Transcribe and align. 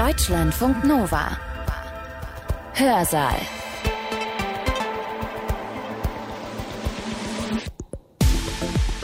Deutschlandfunk 0.00 0.82
Nova. 0.82 1.36
Hörsaal. 2.72 3.36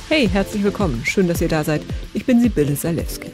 Hey, 0.08 0.26
herzlich 0.26 0.64
willkommen. 0.64 1.02
Schön, 1.04 1.28
dass 1.28 1.42
ihr 1.42 1.48
da 1.48 1.64
seid. 1.64 1.82
Ich 2.14 2.24
bin 2.24 2.40
Sibylle 2.40 2.76
Salewski. 2.76 3.30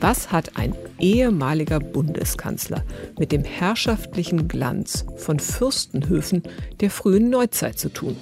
Was 0.00 0.32
hat 0.32 0.58
ein 0.58 0.74
ehemaliger 0.98 1.80
Bundeskanzler 1.80 2.84
mit 3.18 3.32
dem 3.32 3.42
herrschaftlichen 3.42 4.46
Glanz 4.46 5.06
von 5.16 5.38
Fürstenhöfen 5.38 6.42
der 6.82 6.90
frühen 6.90 7.30
Neuzeit 7.30 7.78
zu 7.78 7.88
tun? 7.88 8.18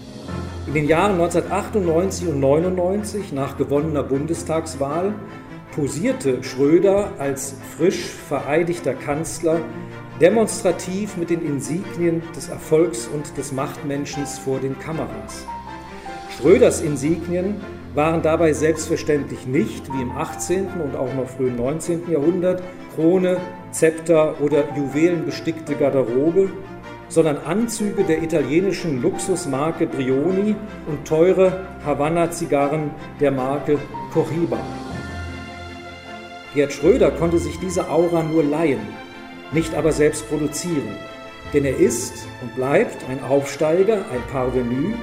In 0.68 0.74
den 0.74 0.86
Jahren 0.86 1.20
1998 1.20 2.28
und 2.28 2.38
99 2.38 3.32
nach 3.32 3.56
gewonnener 3.56 4.04
Bundestagswahl 4.04 5.12
posierte 5.74 6.42
Schröder 6.42 7.12
als 7.18 7.54
frisch 7.76 8.04
vereidigter 8.28 8.94
Kanzler 8.94 9.60
demonstrativ 10.20 11.16
mit 11.16 11.30
den 11.30 11.44
Insignien 11.44 12.22
des 12.36 12.48
Erfolgs 12.48 13.08
und 13.08 13.36
des 13.38 13.52
Machtmenschens 13.52 14.38
vor 14.38 14.58
den 14.58 14.78
Kameras. 14.78 15.46
Schröders 16.36 16.80
Insignien 16.80 17.60
waren 17.94 18.22
dabei 18.22 18.52
selbstverständlich 18.52 19.46
nicht, 19.46 19.92
wie 19.92 20.02
im 20.02 20.12
18. 20.12 20.68
und 20.84 20.96
auch 20.96 21.12
noch 21.14 21.28
frühen 21.28 21.56
19. 21.56 22.10
Jahrhundert, 22.10 22.62
Krone, 22.94 23.38
Zepter 23.72 24.40
oder 24.40 24.64
juwelenbestickte 24.76 25.74
Garderobe, 25.74 26.50
sondern 27.08 27.38
Anzüge 27.38 28.04
der 28.04 28.22
italienischen 28.22 29.02
Luxusmarke 29.02 29.86
Brioni 29.86 30.54
und 30.86 31.06
teure 31.06 31.66
Havanna-Zigarren 31.84 32.90
der 33.20 33.32
Marke 33.32 33.78
Cohiba. 34.12 34.58
Gerd 36.54 36.72
Schröder 36.72 37.12
konnte 37.12 37.38
sich 37.38 37.58
diese 37.60 37.88
Aura 37.88 38.24
nur 38.24 38.42
leihen, 38.42 38.80
nicht 39.52 39.74
aber 39.74 39.92
selbst 39.92 40.28
produzieren, 40.28 40.96
denn 41.52 41.64
er 41.64 41.76
ist 41.76 42.26
und 42.42 42.54
bleibt 42.56 43.04
ein 43.08 43.22
Aufsteiger, 43.22 44.04
ein 44.10 44.22
Parvenu, 44.32 44.94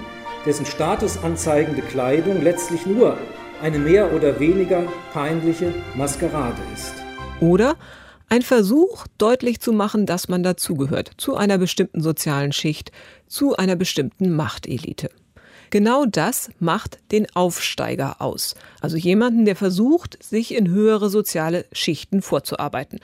dessen 0.45 0.65
statusanzeigende 0.65 1.81
Kleidung 1.83 2.41
letztlich 2.41 2.85
nur 2.85 3.17
eine 3.61 3.79
mehr 3.79 4.13
oder 4.13 4.39
weniger 4.39 4.83
peinliche 5.13 5.73
Maskerade 5.95 6.61
ist. 6.73 6.93
Oder 7.39 7.75
ein 8.29 8.41
Versuch, 8.41 9.07
deutlich 9.17 9.61
zu 9.61 9.71
machen, 9.71 10.05
dass 10.05 10.27
man 10.27 10.43
dazugehört, 10.43 11.11
zu 11.17 11.37
einer 11.37 11.57
bestimmten 11.57 12.01
sozialen 12.01 12.51
Schicht, 12.51 12.91
zu 13.27 13.55
einer 13.55 13.77
bestimmten 13.77 14.35
Machtelite. 14.35 15.09
Genau 15.69 16.05
das 16.05 16.49
macht 16.59 16.99
den 17.11 17.27
Aufsteiger 17.35 18.21
aus. 18.21 18.55
Also 18.81 18.97
jemanden, 18.97 19.45
der 19.45 19.55
versucht, 19.55 20.21
sich 20.23 20.53
in 20.53 20.69
höhere 20.69 21.09
soziale 21.09 21.65
Schichten 21.71 22.21
vorzuarbeiten. 22.21 22.99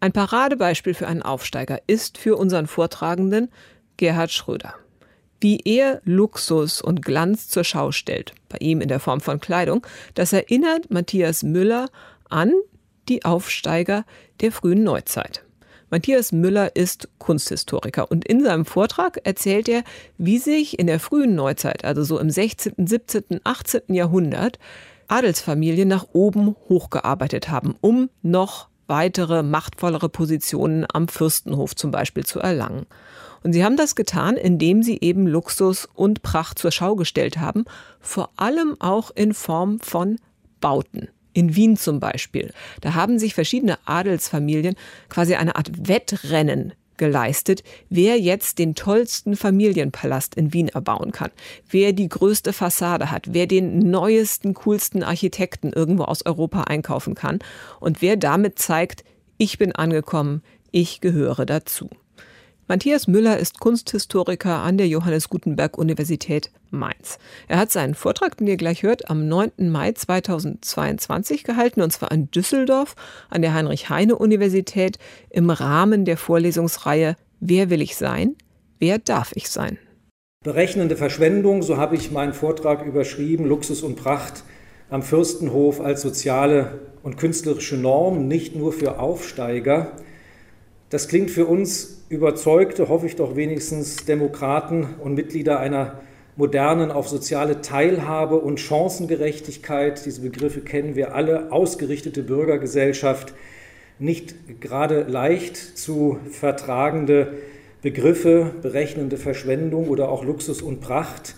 Ein 0.00 0.12
Paradebeispiel 0.12 0.94
für 0.94 1.08
einen 1.08 1.22
Aufsteiger 1.22 1.80
ist 1.86 2.18
für 2.18 2.36
unseren 2.36 2.66
Vortragenden 2.66 3.50
Gerhard 3.96 4.30
Schröder 4.30 4.74
wie 5.40 5.60
er 5.64 6.00
Luxus 6.04 6.80
und 6.80 7.04
Glanz 7.04 7.48
zur 7.48 7.64
Schau 7.64 7.92
stellt, 7.92 8.34
bei 8.48 8.58
ihm 8.60 8.80
in 8.80 8.88
der 8.88 9.00
Form 9.00 9.20
von 9.20 9.40
Kleidung, 9.40 9.86
das 10.14 10.32
erinnert 10.32 10.90
Matthias 10.90 11.42
Müller 11.42 11.88
an 12.28 12.52
die 13.08 13.24
Aufsteiger 13.24 14.04
der 14.40 14.52
frühen 14.52 14.82
Neuzeit. 14.82 15.44
Matthias 15.90 16.32
Müller 16.32 16.76
ist 16.76 17.08
Kunsthistoriker 17.18 18.10
und 18.10 18.26
in 18.26 18.44
seinem 18.44 18.66
Vortrag 18.66 19.20
erzählt 19.24 19.68
er, 19.68 19.84
wie 20.18 20.38
sich 20.38 20.78
in 20.78 20.86
der 20.86 21.00
frühen 21.00 21.34
Neuzeit, 21.34 21.84
also 21.84 22.04
so 22.04 22.18
im 22.18 22.28
16., 22.28 22.74
17., 22.86 23.40
18. 23.42 23.94
Jahrhundert, 23.94 24.58
Adelsfamilien 25.08 25.88
nach 25.88 26.06
oben 26.12 26.54
hochgearbeitet 26.68 27.48
haben, 27.48 27.74
um 27.80 28.10
noch 28.22 28.68
weitere 28.86 29.42
machtvollere 29.42 30.10
Positionen 30.10 30.86
am 30.92 31.08
Fürstenhof 31.08 31.74
zum 31.74 31.90
Beispiel 31.90 32.26
zu 32.26 32.38
erlangen. 32.38 32.86
Und 33.42 33.54
sie 33.54 33.64
haben 33.64 33.76
das 33.76 33.94
getan, 33.94 34.36
indem 34.36 34.82
sie 34.82 34.98
eben 35.00 35.26
Luxus 35.26 35.88
und 35.94 36.22
Pracht 36.22 36.58
zur 36.58 36.72
Schau 36.72 36.96
gestellt 36.96 37.38
haben, 37.38 37.64
vor 38.00 38.30
allem 38.36 38.76
auch 38.78 39.10
in 39.14 39.32
Form 39.32 39.78
von 39.80 40.18
Bauten. 40.60 41.08
In 41.32 41.54
Wien 41.54 41.76
zum 41.76 42.00
Beispiel. 42.00 42.52
Da 42.80 42.94
haben 42.94 43.18
sich 43.18 43.34
verschiedene 43.34 43.78
Adelsfamilien 43.84 44.76
quasi 45.08 45.34
eine 45.34 45.56
Art 45.56 45.88
Wettrennen 45.88 46.72
geleistet, 46.98 47.62
wer 47.88 48.18
jetzt 48.18 48.58
den 48.58 48.74
tollsten 48.74 49.36
Familienpalast 49.36 50.34
in 50.34 50.52
Wien 50.52 50.68
erbauen 50.68 51.12
kann, 51.12 51.30
wer 51.70 51.92
die 51.92 52.08
größte 52.08 52.52
Fassade 52.52 53.10
hat, 53.10 53.32
wer 53.32 53.46
den 53.46 53.78
neuesten, 53.90 54.52
coolsten 54.52 55.02
Architekten 55.02 55.72
irgendwo 55.72 56.04
aus 56.04 56.26
Europa 56.26 56.64
einkaufen 56.64 57.14
kann 57.14 57.38
und 57.80 58.02
wer 58.02 58.16
damit 58.16 58.58
zeigt, 58.58 59.04
ich 59.38 59.56
bin 59.56 59.72
angekommen, 59.72 60.42
ich 60.70 61.00
gehöre 61.00 61.46
dazu. 61.46 61.88
Matthias 62.70 63.06
Müller 63.06 63.38
ist 63.38 63.60
Kunsthistoriker 63.60 64.58
an 64.58 64.76
der 64.76 64.88
Johannes 64.88 65.30
Gutenberg 65.30 65.78
Universität 65.78 66.50
Mainz. 66.68 67.16
Er 67.48 67.56
hat 67.56 67.72
seinen 67.72 67.94
Vortrag, 67.94 68.36
den 68.36 68.46
ihr 68.46 68.58
gleich 68.58 68.82
hört, 68.82 69.08
am 69.08 69.26
9. 69.26 69.70
Mai 69.70 69.92
2022 69.92 71.44
gehalten, 71.44 71.80
und 71.80 71.94
zwar 71.94 72.12
in 72.12 72.30
Düsseldorf 72.30 72.94
an 73.30 73.40
der 73.40 73.54
Heinrich-Heine-Universität 73.54 74.98
im 75.30 75.48
Rahmen 75.48 76.04
der 76.04 76.18
Vorlesungsreihe 76.18 77.16
Wer 77.40 77.70
will 77.70 77.80
ich 77.80 77.96
sein? 77.96 78.36
Wer 78.78 78.98
darf 78.98 79.32
ich 79.34 79.48
sein? 79.48 79.78
Berechnende 80.44 80.98
Verschwendung, 80.98 81.62
so 81.62 81.78
habe 81.78 81.96
ich 81.96 82.10
meinen 82.10 82.34
Vortrag 82.34 82.84
überschrieben, 82.84 83.46
Luxus 83.46 83.82
und 83.82 83.96
Pracht 83.96 84.44
am 84.90 85.02
Fürstenhof 85.02 85.80
als 85.80 86.02
soziale 86.02 86.80
und 87.02 87.16
künstlerische 87.16 87.78
Norm, 87.78 88.28
nicht 88.28 88.54
nur 88.56 88.74
für 88.74 88.98
Aufsteiger. 88.98 89.92
Das 90.90 91.08
klingt 91.08 91.30
für 91.30 91.46
uns 91.46 91.97
überzeugte, 92.08 92.88
hoffe 92.88 93.06
ich 93.06 93.16
doch 93.16 93.36
wenigstens, 93.36 94.04
Demokraten 94.04 94.94
und 95.02 95.14
Mitglieder 95.14 95.60
einer 95.60 96.00
modernen, 96.36 96.90
auf 96.90 97.08
soziale 97.08 97.60
Teilhabe 97.60 98.36
und 98.36 98.60
Chancengerechtigkeit, 98.60 100.06
diese 100.06 100.22
Begriffe 100.22 100.60
kennen 100.60 100.94
wir 100.94 101.14
alle, 101.14 101.52
ausgerichtete 101.52 102.22
Bürgergesellschaft, 102.22 103.34
nicht 103.98 104.60
gerade 104.60 105.02
leicht 105.02 105.56
zu 105.56 106.18
vertragende 106.30 107.34
Begriffe, 107.82 108.52
berechnende 108.62 109.16
Verschwendung 109.16 109.88
oder 109.88 110.08
auch 110.08 110.24
Luxus 110.24 110.62
und 110.62 110.80
Pracht. 110.80 111.34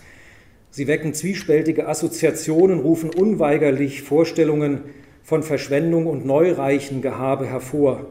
Sie 0.71 0.87
wecken 0.87 1.15
zwiespältige 1.15 1.89
Assoziationen, 1.89 2.81
rufen 2.81 3.11
unweigerlich 3.11 4.03
Vorstellungen 4.03 4.83
von 5.23 5.43
Verschwendung 5.43 6.07
und 6.07 6.27
neureichen 6.27 7.03
Gehabe 7.03 7.47
hervor. 7.47 8.07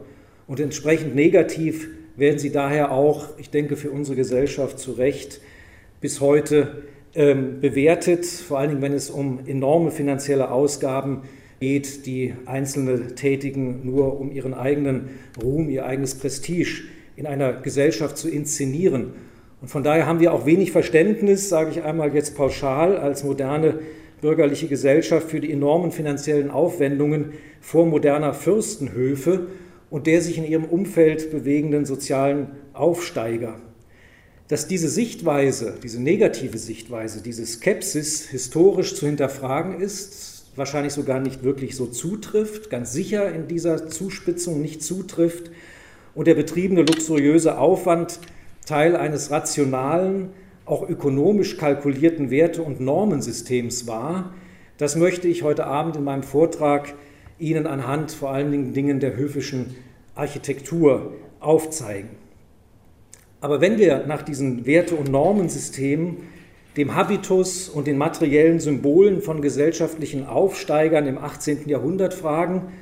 Und 0.47 0.59
entsprechend 0.59 1.13
negativ 1.15 1.89
werden 2.19 2.39
sie 2.39 2.51
daher 2.51 2.91
auch, 2.91 3.29
ich 3.37 3.49
denke, 3.49 3.75
für 3.75 3.91
unsere 3.91 4.15
Gesellschaft 4.15 4.79
zu 4.79 4.93
Recht 4.93 5.41
bis 6.01 6.21
heute 6.21 6.83
ähm, 7.15 7.59
bewertet, 7.61 8.25
vor 8.25 8.59
allen 8.59 8.69
Dingen, 8.69 8.81
wenn 8.81 8.93
es 8.93 9.09
um 9.09 9.39
enorme 9.47 9.91
finanzielle 9.91 10.51
Ausgaben 10.51 11.23
geht, 11.59 12.05
die 12.05 12.33
Einzelne 12.45 13.15
tätigen, 13.15 13.81
nur 13.83 14.19
um 14.19 14.31
ihren 14.31 14.53
eigenen 14.53 15.09
Ruhm, 15.41 15.69
ihr 15.69 15.85
eigenes 15.85 16.15
Prestige 16.15 16.83
in 17.15 17.25
einer 17.25 17.53
Gesellschaft 17.53 18.17
zu 18.17 18.29
inszenieren. 18.29 19.13
Und 19.61 19.67
von 19.67 19.83
daher 19.83 20.05
haben 20.05 20.21
wir 20.21 20.33
auch 20.33 20.45
wenig 20.45 20.71
Verständnis, 20.71 21.49
sage 21.49 21.71
ich 21.71 21.83
einmal 21.83 22.13
jetzt 22.15 22.37
pauschal, 22.37 22.97
als 22.97 23.23
moderne 23.23 23.79
bürgerliche 24.21 24.67
Gesellschaft 24.67 25.29
für 25.29 25.39
die 25.39 25.51
enormen 25.51 25.91
finanziellen 25.91 26.49
Aufwendungen 26.49 27.33
vor 27.59 27.85
moderner 27.85 28.33
Fürstenhöfe 28.33 29.47
und 29.89 30.07
der 30.07 30.21
sich 30.21 30.37
in 30.37 30.45
ihrem 30.45 30.65
Umfeld 30.65 31.31
bewegenden 31.31 31.85
sozialen 31.85 32.47
Aufsteiger. 32.73 33.59
Dass 34.47 34.67
diese 34.67 34.89
Sichtweise, 34.89 35.75
diese 35.83 36.01
negative 36.01 36.57
Sichtweise, 36.57 37.21
diese 37.21 37.45
Skepsis 37.45 38.27
historisch 38.29 38.95
zu 38.95 39.05
hinterfragen 39.05 39.79
ist, 39.79 40.45
wahrscheinlich 40.55 40.93
sogar 40.93 41.19
nicht 41.19 41.43
wirklich 41.43 41.75
so 41.75 41.85
zutrifft, 41.85 42.69
ganz 42.69 42.91
sicher 42.91 43.31
in 43.33 43.47
dieser 43.47 43.87
Zuspitzung 43.87 44.61
nicht 44.61 44.83
zutrifft 44.83 45.51
und 46.15 46.27
der 46.27 46.35
betriebene 46.35 46.81
luxuriöse 46.81 47.57
Aufwand 47.57 48.19
Teil 48.65 48.95
eines 48.95 49.31
rationalen, 49.31 50.29
auch 50.65 50.87
ökonomisch 50.87 51.57
kalkulierten 51.57 52.29
Werte- 52.29 52.61
und 52.61 52.79
Normensystems 52.79 53.87
war, 53.87 54.33
das 54.77 54.95
möchte 54.95 55.27
ich 55.27 55.43
heute 55.43 55.65
Abend 55.65 55.95
in 55.97 56.03
meinem 56.03 56.23
Vortrag 56.23 56.93
Ihnen 57.39 57.67
anhand 57.67 58.11
vor 58.11 58.31
allen 58.31 58.73
Dingen 58.73 58.99
der 58.99 59.15
höfischen 59.15 59.75
Architektur 60.15 61.13
aufzeigen. 61.39 62.09
Aber 63.41 63.61
wenn 63.61 63.77
wir 63.77 64.05
nach 64.05 64.21
diesen 64.21 64.65
Werte- 64.65 64.95
und 64.95 65.09
Normensystemen, 65.09 66.17
dem 66.75 66.95
Habitus 66.95 67.69
und 67.69 67.87
den 67.87 67.97
materiellen 67.97 68.59
Symbolen 68.59 69.21
von 69.21 69.41
gesellschaftlichen 69.41 70.25
Aufsteigern 70.25 71.07
im 71.07 71.17
18. 71.17 71.67
Jahrhundert 71.67 72.13
fragen 72.13 72.73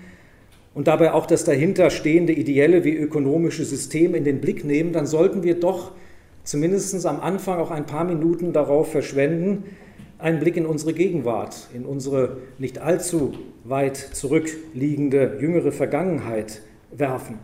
und 0.73 0.87
dabei 0.87 1.13
auch 1.13 1.25
das 1.25 1.45
dahinterstehende 1.45 2.33
ideelle 2.33 2.83
wie 2.83 2.95
ökonomische 2.95 3.65
System 3.65 4.13
in 4.13 4.23
den 4.23 4.41
Blick 4.41 4.65
nehmen, 4.65 4.93
dann 4.93 5.05
sollten 5.05 5.43
wir 5.43 5.59
doch 5.59 5.91
zumindest 6.43 7.05
am 7.05 7.19
Anfang 7.19 7.59
auch 7.59 7.71
ein 7.71 7.85
paar 7.85 8.03
Minuten 8.03 8.53
darauf 8.53 8.91
verschwenden, 8.91 9.63
einen 10.19 10.39
Blick 10.39 10.57
in 10.57 10.65
unsere 10.65 10.93
Gegenwart, 10.93 11.67
in 11.73 11.85
unsere 11.85 12.37
nicht 12.57 12.79
allzu 12.79 13.33
weit 13.63 13.97
zurückliegende 13.97 15.37
jüngere 15.39 15.71
Vergangenheit 15.71 16.61
werfen. 16.91 17.37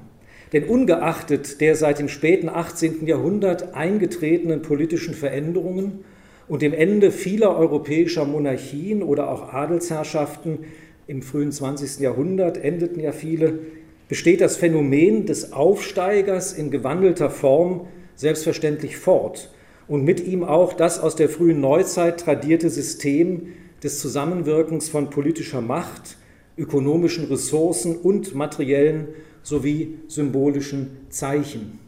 Denn 0.53 0.65
ungeachtet 0.65 1.61
der 1.61 1.75
seit 1.75 1.99
dem 1.99 2.09
späten 2.09 2.49
18. 2.49 3.05
Jahrhundert 3.07 3.73
eingetretenen 3.73 4.61
politischen 4.61 5.13
Veränderungen 5.13 6.03
und 6.47 6.61
dem 6.61 6.73
Ende 6.73 7.11
vieler 7.11 7.57
europäischer 7.57 8.25
Monarchien 8.25 9.01
oder 9.01 9.29
auch 9.29 9.53
Adelsherrschaften 9.53 10.59
im 11.07 11.21
frühen 11.21 11.51
20. 11.51 11.99
Jahrhundert 11.99 12.57
endeten 12.57 12.99
ja 12.99 13.11
viele, 13.11 13.59
besteht 14.07 14.41
das 14.41 14.57
Phänomen 14.57 15.25
des 15.25 15.53
Aufsteigers 15.53 16.53
in 16.53 16.71
gewandelter 16.71 17.29
Form 17.29 17.87
selbstverständlich 18.15 18.97
fort 18.97 19.52
und 19.87 20.03
mit 20.03 20.25
ihm 20.25 20.43
auch 20.43 20.73
das 20.73 20.99
aus 20.99 21.15
der 21.15 21.29
frühen 21.29 21.59
Neuzeit 21.59 22.19
tradierte 22.19 22.69
System 22.69 23.47
des 23.83 23.99
Zusammenwirkens 23.99 24.89
von 24.89 25.09
politischer 25.09 25.61
Macht, 25.61 26.17
ökonomischen 26.57 27.25
Ressourcen 27.25 27.97
und 27.97 28.35
materiellen 28.35 29.09
sowie 29.41 29.95
symbolischen 30.07 30.97
Zeichen. 31.09 31.79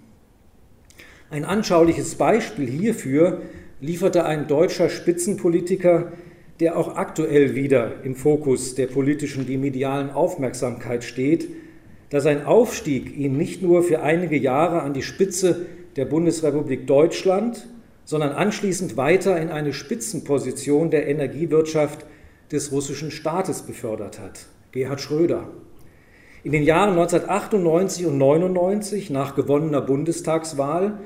Ein 1.29 1.45
anschauliches 1.45 2.15
Beispiel 2.15 2.67
hierfür 2.67 3.41
lieferte 3.81 4.25
ein 4.25 4.47
deutscher 4.47 4.89
Spitzenpolitiker, 4.89 6.11
der 6.59 6.77
auch 6.77 6.95
aktuell 6.95 7.55
wieder 7.55 8.03
im 8.03 8.15
Fokus 8.15 8.75
der 8.75 8.87
politischen 8.87 9.47
wie 9.47 9.57
medialen 9.57 10.09
Aufmerksamkeit 10.09 11.03
steht, 11.03 11.49
da 12.09 12.21
sein 12.21 12.45
Aufstieg 12.45 13.17
ihn 13.17 13.37
nicht 13.37 13.61
nur 13.61 13.83
für 13.83 14.01
einige 14.01 14.37
Jahre 14.37 14.81
an 14.81 14.93
die 14.93 15.01
Spitze 15.01 15.65
der 15.95 16.05
Bundesrepublik 16.05 16.87
Deutschland, 16.87 17.67
sondern 18.05 18.31
anschließend 18.31 18.97
weiter 18.97 19.39
in 19.39 19.49
eine 19.49 19.73
Spitzenposition 19.73 20.91
der 20.91 21.07
Energiewirtschaft 21.07 22.05
des 22.51 22.71
russischen 22.71 23.11
Staates 23.11 23.63
befördert 23.63 24.19
hat, 24.19 24.45
Gerhard 24.71 25.01
Schröder. 25.01 25.49
In 26.43 26.51
den 26.51 26.63
Jahren 26.63 26.91
1998 26.91 28.05
und 28.05 28.13
1999 28.13 29.09
nach 29.09 29.35
gewonnener 29.35 29.81
Bundestagswahl 29.81 30.99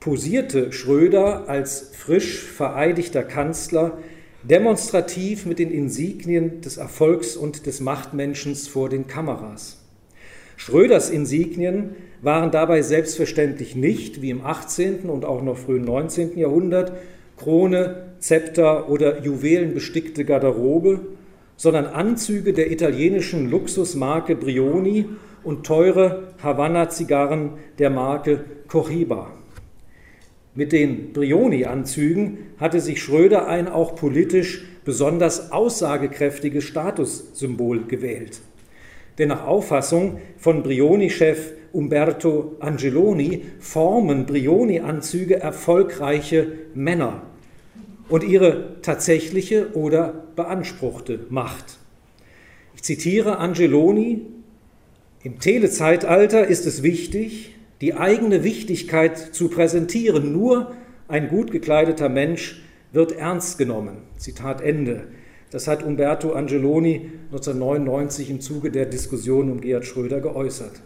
posierte 0.00 0.72
Schröder 0.72 1.48
als 1.48 1.90
frisch 1.94 2.42
vereidigter 2.42 3.22
Kanzler 3.22 3.98
demonstrativ 4.42 5.44
mit 5.44 5.58
den 5.58 5.70
Insignien 5.70 6.62
des 6.62 6.78
Erfolgs 6.78 7.36
und 7.36 7.66
des 7.66 7.80
Machtmenschens 7.80 8.68
vor 8.68 8.88
den 8.88 9.06
Kameras. 9.06 9.82
Schröders 10.56 11.10
Insignien 11.10 11.94
waren 12.22 12.50
dabei 12.50 12.82
selbstverständlich 12.82 13.76
nicht, 13.76 14.22
wie 14.22 14.30
im 14.30 14.44
18. 14.44 15.10
und 15.10 15.24
auch 15.24 15.42
noch 15.42 15.58
frühen 15.58 15.84
19. 15.84 16.38
Jahrhundert, 16.38 16.92
Krone, 17.36 18.12
Zepter 18.18 18.88
oder 18.88 19.22
juwelenbestickte 19.22 20.24
Garderobe, 20.24 21.00
sondern 21.56 21.86
Anzüge 21.86 22.52
der 22.52 22.70
italienischen 22.70 23.50
Luxusmarke 23.50 24.36
Brioni 24.36 25.06
und 25.44 25.64
teure 25.64 26.34
Havanna-Zigarren 26.42 27.50
der 27.78 27.90
Marke 27.90 28.44
Cohiba. 28.68 29.30
Mit 30.54 30.72
den 30.72 31.12
Brioni-Anzügen 31.12 32.38
hatte 32.58 32.80
sich 32.80 33.02
Schröder 33.02 33.46
ein 33.46 33.68
auch 33.68 33.94
politisch 33.94 34.64
besonders 34.84 35.52
aussagekräftiges 35.52 36.64
Statussymbol 36.64 37.84
gewählt. 37.86 38.40
Denn 39.18 39.28
nach 39.28 39.46
Auffassung 39.46 40.18
von 40.36 40.62
Brioni-Chef 40.62 41.52
Umberto 41.72 42.56
Angeloni 42.60 43.44
formen 43.58 44.26
Brioni-Anzüge 44.26 45.40
erfolgreiche 45.40 46.52
Männer 46.74 47.22
und 48.08 48.24
ihre 48.24 48.80
tatsächliche 48.82 49.74
oder 49.74 50.24
beanspruchte 50.36 51.26
Macht. 51.28 51.78
Ich 52.74 52.82
zitiere 52.82 53.38
Angeloni, 53.38 54.22
im 55.22 55.40
Telezeitalter 55.40 56.46
ist 56.46 56.66
es 56.66 56.82
wichtig, 56.82 57.56
die 57.80 57.94
eigene 57.94 58.44
Wichtigkeit 58.44 59.18
zu 59.18 59.48
präsentieren. 59.48 60.32
Nur 60.32 60.72
ein 61.08 61.28
gut 61.28 61.50
gekleideter 61.50 62.08
Mensch 62.08 62.62
wird 62.92 63.12
ernst 63.12 63.58
genommen. 63.58 63.98
Zitat 64.18 64.60
Ende. 64.60 65.08
Das 65.56 65.68
hat 65.68 65.82
Umberto 65.82 66.32
Angeloni 66.32 67.12
1999 67.32 68.28
im 68.28 68.42
Zuge 68.42 68.70
der 68.70 68.84
Diskussion 68.84 69.50
um 69.50 69.62
Gerhard 69.62 69.86
Schröder 69.86 70.20
geäußert. 70.20 70.82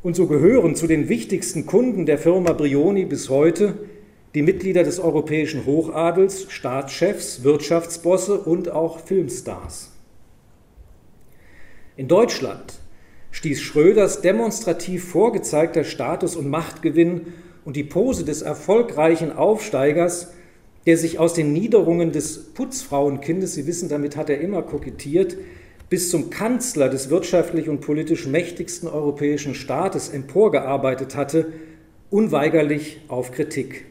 Und 0.00 0.14
so 0.14 0.28
gehören 0.28 0.76
zu 0.76 0.86
den 0.86 1.08
wichtigsten 1.08 1.66
Kunden 1.66 2.06
der 2.06 2.18
Firma 2.18 2.52
Brioni 2.52 3.04
bis 3.04 3.30
heute 3.30 3.74
die 4.36 4.42
Mitglieder 4.42 4.84
des 4.84 5.00
europäischen 5.00 5.66
Hochadels, 5.66 6.46
Staatschefs, 6.52 7.42
Wirtschaftsbosse 7.42 8.38
und 8.38 8.70
auch 8.70 9.00
Filmstars. 9.00 9.90
In 11.96 12.06
Deutschland 12.06 12.74
stieß 13.32 13.60
Schröders 13.60 14.20
demonstrativ 14.20 15.08
vorgezeigter 15.08 15.82
Status- 15.82 16.36
und 16.36 16.48
Machtgewinn 16.48 17.22
und 17.64 17.74
die 17.74 17.82
Pose 17.82 18.24
des 18.24 18.40
erfolgreichen 18.40 19.32
Aufsteigers 19.32 20.32
der 20.86 20.96
sich 20.98 21.18
aus 21.18 21.34
den 21.34 21.52
Niederungen 21.52 22.12
des 22.12 22.52
Putzfrauenkindes, 22.54 23.54
Sie 23.54 23.66
wissen, 23.66 23.88
damit 23.88 24.16
hat 24.16 24.28
er 24.28 24.40
immer 24.40 24.62
kokettiert, 24.62 25.36
bis 25.88 26.10
zum 26.10 26.30
Kanzler 26.30 26.88
des 26.88 27.10
wirtschaftlich 27.10 27.68
und 27.68 27.80
politisch 27.80 28.26
mächtigsten 28.26 28.88
europäischen 28.88 29.54
Staates 29.54 30.08
emporgearbeitet 30.08 31.16
hatte, 31.16 31.52
unweigerlich 32.10 33.00
auf 33.08 33.32
Kritik. 33.32 33.86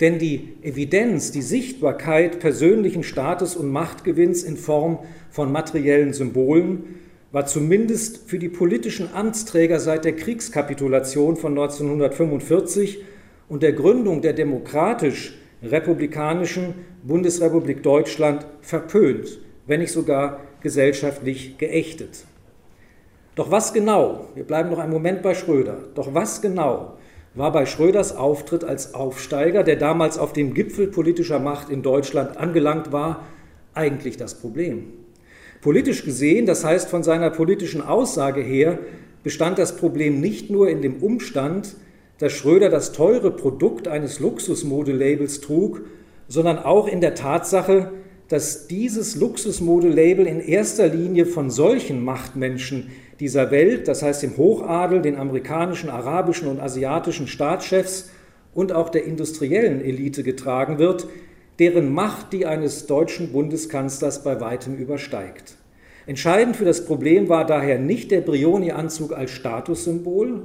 Denn 0.00 0.18
die 0.18 0.54
Evidenz, 0.62 1.30
die 1.30 1.42
Sichtbarkeit 1.42 2.40
persönlichen 2.40 3.04
Status- 3.04 3.56
und 3.56 3.70
Machtgewinns 3.70 4.42
in 4.42 4.56
Form 4.56 4.98
von 5.30 5.52
materiellen 5.52 6.12
Symbolen 6.12 7.00
war 7.30 7.46
zumindest 7.46 8.28
für 8.28 8.38
die 8.38 8.48
politischen 8.48 9.12
Amtsträger 9.12 9.80
seit 9.80 10.04
der 10.04 10.16
Kriegskapitulation 10.16 11.36
von 11.36 11.52
1945 11.52 13.02
und 13.48 13.62
der 13.62 13.72
Gründung 13.72 14.22
der 14.22 14.32
demokratisch 14.32 15.34
republikanischen 15.66 16.74
Bundesrepublik 17.02 17.82
Deutschland 17.82 18.46
verpönt, 18.60 19.38
wenn 19.66 19.80
nicht 19.80 19.92
sogar 19.92 20.40
gesellschaftlich 20.60 21.58
geächtet. 21.58 22.24
Doch 23.34 23.50
was 23.50 23.72
genau, 23.72 24.28
wir 24.34 24.44
bleiben 24.44 24.70
noch 24.70 24.78
einen 24.78 24.92
Moment 24.92 25.22
bei 25.22 25.34
Schröder, 25.34 25.78
doch 25.94 26.14
was 26.14 26.40
genau 26.40 26.96
war 27.34 27.50
bei 27.50 27.66
Schröders 27.66 28.16
Auftritt 28.16 28.64
als 28.64 28.94
Aufsteiger, 28.94 29.64
der 29.64 29.76
damals 29.76 30.18
auf 30.18 30.32
dem 30.32 30.54
Gipfel 30.54 30.86
politischer 30.86 31.40
Macht 31.40 31.68
in 31.68 31.82
Deutschland 31.82 32.36
angelangt 32.36 32.92
war, 32.92 33.24
eigentlich 33.74 34.16
das 34.16 34.36
Problem? 34.36 34.92
Politisch 35.60 36.04
gesehen, 36.04 36.46
das 36.46 36.64
heißt 36.64 36.88
von 36.88 37.02
seiner 37.02 37.30
politischen 37.30 37.82
Aussage 37.82 38.40
her, 38.40 38.78
bestand 39.22 39.58
das 39.58 39.76
Problem 39.76 40.20
nicht 40.20 40.50
nur 40.50 40.68
in 40.68 40.82
dem 40.82 41.02
Umstand, 41.02 41.74
dass 42.18 42.32
Schröder 42.32 42.68
das 42.68 42.92
teure 42.92 43.30
Produkt 43.30 43.88
eines 43.88 44.20
Luxusmodelabels 44.20 45.40
trug, 45.40 45.82
sondern 46.28 46.58
auch 46.58 46.86
in 46.86 47.00
der 47.00 47.14
Tatsache, 47.14 47.92
dass 48.28 48.66
dieses 48.66 49.16
Luxusmodelabel 49.16 50.26
in 50.26 50.40
erster 50.40 50.88
Linie 50.88 51.26
von 51.26 51.50
solchen 51.50 52.02
Machtmenschen 52.02 52.90
dieser 53.20 53.50
Welt, 53.50 53.86
das 53.88 54.02
heißt 54.02 54.22
dem 54.22 54.36
Hochadel, 54.36 55.02
den 55.02 55.16
amerikanischen, 55.16 55.90
arabischen 55.90 56.48
und 56.48 56.60
asiatischen 56.60 57.26
Staatschefs 57.26 58.10
und 58.54 58.72
auch 58.72 58.88
der 58.88 59.04
industriellen 59.04 59.84
Elite 59.84 60.22
getragen 60.22 60.78
wird, 60.78 61.06
deren 61.58 61.92
Macht 61.92 62.32
die 62.32 62.46
eines 62.46 62.86
deutschen 62.86 63.32
Bundeskanzlers 63.32 64.24
bei 64.24 64.40
weitem 64.40 64.76
übersteigt. 64.76 65.56
Entscheidend 66.06 66.56
für 66.56 66.64
das 66.64 66.84
Problem 66.84 67.28
war 67.28 67.46
daher 67.46 67.78
nicht 67.78 68.10
der 68.10 68.20
Brioni-Anzug 68.20 69.12
als 69.12 69.30
Statussymbol, 69.30 70.42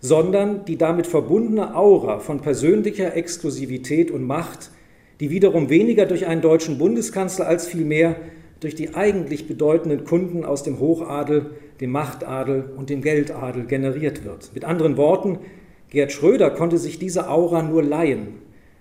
sondern 0.00 0.64
die 0.64 0.76
damit 0.76 1.06
verbundene 1.06 1.76
Aura 1.76 2.18
von 2.18 2.40
persönlicher 2.40 3.16
Exklusivität 3.16 4.10
und 4.10 4.24
Macht, 4.24 4.70
die 5.20 5.30
wiederum 5.30 5.68
weniger 5.68 6.06
durch 6.06 6.26
einen 6.26 6.40
deutschen 6.40 6.78
Bundeskanzler 6.78 7.46
als 7.46 7.68
vielmehr 7.68 8.16
durch 8.60 8.74
die 8.74 8.94
eigentlich 8.94 9.46
bedeutenden 9.46 10.04
Kunden 10.04 10.44
aus 10.44 10.62
dem 10.62 10.80
Hochadel, 10.80 11.50
dem 11.80 11.90
Machtadel 11.90 12.70
und 12.76 12.90
dem 12.90 13.02
Geldadel 13.02 13.64
generiert 13.64 14.24
wird. 14.24 14.50
Mit 14.54 14.64
anderen 14.64 14.96
Worten, 14.96 15.38
Gerd 15.90 16.12
Schröder 16.12 16.50
konnte 16.50 16.78
sich 16.78 16.98
diese 16.98 17.28
Aura 17.28 17.62
nur 17.62 17.82
leihen, 17.82 18.38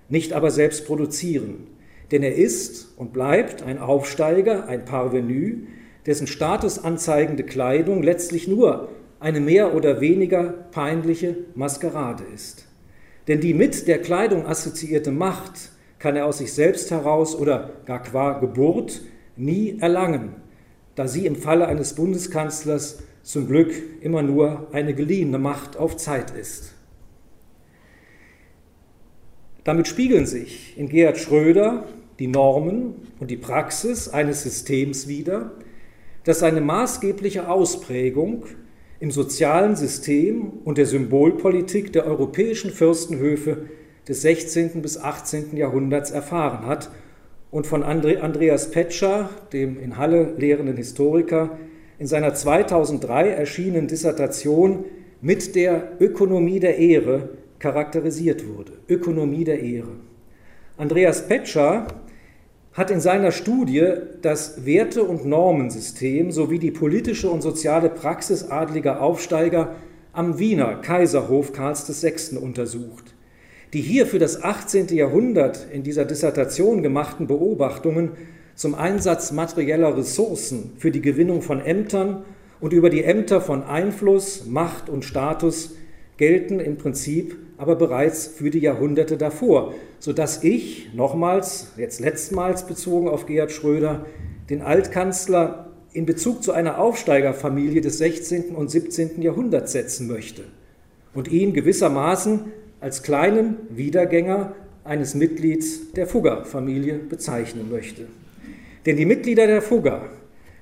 nicht 0.10 0.34
aber 0.34 0.52
selbst 0.52 0.86
produzieren. 0.86 1.68
Denn 2.12 2.24
er 2.24 2.36
ist 2.36 2.94
und 2.98 3.14
bleibt 3.14 3.64
ein 3.64 3.78
Aufsteiger, 3.80 4.68
ein 4.68 4.86
Parvenu, 4.86 5.66
dessen 6.06 6.28
statusanzeigende 6.28 7.44
Kleidung 7.44 8.04
letztlich 8.04 8.48
nur 8.48 8.90
eine 9.20 9.40
mehr 9.40 9.76
oder 9.76 10.02
weniger 10.02 10.44
peinliche 10.72 11.36
Maskerade 11.56 12.24
ist. 12.34 12.68
Denn 13.28 13.42
die 13.42 13.54
mit 13.54 13.88
der 13.88 14.00
Kleidung 14.02 14.46
assoziierte 14.46 15.12
Macht 15.12 15.72
kann 16.00 16.16
er 16.16 16.26
aus 16.26 16.38
sich 16.40 16.54
selbst 16.54 16.92
heraus 16.92 17.36
oder 17.36 17.72
gar 17.86 18.02
qua 18.02 18.40
Geburt 18.40 19.02
nie 19.36 19.78
erlangen, 19.80 20.36
da 20.96 21.08
sie 21.08 21.26
im 21.26 21.36
Falle 21.36 21.68
eines 21.68 21.94
Bundeskanzlers 21.96 23.04
zum 23.22 23.48
Glück 23.48 23.72
immer 24.02 24.22
nur 24.22 24.68
eine 24.72 24.94
geliehene 24.94 25.38
Macht 25.38 25.78
auf 25.78 25.98
Zeit 25.98 26.32
ist. 26.32 26.74
Damit 29.66 29.88
spiegeln 29.88 30.26
sich 30.26 30.78
in 30.78 30.90
Gerhard 30.90 31.18
Schröder 31.18 31.86
die 32.18 32.28
Normen 32.28 32.96
und 33.20 33.30
die 33.30 33.38
Praxis 33.38 34.10
eines 34.10 34.44
Systems 34.44 35.08
wider, 35.08 35.52
das 36.24 36.40
seine 36.40 36.62
maßgebliche 36.62 37.50
Ausprägung 37.50 38.46
im 39.00 39.12
sozialen 39.12 39.76
System 39.76 40.52
und 40.66 40.78
der 40.78 40.86
Symbolpolitik 40.86 41.94
der 41.94 42.06
europäischen 42.06 42.72
Fürstenhöfe 42.72 43.66
des 44.08 44.22
16. 44.22 44.82
bis 44.82 44.98
18. 44.98 45.56
Jahrhunderts 45.56 46.12
erfahren 46.12 46.66
hat 46.66 46.90
und 47.52 47.66
von 47.66 47.84
Andreas 47.84 48.72
Petscher, 48.72 49.30
dem 49.54 49.80
in 49.80 49.98
Halle 49.98 50.34
lehrenden 50.38 50.78
Historiker, 50.78 51.58
in 51.98 52.08
seiner 52.08 52.34
2003 52.34 53.30
erschienenen 53.30 53.88
Dissertation 53.88 54.86
mit 55.22 55.56
der 55.56 55.94
Ökonomie 56.00 56.60
der 56.60 56.78
Ehre 56.78 57.30
charakterisiert 57.60 58.48
wurde. 58.48 58.74
Ökonomie 58.88 59.44
der 59.44 59.62
Ehre. 59.62 59.92
Andreas 60.78 61.28
Petscher 61.28 61.88
hat 62.74 62.92
in 62.92 63.00
seiner 63.00 63.32
Studie 63.32 63.94
das 64.22 64.66
Werte- 64.66 65.04
und 65.04 65.26
Normensystem 65.26 66.32
sowie 66.32 66.60
die 66.60 66.72
politische 66.72 67.30
und 67.30 67.42
soziale 67.42 67.90
Praxis 67.90 68.44
adliger 68.44 69.02
Aufsteiger 69.02 69.76
am 70.14 70.40
Wiener 70.40 70.76
Kaiserhof 70.76 71.54
Karls 71.54 71.88
VI. 72.04 72.38
untersucht. 72.38 73.16
Die 73.74 73.82
hier 73.82 74.08
für 74.08 74.20
das 74.20 74.44
18. 74.44 74.88
Jahrhundert 74.88 75.68
in 75.72 75.84
dieser 75.84 76.06
Dissertation 76.06 76.82
gemachten 76.82 77.28
Beobachtungen 77.28 78.12
zum 78.56 78.76
Einsatz 78.76 79.32
materieller 79.32 79.96
Ressourcen 79.96 80.72
für 80.78 80.92
die 80.92 81.02
Gewinnung 81.02 81.42
von 81.42 81.62
Ämtern 81.62 82.24
und 82.60 82.74
über 82.74 82.90
die 82.90 83.04
Ämter 83.04 83.42
von 83.42 83.64
Einfluss, 83.64 84.46
Macht 84.46 84.90
und 84.90 85.06
Status 85.06 85.76
gelten 86.18 86.60
im 86.60 86.78
Prinzip 86.78 87.38
aber 87.60 87.76
bereits 87.76 88.26
für 88.26 88.50
die 88.50 88.60
Jahrhunderte 88.60 89.18
davor, 89.18 89.74
sodass 90.00 90.44
ich, 90.46 90.94
nochmals, 90.94 91.74
jetzt 91.76 92.00
letztmals 92.00 92.66
bezogen 92.66 93.10
auf 93.10 93.26
Gerhard 93.26 93.52
Schröder, 93.52 94.06
den 94.50 94.62
Altkanzler 94.62 95.68
in 95.92 96.06
Bezug 96.06 96.42
zu 96.42 96.54
einer 96.54 96.80
Aufsteigerfamilie 96.80 97.82
des 97.82 97.98
16. 97.98 98.56
und 98.56 98.72
17. 98.72 99.22
Jahrhunderts 99.22 99.74
setzen 99.74 100.08
möchte 100.08 100.44
und 101.14 101.28
ihn 101.28 101.54
gewissermaßen 101.54 102.46
als 102.80 103.04
kleinen 103.04 103.58
Wiedergänger 103.70 104.54
eines 104.86 105.14
Mitglieds 105.14 105.92
der 105.92 106.08
Fugger-Familie 106.08 106.94
bezeichnen 106.94 107.70
möchte. 107.70 108.08
Denn 108.86 108.96
die 108.96 109.06
Mitglieder 109.06 109.48
der 109.48 109.62
Fugger 109.62 110.06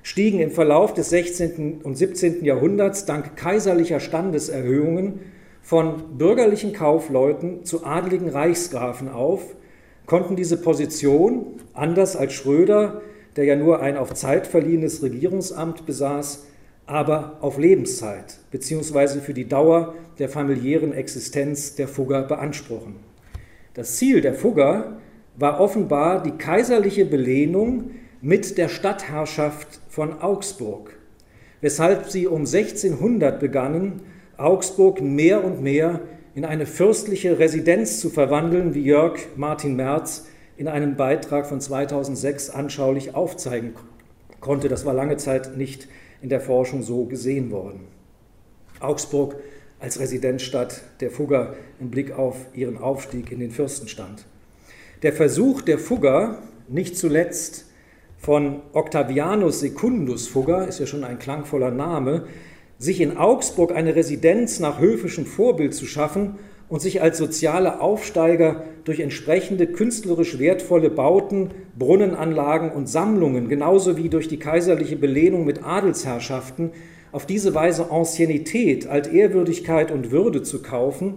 stiegen 0.02 0.40
im 0.40 0.50
Verlauf 0.50 0.94
des 0.94 1.10
16. 1.10 1.82
und 1.84 1.96
17. 1.96 2.44
Jahrhunderts 2.44 3.06
dank 3.06 3.36
kaiserlicher 3.36 4.00
Standeserhöhungen 4.00 5.20
von 5.68 6.16
bürgerlichen 6.16 6.72
Kaufleuten 6.72 7.62
zu 7.66 7.84
adligen 7.84 8.30
Reichsgrafen 8.30 9.10
auf, 9.10 9.54
konnten 10.06 10.34
diese 10.34 10.56
Position, 10.56 11.60
anders 11.74 12.16
als 12.16 12.32
Schröder, 12.32 13.02
der 13.36 13.44
ja 13.44 13.54
nur 13.54 13.82
ein 13.82 13.98
auf 13.98 14.14
Zeit 14.14 14.46
verliehenes 14.46 15.02
Regierungsamt 15.02 15.84
besaß, 15.84 16.46
aber 16.86 17.36
auf 17.42 17.58
Lebenszeit 17.58 18.38
bzw. 18.50 19.20
für 19.20 19.34
die 19.34 19.46
Dauer 19.46 19.92
der 20.18 20.30
familiären 20.30 20.94
Existenz 20.94 21.74
der 21.74 21.86
Fugger 21.86 22.22
beanspruchen. 22.22 22.96
Das 23.74 23.96
Ziel 23.96 24.22
der 24.22 24.32
Fugger 24.32 24.96
war 25.36 25.60
offenbar 25.60 26.22
die 26.22 26.38
kaiserliche 26.38 27.04
Belehnung 27.04 27.90
mit 28.22 28.56
der 28.56 28.70
Stadtherrschaft 28.70 29.80
von 29.90 30.22
Augsburg, 30.22 30.96
weshalb 31.60 32.08
sie 32.08 32.26
um 32.26 32.46
1600 32.46 33.38
begannen, 33.38 34.00
Augsburg 34.38 35.00
mehr 35.00 35.44
und 35.44 35.62
mehr 35.62 36.00
in 36.34 36.44
eine 36.44 36.64
fürstliche 36.64 37.40
Residenz 37.40 37.98
zu 37.98 38.08
verwandeln, 38.08 38.72
wie 38.72 38.84
Jörg 38.84 39.18
Martin 39.34 39.74
Merz 39.74 40.26
in 40.56 40.68
einem 40.68 40.96
Beitrag 40.96 41.46
von 41.46 41.60
2006 41.60 42.50
anschaulich 42.50 43.16
aufzeigen 43.16 43.74
konnte. 44.40 44.68
Das 44.68 44.86
war 44.86 44.94
lange 44.94 45.16
Zeit 45.16 45.56
nicht 45.56 45.88
in 46.22 46.28
der 46.28 46.40
Forschung 46.40 46.82
so 46.82 47.04
gesehen 47.04 47.50
worden. 47.50 47.80
Augsburg 48.78 49.36
als 49.80 49.98
Residenzstadt 49.98 50.82
der 51.00 51.10
Fugger 51.10 51.54
im 51.80 51.90
Blick 51.90 52.16
auf 52.16 52.36
ihren 52.54 52.78
Aufstieg 52.78 53.32
in 53.32 53.40
den 53.40 53.50
Fürstenstand. 53.50 54.24
Der 55.02 55.12
Versuch 55.12 55.62
der 55.62 55.78
Fugger, 55.78 56.38
nicht 56.68 56.96
zuletzt 56.96 57.66
von 58.18 58.62
Octavianus 58.72 59.60
Secundus 59.60 60.28
Fugger, 60.28 60.68
ist 60.68 60.78
ja 60.78 60.86
schon 60.86 61.02
ein 61.02 61.18
klangvoller 61.18 61.70
Name, 61.70 62.26
sich 62.78 63.00
in 63.00 63.16
Augsburg 63.16 63.72
eine 63.72 63.96
Residenz 63.96 64.60
nach 64.60 64.80
höfischem 64.80 65.26
Vorbild 65.26 65.74
zu 65.74 65.86
schaffen 65.86 66.36
und 66.68 66.80
sich 66.80 67.02
als 67.02 67.18
soziale 67.18 67.80
Aufsteiger 67.80 68.64
durch 68.84 69.00
entsprechende 69.00 69.66
künstlerisch 69.66 70.38
wertvolle 70.38 70.90
Bauten, 70.90 71.50
Brunnenanlagen 71.78 72.70
und 72.70 72.88
Sammlungen, 72.88 73.48
genauso 73.48 73.96
wie 73.96 74.08
durch 74.08 74.28
die 74.28 74.38
kaiserliche 74.38 74.96
Belehnung 74.96 75.44
mit 75.44 75.64
Adelsherrschaften, 75.64 76.70
auf 77.10 77.26
diese 77.26 77.54
Weise 77.54 77.90
Anciennität, 77.90 78.86
Altehrwürdigkeit 78.86 79.90
und 79.90 80.10
Würde 80.10 80.42
zu 80.42 80.62
kaufen, 80.62 81.16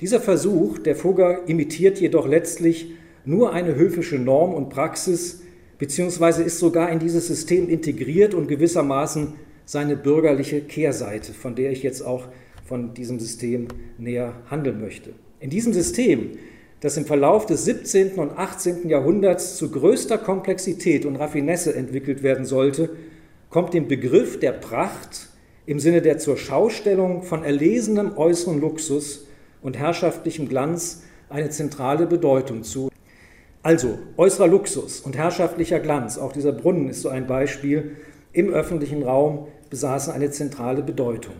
dieser 0.00 0.20
Versuch 0.20 0.78
der 0.78 0.96
Fugger 0.96 1.40
imitiert 1.46 2.00
jedoch 2.00 2.26
letztlich 2.26 2.92
nur 3.24 3.52
eine 3.52 3.74
höfische 3.74 4.18
Norm 4.18 4.54
und 4.54 4.70
Praxis, 4.70 5.42
beziehungsweise 5.78 6.42
ist 6.42 6.58
sogar 6.58 6.90
in 6.90 6.98
dieses 6.98 7.26
System 7.26 7.68
integriert 7.68 8.34
und 8.34 8.48
gewissermaßen 8.48 9.34
seine 9.66 9.96
bürgerliche 9.96 10.62
Kehrseite, 10.62 11.34
von 11.34 11.54
der 11.54 11.72
ich 11.72 11.82
jetzt 11.82 12.00
auch 12.00 12.28
von 12.64 12.94
diesem 12.94 13.20
System 13.20 13.68
näher 13.98 14.32
handeln 14.50 14.80
möchte. 14.80 15.10
In 15.40 15.50
diesem 15.50 15.74
System, 15.74 16.38
das 16.80 16.96
im 16.96 17.04
Verlauf 17.04 17.46
des 17.46 17.64
17. 17.64 18.12
und 18.12 18.38
18. 18.38 18.88
Jahrhunderts 18.88 19.56
zu 19.56 19.70
größter 19.70 20.18
Komplexität 20.18 21.04
und 21.04 21.16
Raffinesse 21.16 21.74
entwickelt 21.74 22.22
werden 22.22 22.44
sollte, 22.44 22.90
kommt 23.50 23.74
dem 23.74 23.88
Begriff 23.88 24.38
der 24.40 24.52
Pracht 24.52 25.28
im 25.66 25.80
Sinne 25.80 26.00
der 26.00 26.18
zur 26.18 26.36
Schaustellung 26.36 27.22
von 27.22 27.42
erlesenem 27.42 28.16
äußeren 28.16 28.60
Luxus 28.60 29.26
und 29.62 29.76
herrschaftlichem 29.76 30.48
Glanz 30.48 31.02
eine 31.28 31.50
zentrale 31.50 32.06
Bedeutung 32.06 32.62
zu. 32.62 32.88
Also 33.64 33.98
äußerer 34.16 34.46
Luxus 34.46 35.00
und 35.00 35.16
herrschaftlicher 35.16 35.80
Glanz, 35.80 36.18
auch 36.18 36.32
dieser 36.32 36.52
Brunnen 36.52 36.88
ist 36.88 37.02
so 37.02 37.08
ein 37.08 37.26
Beispiel, 37.26 37.96
im 38.32 38.50
öffentlichen 38.50 39.02
Raum 39.02 39.48
besaßen 39.70 40.12
eine 40.12 40.30
zentrale 40.30 40.82
Bedeutung. 40.82 41.34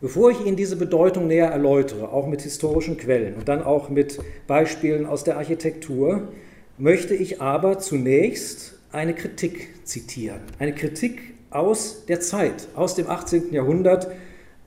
Bevor 0.00 0.30
ich 0.30 0.44
Ihnen 0.46 0.56
diese 0.56 0.76
Bedeutung 0.76 1.26
näher 1.26 1.48
erläutere, 1.48 2.12
auch 2.12 2.28
mit 2.28 2.42
historischen 2.42 2.96
Quellen 2.96 3.34
und 3.34 3.48
dann 3.48 3.62
auch 3.62 3.88
mit 3.88 4.18
Beispielen 4.46 5.06
aus 5.06 5.24
der 5.24 5.36
Architektur, 5.36 6.28
möchte 6.78 7.14
ich 7.14 7.40
aber 7.40 7.80
zunächst 7.80 8.78
eine 8.92 9.14
Kritik 9.14 9.70
zitieren. 9.84 10.40
Eine 10.60 10.72
Kritik 10.72 11.34
aus 11.50 12.04
der 12.06 12.20
Zeit, 12.20 12.68
aus 12.76 12.94
dem 12.94 13.10
18. 13.10 13.52
Jahrhundert 13.52 14.08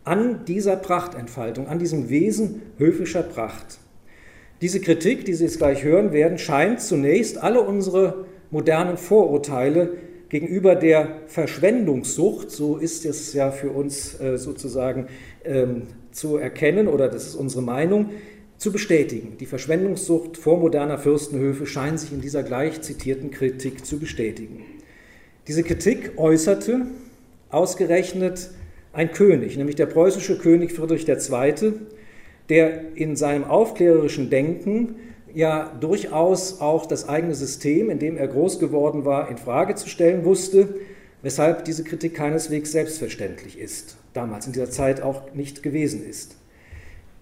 an 0.03 0.45
dieser 0.45 0.75
Prachtentfaltung, 0.75 1.67
an 1.67 1.79
diesem 1.79 2.09
Wesen 2.09 2.61
höfischer 2.77 3.23
Pracht. 3.23 3.79
Diese 4.61 4.79
Kritik, 4.81 5.25
die 5.25 5.33
Sie 5.33 5.45
jetzt 5.45 5.57
gleich 5.57 5.83
hören 5.83 6.11
werden, 6.11 6.37
scheint 6.37 6.81
zunächst 6.81 7.37
alle 7.37 7.61
unsere 7.61 8.25
modernen 8.49 8.97
Vorurteile 8.97 9.93
gegenüber 10.31 10.75
der 10.75 11.17
Verschwendungssucht, 11.27 12.51
so 12.51 12.77
ist 12.77 13.05
es 13.05 13.33
ja 13.33 13.51
für 13.51 13.69
uns 13.69 14.17
äh, 14.21 14.37
sozusagen 14.37 15.07
ähm, 15.43 15.81
zu 16.13 16.37
erkennen, 16.37 16.87
oder 16.87 17.09
das 17.09 17.27
ist 17.27 17.35
unsere 17.35 17.61
Meinung, 17.61 18.11
zu 18.57 18.71
bestätigen. 18.71 19.35
Die 19.41 19.45
Verschwendungssucht 19.45 20.37
vormoderner 20.37 20.97
Fürstenhöfe 20.97 21.65
scheint 21.65 21.99
sich 21.99 22.13
in 22.13 22.21
dieser 22.21 22.43
gleich 22.43 22.79
zitierten 22.81 23.29
Kritik 23.29 23.85
zu 23.85 23.99
bestätigen. 23.99 24.63
Diese 25.49 25.63
Kritik 25.63 26.13
äußerte 26.15 26.85
ausgerechnet 27.49 28.51
ein 28.93 29.11
König, 29.11 29.57
nämlich 29.57 29.75
der 29.75 29.87
preußische 29.87 30.37
König 30.37 30.71
Friedrich 30.71 31.09
II., 31.09 31.73
der 32.47 32.95
in 32.95 33.17
seinem 33.17 33.43
aufklärerischen 33.43 34.29
Denken 34.29 34.95
ja 35.33 35.71
durchaus 35.79 36.61
auch 36.61 36.85
das 36.85 37.07
eigene 37.07 37.35
System, 37.35 37.89
in 37.89 37.99
dem 37.99 38.17
er 38.17 38.27
groß 38.27 38.59
geworden 38.59 39.05
war, 39.05 39.29
in 39.29 39.37
Frage 39.37 39.75
zu 39.75 39.89
stellen 39.89 40.25
wusste, 40.25 40.75
weshalb 41.21 41.65
diese 41.65 41.83
Kritik 41.83 42.15
keineswegs 42.15 42.71
selbstverständlich 42.71 43.59
ist, 43.59 43.97
damals 44.13 44.47
in 44.47 44.53
dieser 44.53 44.69
Zeit 44.69 45.01
auch 45.01 45.33
nicht 45.33 45.63
gewesen 45.63 46.05
ist. 46.07 46.35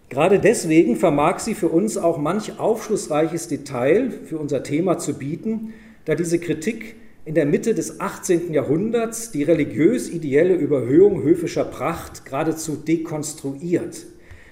Gerade 0.09 0.39
deswegen 0.39 0.95
vermag 0.95 1.39
sie 1.39 1.53
für 1.53 1.69
uns 1.69 1.97
auch 1.97 2.17
manch 2.17 2.59
aufschlussreiches 2.59 3.47
Detail 3.47 4.11
für 4.25 4.39
unser 4.39 4.63
Thema 4.63 4.97
zu 4.97 5.13
bieten, 5.13 5.73
da 6.05 6.15
diese 6.15 6.39
Kritik 6.39 6.95
in 7.25 7.35
der 7.35 7.45
Mitte 7.45 7.75
des 7.75 7.99
18. 7.99 8.51
Jahrhunderts 8.53 9.31
die 9.31 9.43
religiös-ideelle 9.43 10.55
Überhöhung 10.55 11.21
höfischer 11.21 11.65
Pracht 11.65 12.25
geradezu 12.25 12.75
dekonstruiert 12.75 14.07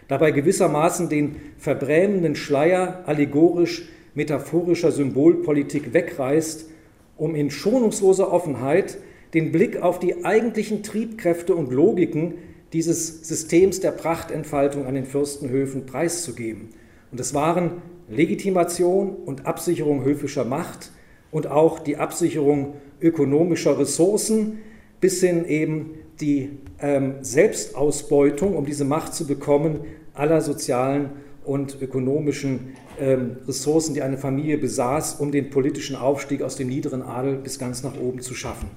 dabei 0.07 0.31
gewissermaßen 0.31 1.09
den 1.09 1.35
verbrämenden 1.57 2.35
Schleier 2.35 3.03
allegorisch 3.05 3.87
metaphorischer 4.15 4.91
Symbolpolitik 4.91 5.93
wegreißt, 5.93 6.69
um 7.17 7.35
in 7.35 7.51
schonungsloser 7.51 8.31
Offenheit 8.31 8.97
den 9.33 9.51
Blick 9.51 9.81
auf 9.81 9.99
die 9.99 10.25
eigentlichen 10.25 10.83
Triebkräfte 10.83 11.55
und 11.55 11.71
Logiken 11.71 12.35
dieses 12.73 13.27
Systems 13.27 13.79
der 13.79 13.91
Prachtentfaltung 13.91 14.85
an 14.85 14.95
den 14.95 15.05
Fürstenhöfen 15.05 15.85
preiszugeben. 15.85 16.69
Und 17.11 17.19
es 17.19 17.33
waren 17.33 17.81
Legitimation 18.09 19.09
und 19.25 19.45
Absicherung 19.45 20.03
höfischer 20.03 20.45
Macht 20.45 20.91
und 21.31 21.47
auch 21.47 21.79
die 21.79 21.97
Absicherung 21.97 22.75
ökonomischer 23.01 23.77
Ressourcen 23.79 24.59
bis 24.99 25.21
hin 25.21 25.45
eben 25.45 25.91
die 26.19 26.57
ähm, 26.79 27.15
Selbstausbeutung, 27.21 28.55
um 28.55 28.65
diese 28.65 28.85
Macht 28.85 29.13
zu 29.13 29.27
bekommen, 29.27 29.81
aller 30.17 30.41
sozialen 30.41 31.09
und 31.45 31.81
ökonomischen 31.81 32.75
ähm, 32.99 33.37
Ressourcen, 33.47 33.93
die 33.93 34.01
eine 34.01 34.17
Familie 34.17 34.57
besaß, 34.57 35.15
um 35.15 35.31
den 35.31 35.49
politischen 35.49 35.95
Aufstieg 35.95 36.41
aus 36.41 36.57
dem 36.57 36.67
niederen 36.67 37.01
Adel 37.01 37.35
bis 37.37 37.57
ganz 37.57 37.83
nach 37.83 37.97
oben 37.97 38.19
zu 38.19 38.33
schaffen. 38.33 38.69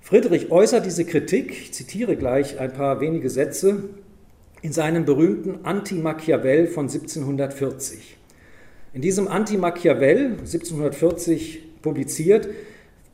Friedrich 0.00 0.50
äußert 0.50 0.86
diese 0.86 1.04
Kritik, 1.04 1.50
ich 1.52 1.74
zitiere 1.74 2.16
gleich 2.16 2.58
ein 2.58 2.72
paar 2.72 3.00
wenige 3.00 3.28
Sätze, 3.28 3.90
in 4.62 4.72
seinem 4.72 5.04
berühmten 5.04 5.64
Anti-Machiavell 5.64 6.66
von 6.66 6.86
1740. 6.86 8.16
In 8.92 9.02
diesem 9.02 9.28
Anti-Machiavell, 9.28 10.36
1740 10.38 11.80
publiziert, 11.82 12.48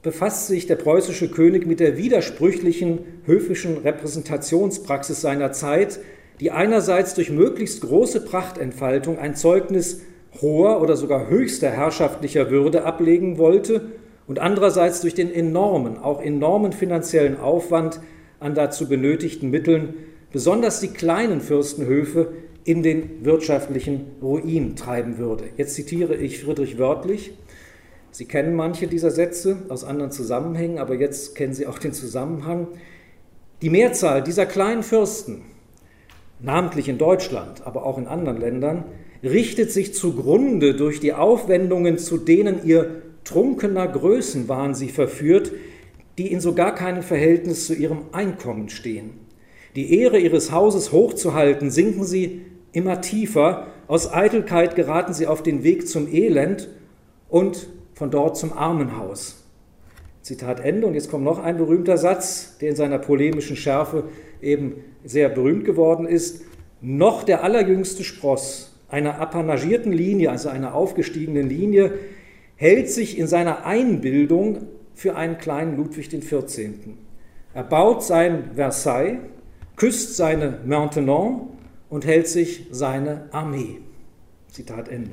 befasst 0.02 0.46
sich 0.46 0.66
der 0.66 0.76
preußische 0.76 1.30
König 1.30 1.66
mit 1.66 1.80
der 1.80 1.96
widersprüchlichen 1.96 3.00
höfischen 3.24 3.78
Repräsentationspraxis 3.78 5.20
seiner 5.20 5.52
Zeit, 5.52 6.00
die 6.40 6.50
einerseits 6.50 7.14
durch 7.14 7.30
möglichst 7.30 7.80
große 7.80 8.24
Prachtentfaltung 8.24 9.18
ein 9.18 9.34
Zeugnis 9.34 10.02
hoher 10.40 10.82
oder 10.82 10.96
sogar 10.96 11.28
höchster 11.28 11.70
herrschaftlicher 11.70 12.50
Würde 12.50 12.84
ablegen 12.84 13.38
wollte 13.38 13.92
und 14.26 14.38
andererseits 14.38 15.00
durch 15.00 15.14
den 15.14 15.32
enormen, 15.32 15.98
auch 15.98 16.20
enormen 16.20 16.72
finanziellen 16.72 17.38
Aufwand 17.38 18.00
an 18.40 18.54
dazu 18.54 18.88
benötigten 18.88 19.50
Mitteln 19.50 19.94
besonders 20.32 20.80
die 20.80 20.88
kleinen 20.88 21.40
Fürstenhöfe 21.40 22.32
in 22.64 22.82
den 22.82 23.24
wirtschaftlichen 23.24 24.06
Ruin 24.20 24.76
treiben 24.76 25.18
würde. 25.18 25.44
Jetzt 25.56 25.74
zitiere 25.74 26.16
ich 26.16 26.40
Friedrich 26.40 26.78
wörtlich. 26.78 27.32
Sie 28.10 28.24
kennen 28.24 28.56
manche 28.56 28.88
dieser 28.88 29.10
Sätze 29.10 29.58
aus 29.68 29.84
anderen 29.84 30.10
Zusammenhängen, 30.10 30.78
aber 30.78 30.94
jetzt 30.94 31.36
kennen 31.36 31.54
Sie 31.54 31.66
auch 31.66 31.78
den 31.78 31.92
Zusammenhang. 31.92 32.68
Die 33.62 33.70
Mehrzahl 33.70 34.22
dieser 34.22 34.46
kleinen 34.46 34.82
Fürsten, 34.82 35.42
namentlich 36.40 36.88
in 36.88 36.98
Deutschland, 36.98 37.66
aber 37.66 37.84
auch 37.86 37.98
in 37.98 38.06
anderen 38.06 38.38
Ländern, 38.38 38.84
richtet 39.22 39.72
sich 39.72 39.94
zugrunde 39.94 40.74
durch 40.74 41.00
die 41.00 41.12
Aufwendungen, 41.12 41.98
zu 41.98 42.18
denen 42.18 42.64
ihr 42.64 43.02
trunkener 43.24 43.88
Größenwahn 43.88 44.74
sie 44.74 44.88
verführt, 44.88 45.52
die 46.18 46.30
in 46.30 46.40
so 46.40 46.54
gar 46.54 46.74
keinem 46.74 47.02
Verhältnis 47.02 47.66
zu 47.66 47.74
ihrem 47.74 48.06
Einkommen 48.12 48.68
stehen. 48.68 49.10
Die 49.74 49.98
Ehre 50.00 50.18
ihres 50.18 50.52
Hauses 50.52 50.92
hochzuhalten, 50.92 51.70
sinken 51.70 52.04
sie 52.04 52.42
immer 52.72 53.00
tiefer, 53.00 53.66
aus 53.88 54.12
Eitelkeit 54.12 54.74
geraten 54.74 55.12
sie 55.12 55.26
auf 55.26 55.42
den 55.42 55.62
Weg 55.62 55.88
zum 55.88 56.12
Elend 56.12 56.68
und 57.28 57.68
von 57.94 58.10
dort 58.10 58.36
zum 58.36 58.52
Armenhaus. 58.52 59.44
Zitat 60.22 60.58
Ende. 60.58 60.88
Und 60.88 60.94
jetzt 60.94 61.10
kommt 61.10 61.24
noch 61.24 61.38
ein 61.38 61.56
berühmter 61.56 61.98
Satz, 61.98 62.58
der 62.60 62.70
in 62.70 62.76
seiner 62.76 62.98
polemischen 62.98 63.56
Schärfe 63.56 64.04
eben 64.42 64.74
sehr 65.04 65.28
berühmt 65.28 65.64
geworden 65.64 66.06
ist. 66.06 66.44
Noch 66.80 67.22
der 67.22 67.42
allerjüngste 67.42 68.04
Spross 68.04 68.76
einer 68.88 69.20
apanagierten 69.20 69.92
Linie, 69.92 70.30
also 70.30 70.48
einer 70.48 70.74
aufgestiegenen 70.74 71.48
Linie, 71.48 71.92
hält 72.56 72.90
sich 72.90 73.18
in 73.18 73.26
seiner 73.26 73.66
Einbildung 73.66 74.68
für 74.94 75.16
einen 75.16 75.38
kleinen 75.38 75.76
Ludwig 75.76 76.08
XIV. 76.08 76.70
Er 77.52 77.64
baut 77.64 78.02
sein 78.02 78.50
Versailles, 78.54 79.18
küsst 79.76 80.16
seine 80.16 80.60
Maintenon 80.64 81.48
und 81.88 82.06
hält 82.06 82.28
sich 82.28 82.66
seine 82.70 83.28
Armee. 83.32 83.78
Zitat 84.50 84.88
Ende. 84.88 85.12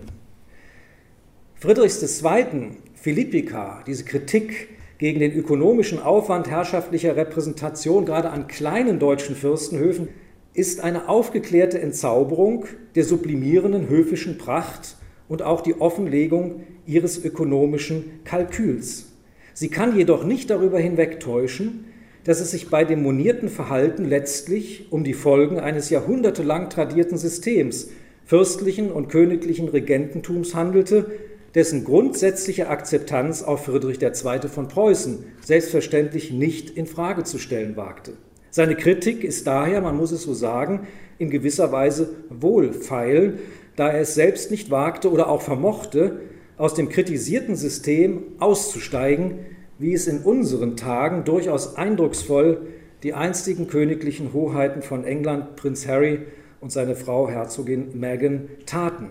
Friedrichs 1.55 2.01
II. 2.21 2.71
Philippika, 2.93 3.83
diese 3.85 4.05
Kritik 4.05 4.69
gegen 5.03 5.19
den 5.19 5.33
ökonomischen 5.33 5.99
Aufwand 5.99 6.49
herrschaftlicher 6.49 7.17
Repräsentation 7.17 8.05
gerade 8.05 8.29
an 8.29 8.47
kleinen 8.47 8.99
deutschen 8.99 9.35
Fürstenhöfen, 9.35 10.07
ist 10.53 10.79
eine 10.79 11.09
aufgeklärte 11.09 11.81
Entzauberung 11.81 12.67
der 12.95 13.03
sublimierenden 13.03 13.89
höfischen 13.89 14.37
Pracht 14.37 14.95
und 15.27 15.41
auch 15.41 15.59
die 15.59 15.81
Offenlegung 15.81 16.61
ihres 16.85 17.21
ökonomischen 17.21 18.21
Kalküls. 18.23 19.11
Sie 19.53 19.67
kann 19.67 19.97
jedoch 19.97 20.23
nicht 20.23 20.49
darüber 20.49 20.79
hinwegtäuschen, 20.79 21.83
dass 22.23 22.39
es 22.39 22.51
sich 22.51 22.69
bei 22.69 22.85
dem 22.85 23.03
monierten 23.03 23.49
Verhalten 23.49 24.05
letztlich 24.05 24.87
um 24.89 25.03
die 25.03 25.13
Folgen 25.13 25.59
eines 25.59 25.89
jahrhundertelang 25.89 26.69
tradierten 26.69 27.17
Systems 27.17 27.89
fürstlichen 28.23 28.89
und 28.89 29.09
königlichen 29.09 29.67
Regententums 29.67 30.55
handelte, 30.55 31.07
dessen 31.55 31.83
grundsätzliche 31.83 32.69
Akzeptanz 32.69 33.43
auch 33.43 33.59
Friedrich 33.59 34.01
II. 34.01 34.47
von 34.47 34.67
Preußen 34.67 35.25
selbstverständlich 35.41 36.31
nicht 36.31 36.71
in 36.71 36.87
Frage 36.87 37.23
zu 37.23 37.37
stellen 37.37 37.75
wagte. 37.75 38.13
Seine 38.49 38.75
Kritik 38.75 39.23
ist 39.23 39.47
daher, 39.47 39.81
man 39.81 39.97
muss 39.97 40.11
es 40.11 40.23
so 40.23 40.33
sagen, 40.33 40.87
in 41.17 41.29
gewisser 41.29 41.71
Weise 41.71 42.09
wohlfeil, 42.29 43.39
da 43.75 43.89
er 43.89 44.01
es 44.01 44.13
selbst 44.13 44.51
nicht 44.51 44.69
wagte 44.69 45.11
oder 45.11 45.29
auch 45.29 45.41
vermochte, 45.41 46.21
aus 46.57 46.75
dem 46.75 46.89
kritisierten 46.89 47.55
System 47.55 48.21
auszusteigen, 48.39 49.39
wie 49.79 49.93
es 49.93 50.07
in 50.07 50.19
unseren 50.19 50.77
Tagen 50.77 51.23
durchaus 51.23 51.75
eindrucksvoll 51.77 52.67
die 53.01 53.13
einstigen 53.13 53.67
königlichen 53.67 54.33
Hoheiten 54.33 54.81
von 54.81 55.03
England, 55.03 55.55
Prinz 55.55 55.87
Harry 55.87 56.19
und 56.61 56.71
seine 56.71 56.95
Frau 56.95 57.29
Herzogin 57.29 57.99
Meghan 57.99 58.49
taten. 58.65 59.09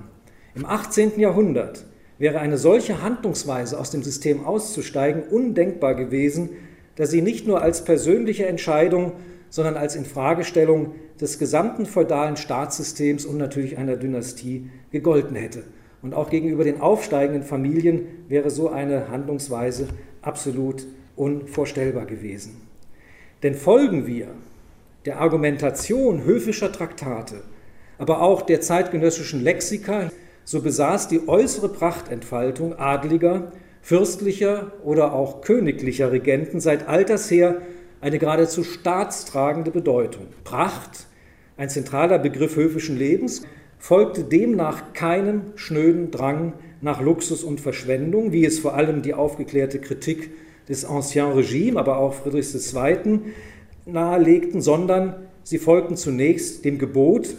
Im 0.55 0.64
18. 0.64 1.18
Jahrhundert 1.18 1.85
wäre 2.22 2.38
eine 2.38 2.56
solche 2.56 3.02
Handlungsweise 3.02 3.80
aus 3.80 3.90
dem 3.90 4.04
System 4.04 4.46
auszusteigen 4.46 5.24
undenkbar 5.24 5.96
gewesen, 5.96 6.50
da 6.94 7.04
sie 7.04 7.20
nicht 7.20 7.48
nur 7.48 7.62
als 7.62 7.85
persönliche 7.85 8.46
Entscheidung, 8.46 9.14
sondern 9.50 9.76
als 9.76 9.96
Infragestellung 9.96 10.94
des 11.20 11.40
gesamten 11.40 11.85
feudalen 11.85 12.37
Staatssystems 12.37 13.26
und 13.26 13.38
natürlich 13.38 13.76
einer 13.76 13.96
Dynastie 13.96 14.70
gegolten 14.92 15.35
hätte. 15.35 15.64
Und 16.00 16.14
auch 16.14 16.30
gegenüber 16.30 16.62
den 16.62 16.80
aufsteigenden 16.80 17.42
Familien 17.42 18.06
wäre 18.28 18.50
so 18.50 18.68
eine 18.68 19.08
Handlungsweise 19.08 19.88
absolut 20.20 20.87
unvorstellbar 21.16 22.06
gewesen. 22.06 22.61
Denn 23.42 23.56
folgen 23.56 24.06
wir 24.06 24.28
der 25.06 25.18
Argumentation 25.18 26.22
höfischer 26.22 26.70
Traktate, 26.70 27.42
aber 27.98 28.22
auch 28.22 28.42
der 28.42 28.61
zeitgenössischen 28.61 29.42
Lexika, 29.42 30.12
so 30.44 30.61
besaß 30.61 31.09
die 31.09 31.28
äußere 31.28 31.68
Prachtentfaltung 31.68 32.78
adliger, 32.78 33.52
fürstlicher 33.81 34.72
oder 34.85 35.12
auch 35.12 35.40
königlicher 35.40 36.12
Regenten 36.12 36.61
seit 36.61 36.88
alters 36.88 37.31
her 37.31 37.62
eine 38.00 38.18
geradezu 38.18 38.64
staatstragende 38.64 39.70
Bedeutung. 39.70 40.26
Pracht, 40.44 41.07
ein 41.57 41.68
zentraler 41.68 42.18
Begriff 42.18 42.57
höfischen 42.57 42.96
Lebens, 42.96 43.42
folgte 43.78 44.24
demnach 44.24 44.92
keinem 44.92 45.52
schnöden 45.57 46.11
Drang 46.11 46.52
nach 46.81 47.00
Luxus 47.00 47.44
und 47.44 47.61
Verschwendung, 47.61 48.33
wie 48.33 48.44
es 48.44 48.59
vor 48.59 48.74
allem 48.74 49.02
die 49.02 49.14
aufgeklärte 49.14 49.81
Kritik 49.81 50.31
des 50.68 50.85
Ancien 50.85 51.33
Regime, 51.33 51.78
aber 51.78 51.98
auch 51.98 52.14
Friedrichs 52.14 52.74
II. 52.74 53.20
nahelegten, 53.87 54.61
sondern 54.61 55.14
sie 55.42 55.59
folgten 55.59 55.96
zunächst 55.96 56.64
dem 56.64 56.78
Gebot 56.78 57.35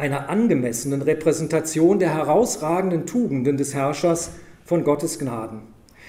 einer 0.00 0.28
angemessenen 0.28 1.02
Repräsentation 1.02 1.98
der 1.98 2.14
herausragenden 2.14 3.06
Tugenden 3.06 3.56
des 3.56 3.74
Herrschers 3.74 4.32
von 4.64 4.82
Gottes 4.82 5.18
Gnaden. 5.18 5.60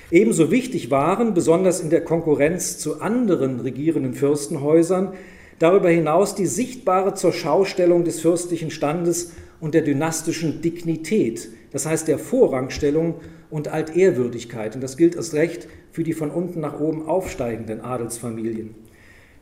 Ebenso 0.09 0.49
wichtig 0.49 0.89
waren, 0.89 1.33
besonders 1.33 1.79
in 1.79 1.89
der 1.89 2.03
Konkurrenz 2.03 2.79
zu 2.79 3.01
anderen 3.01 3.59
regierenden 3.59 4.13
Fürstenhäusern, 4.13 5.13
Darüber 5.61 5.91
hinaus 5.91 6.33
die 6.33 6.47
sichtbare 6.47 7.13
Zurschaustellung 7.13 8.03
des 8.03 8.19
fürstlichen 8.19 8.71
Standes 8.71 9.33
und 9.59 9.75
der 9.75 9.83
dynastischen 9.83 10.63
Dignität, 10.63 11.49
das 11.71 11.85
heißt 11.85 12.07
der 12.07 12.17
Vorrangstellung 12.17 13.17
und 13.51 13.67
Altehrwürdigkeit. 13.67 14.73
Und 14.73 14.81
das 14.81 14.97
gilt 14.97 15.15
erst 15.15 15.35
recht 15.35 15.67
für 15.91 16.03
die 16.03 16.13
von 16.13 16.31
unten 16.31 16.61
nach 16.61 16.79
oben 16.79 17.07
aufsteigenden 17.07 17.81
Adelsfamilien. 17.81 18.73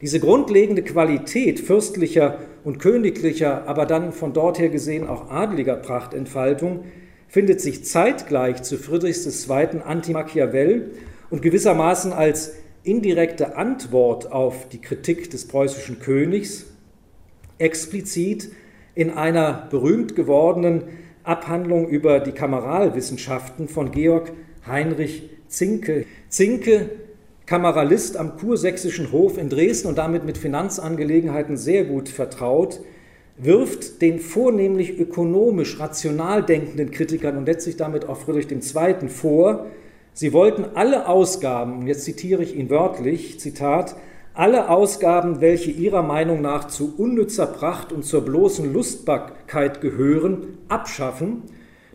Diese 0.02 0.20
grundlegende 0.20 0.82
Qualität 0.82 1.60
fürstlicher 1.60 2.40
und 2.64 2.80
königlicher, 2.80 3.68
aber 3.68 3.86
dann 3.86 4.14
von 4.14 4.34
dort 4.34 4.58
her 4.60 4.70
gesehen 4.70 5.08
auch 5.08 5.30
adliger 5.30 5.76
Prachtentfaltung 5.76 6.86
findet 7.28 7.62
sich 7.62 7.86
zeitgleich 7.86 8.64
zu 8.64 8.78
Friedrichs 8.78 9.26
II. 9.48 9.82
Anti-Machiavell 9.86 10.92
und 11.30 11.42
gewissermaßen 11.42 12.14
als 12.14 12.56
indirekte 12.84 13.58
Antwort 13.58 14.32
auf 14.32 14.70
die 14.70 14.80
Kritik 14.82 15.30
des 15.30 15.48
preußischen 15.48 16.00
Königs 16.00 16.66
explizit 17.58 18.52
in 18.96 19.12
einer 19.12 19.68
berühmt 19.70 20.16
gewordenen 20.16 20.84
Abhandlung 21.24 21.88
über 21.90 22.20
die 22.20 22.32
Kameralwissenschaften 22.32 23.68
von 23.68 23.92
Georg 23.92 24.32
Heinrich 24.66 25.30
Zinke. 25.48 26.06
Zinke, 26.30 26.90
Kameralist 27.50 28.16
am 28.16 28.38
kursächsischen 28.38 29.12
Hof 29.12 29.40
in 29.40 29.50
Dresden 29.50 29.88
und 29.88 29.98
damit 29.98 30.24
mit 30.24 30.38
Finanzangelegenheiten 30.38 31.58
sehr 31.58 31.84
gut 31.84 32.08
vertraut, 32.08 32.80
wirft 33.40 34.04
den 34.04 34.20
vornehmlich 34.20 35.00
ökonomisch 35.00 35.80
rational 35.80 36.44
denkenden 36.44 36.92
Kritikern 36.92 37.38
und 37.38 37.48
letztlich 37.48 37.76
damit 37.76 38.08
auch 38.08 38.18
Friedrich 38.18 38.52
II. 38.52 39.10
vor, 39.10 39.66
Sie 40.14 40.32
wollten 40.32 40.64
alle 40.76 41.08
Ausgaben, 41.08 41.80
und 41.80 41.88
jetzt 41.88 42.04
zitiere 42.04 42.44
ich 42.44 42.56
ihn 42.56 42.70
wörtlich, 42.70 43.40
Zitat, 43.40 43.96
alle 44.36 44.70
Ausgaben, 44.70 45.42
welche 45.42 45.72
ihrer 45.72 46.04
Meinung 46.04 46.44
nach 46.44 46.68
zu 46.68 46.94
unnützer 46.98 47.48
Pracht 47.48 47.92
und 47.92 48.06
zur 48.06 48.22
bloßen 48.22 48.72
Lustbarkeit 48.72 49.82
gehören, 49.82 50.60
abschaffen, 50.68 51.42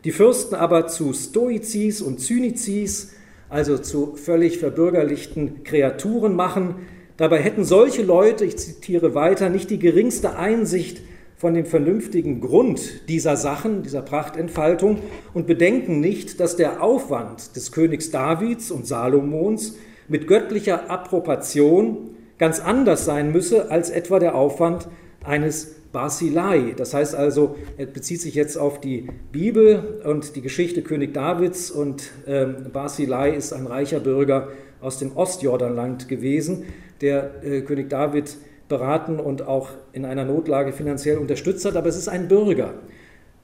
die 0.03 0.11
Fürsten 0.11 0.57
aber 0.57 0.89
zu 0.89 1.13
Stoizis 1.13 2.03
und 2.03 2.19
Zynizis, 2.19 3.13
also 3.55 3.79
zu 3.79 4.17
völlig 4.17 4.59
verbürgerlichten 4.59 5.63
Kreaturen 5.63 6.35
machen. 6.35 6.75
Dabei 7.17 7.39
hätten 7.39 7.63
solche 7.63 8.03
Leute, 8.03 8.45
ich 8.45 8.57
zitiere 8.57 9.15
weiter, 9.15 9.49
nicht 9.49 9.71
die 9.71 9.79
geringste 9.79 10.37
Einsicht 10.37 11.03
von 11.37 11.55
dem 11.55 11.65
vernünftigen 11.65 12.41
Grund 12.41 13.09
dieser 13.09 13.37
Sachen, 13.37 13.85
dieser 13.85 14.03
Prachtentfaltung 14.03 14.99
und 15.35 15.47
bedenken 15.47 16.01
nicht, 16.01 16.41
dass 16.41 16.57
der 16.57 16.83
Aufwand 16.83 17.55
des 17.55 17.71
Königs 17.71 18.11
Davids 18.11 18.73
und 18.73 18.89
Salomons 18.89 19.77
mit 20.09 20.27
göttlicher 20.27 20.91
Approbation 20.91 22.11
ganz 22.39 22.59
anders 22.59 23.05
sein 23.05 23.31
müsse 23.31 23.71
als 23.71 23.89
etwa 23.89 24.19
der 24.19 24.35
Aufwand 24.35 24.89
eines 25.23 25.77
Basilei. 25.95 26.75
Das 26.77 26.93
heißt 26.93 27.15
also, 27.15 27.55
er 27.79 27.87
bezieht 27.87 28.21
sich 28.21 28.35
jetzt 28.35 28.59
auf 28.59 28.81
die 28.81 29.09
Bibel 29.33 30.03
und 30.05 30.35
die 30.35 30.43
Geschichte 30.43 30.83
König 30.83 31.15
Davids 31.15 31.71
und 31.71 32.11
ähm, 32.27 32.67
Basilei 32.73 33.31
ist 33.31 33.53
ein 33.53 33.67
reicher 33.67 34.01
Bürger 34.01 34.49
aus 34.81 34.99
dem 34.99 35.17
Ostjordanland 35.17 36.09
gewesen, 36.09 36.65
der 37.01 37.43
äh, 37.45 37.61
König 37.63 37.89
David 37.89 38.37
beraten 38.69 39.21
und 39.21 39.47
auch 39.47 39.71
in 39.93 40.05
einer 40.05 40.25
Notlage 40.25 40.73
finanziell 40.73 41.17
unterstützt 41.17 41.65
hat, 41.65 41.77
aber 41.77 41.89
es 41.89 41.97
ist 41.97 42.09
ein 42.09 42.27
Bürger. 42.27 42.75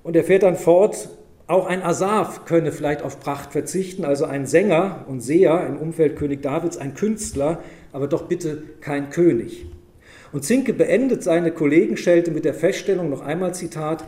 Und 0.03 0.17
er 0.17 0.25
fährt 0.25 0.43
dann 0.43 0.57
fort, 0.57 1.09
auch 1.47 1.67
ein 1.67 1.83
Asaf 1.83 2.47
könne 2.47 2.73
vielleicht 2.73 3.03
auf 3.03 3.21
Pracht 3.21 3.53
verzichten, 3.53 4.05
also 4.05 4.25
ein 4.25 4.47
Sänger 4.47 5.05
und 5.07 5.21
Seher 5.21 5.67
im 5.69 5.77
Umfeld 5.77 6.17
König 6.17 6.43
Davids, 6.43 6.79
ein 6.79 6.95
Künstler, 6.95 7.61
aber 7.93 8.09
doch 8.09 8.23
bitte 8.23 8.63
kein 8.81 9.11
König. 9.11 9.67
Und 10.33 10.45
Zinke 10.45 10.73
beendet 10.73 11.23
seine 11.23 11.51
Kollegenschelte 11.51 12.31
mit 12.31 12.45
der 12.45 12.55
Feststellung, 12.55 13.11
noch 13.11 13.23
einmal 13.23 13.55
Zitat, 13.55 14.05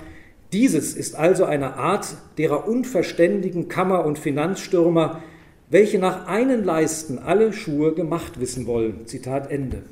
dieses 0.52 0.94
ist 0.94 1.16
also 1.16 1.44
eine 1.44 1.74
Art 1.74 2.06
derer 2.38 2.68
unverständigen 2.68 3.68
Kammer- 3.68 4.04
und 4.04 4.18
Finanzstürmer, 4.18 5.22
welche 5.70 5.98
nach 5.98 6.26
einen 6.26 6.64
Leisten 6.64 7.18
alle 7.18 7.52
Schuhe 7.52 7.94
gemacht 7.94 8.38
wissen 8.38 8.66
wollen. 8.66 9.06
Zitat 9.06 9.50
Ende. 9.50 9.82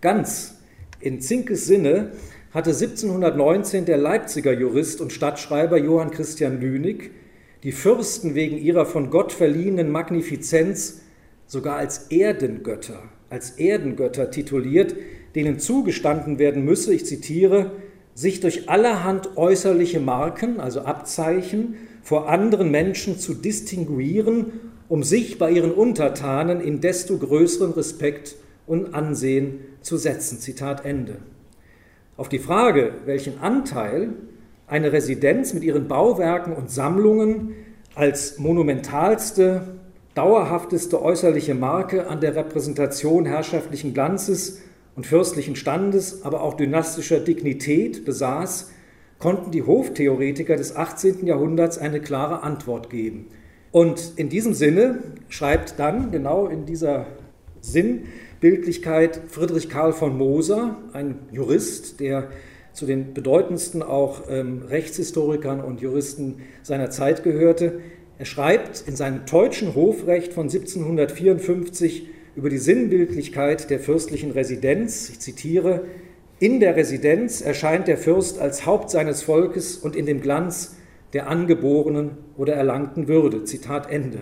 Ganz 0.00 0.56
in 1.00 1.20
Zinkes 1.20 1.66
Sinne 1.66 2.12
hatte 2.52 2.70
1719 2.70 3.84
der 3.84 3.98
Leipziger 3.98 4.52
Jurist 4.52 5.00
und 5.00 5.12
Stadtschreiber 5.12 5.76
Johann 5.76 6.10
Christian 6.10 6.60
Lünig 6.60 7.10
die 7.62 7.72
Fürsten 7.72 8.34
wegen 8.34 8.56
ihrer 8.56 8.86
von 8.86 9.10
Gott 9.10 9.32
verliehenen 9.32 9.90
Magnifizenz 9.90 11.02
sogar 11.46 11.76
als 11.76 12.10
Erdengötter, 12.10 13.02
als 13.30 13.52
Erdengötter 13.52 14.30
tituliert, 14.30 14.94
denen 15.34 15.58
zugestanden 15.58 16.38
werden 16.38 16.64
müsse, 16.64 16.92
ich 16.92 17.06
zitiere, 17.06 17.70
sich 18.14 18.40
durch 18.40 18.68
allerhand 18.68 19.36
äußerliche 19.36 20.00
Marken, 20.00 20.60
also 20.60 20.80
Abzeichen, 20.80 21.76
vor 22.02 22.28
anderen 22.28 22.70
Menschen 22.70 23.18
zu 23.18 23.34
distinguieren, 23.34 24.52
um 24.88 25.02
sich 25.04 25.38
bei 25.38 25.50
ihren 25.50 25.70
Untertanen 25.70 26.60
in 26.60 26.80
desto 26.80 27.16
größeren 27.16 27.72
Respekt 27.72 28.36
und 28.66 28.94
Ansehen 28.94 29.60
zu 29.80 29.96
setzen. 29.96 30.38
Zitat 30.40 30.84
Ende. 30.84 31.16
Auf 32.16 32.28
die 32.28 32.38
Frage, 32.38 32.94
welchen 33.06 33.38
Anteil 33.38 34.10
eine 34.66 34.92
Residenz 34.92 35.54
mit 35.54 35.62
ihren 35.62 35.88
Bauwerken 35.88 36.52
und 36.52 36.70
Sammlungen 36.70 37.54
als 37.94 38.38
monumentalste 38.38 39.79
dauerhafteste 40.20 41.00
äußerliche 41.00 41.54
Marke 41.54 42.06
an 42.06 42.20
der 42.20 42.36
Repräsentation 42.36 43.24
herrschaftlichen 43.24 43.94
Glanzes 43.94 44.60
und 44.94 45.06
fürstlichen 45.06 45.56
Standes, 45.56 46.26
aber 46.26 46.42
auch 46.42 46.52
dynastischer 46.52 47.20
Dignität 47.20 48.04
besaß, 48.04 48.70
konnten 49.18 49.50
die 49.50 49.62
Hoftheoretiker 49.62 50.56
des 50.56 50.76
18. 50.76 51.26
Jahrhunderts 51.26 51.78
eine 51.78 52.00
klare 52.00 52.42
Antwort 52.42 52.90
geben. 52.90 53.28
Und 53.72 54.12
in 54.16 54.28
diesem 54.28 54.52
Sinne 54.52 54.98
schreibt 55.30 55.78
dann, 55.78 56.10
genau 56.10 56.48
in 56.48 56.66
dieser 56.66 57.06
Sinnbildlichkeit, 57.62 59.22
Friedrich 59.28 59.70
Karl 59.70 59.94
von 59.94 60.18
Moser, 60.18 60.76
ein 60.92 61.20
Jurist, 61.32 61.98
der 61.98 62.28
zu 62.74 62.84
den 62.84 63.14
bedeutendsten 63.14 63.82
auch 63.82 64.24
ähm, 64.28 64.64
Rechtshistorikern 64.68 65.62
und 65.62 65.80
Juristen 65.80 66.42
seiner 66.62 66.90
Zeit 66.90 67.22
gehörte, 67.24 67.80
er 68.20 68.26
schreibt 68.26 68.84
in 68.86 68.96
seinem 68.96 69.24
deutschen 69.24 69.74
Hofrecht 69.74 70.34
von 70.34 70.42
1754 70.42 72.06
über 72.36 72.50
die 72.50 72.58
Sinnbildlichkeit 72.58 73.70
der 73.70 73.80
fürstlichen 73.80 74.32
Residenz, 74.32 75.08
ich 75.08 75.20
zitiere, 75.20 75.86
in 76.38 76.60
der 76.60 76.76
Residenz 76.76 77.40
erscheint 77.40 77.88
der 77.88 77.96
Fürst 77.96 78.38
als 78.38 78.66
Haupt 78.66 78.90
seines 78.90 79.22
Volkes 79.22 79.78
und 79.78 79.96
in 79.96 80.04
dem 80.04 80.20
Glanz 80.20 80.76
der 81.14 81.28
angeborenen 81.28 82.18
oder 82.36 82.52
erlangten 82.52 83.08
Würde. 83.08 83.44
Zitat 83.44 83.90
Ende. 83.90 84.20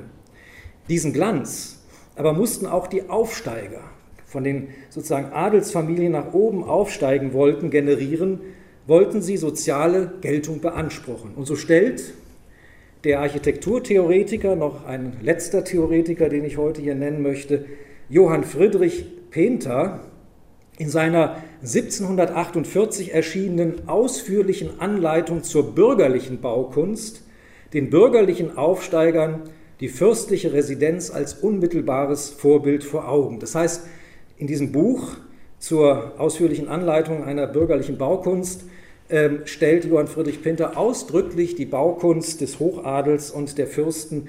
Diesen 0.88 1.12
Glanz 1.12 1.84
aber 2.14 2.34
mussten 2.34 2.66
auch 2.66 2.86
die 2.86 3.08
Aufsteiger, 3.10 3.82
von 4.26 4.44
den 4.44 4.68
sozusagen 4.90 5.32
Adelsfamilien 5.32 6.12
nach 6.12 6.34
oben 6.34 6.62
aufsteigen 6.62 7.32
wollten, 7.32 7.70
generieren, 7.70 8.42
wollten 8.86 9.22
sie 9.22 9.36
soziale 9.36 10.12
Geltung 10.20 10.60
beanspruchen. 10.60 11.32
Und 11.34 11.46
so 11.46 11.56
stellt 11.56 12.14
der 13.04 13.20
Architekturtheoretiker, 13.20 14.56
noch 14.56 14.84
ein 14.84 15.16
letzter 15.22 15.64
Theoretiker, 15.64 16.28
den 16.28 16.44
ich 16.44 16.56
heute 16.56 16.80
hier 16.80 16.94
nennen 16.94 17.22
möchte, 17.22 17.64
Johann 18.08 18.44
Friedrich 18.44 19.06
Penter, 19.30 20.00
in 20.78 20.88
seiner 20.88 21.42
1748 21.60 23.12
erschienenen 23.12 23.88
ausführlichen 23.88 24.80
Anleitung 24.80 25.42
zur 25.42 25.74
bürgerlichen 25.74 26.40
Baukunst 26.40 27.24
den 27.72 27.90
bürgerlichen 27.90 28.56
Aufsteigern 28.56 29.42
die 29.80 29.88
fürstliche 29.88 30.52
Residenz 30.52 31.10
als 31.10 31.34
unmittelbares 31.34 32.30
Vorbild 32.30 32.82
vor 32.82 33.08
Augen. 33.08 33.40
Das 33.40 33.54
heißt, 33.54 33.86
in 34.36 34.46
diesem 34.46 34.72
Buch 34.72 35.16
zur 35.58 36.14
ausführlichen 36.18 36.68
Anleitung 36.68 37.24
einer 37.24 37.46
bürgerlichen 37.46 37.98
Baukunst 37.98 38.64
ähm, 39.10 39.40
stellt 39.44 39.84
Johann 39.84 40.06
Friedrich 40.06 40.42
Pinter 40.42 40.76
ausdrücklich 40.76 41.54
die 41.54 41.66
Baukunst 41.66 42.40
des 42.40 42.58
Hochadels 42.58 43.30
und 43.30 43.58
der 43.58 43.66
Fürsten 43.66 44.28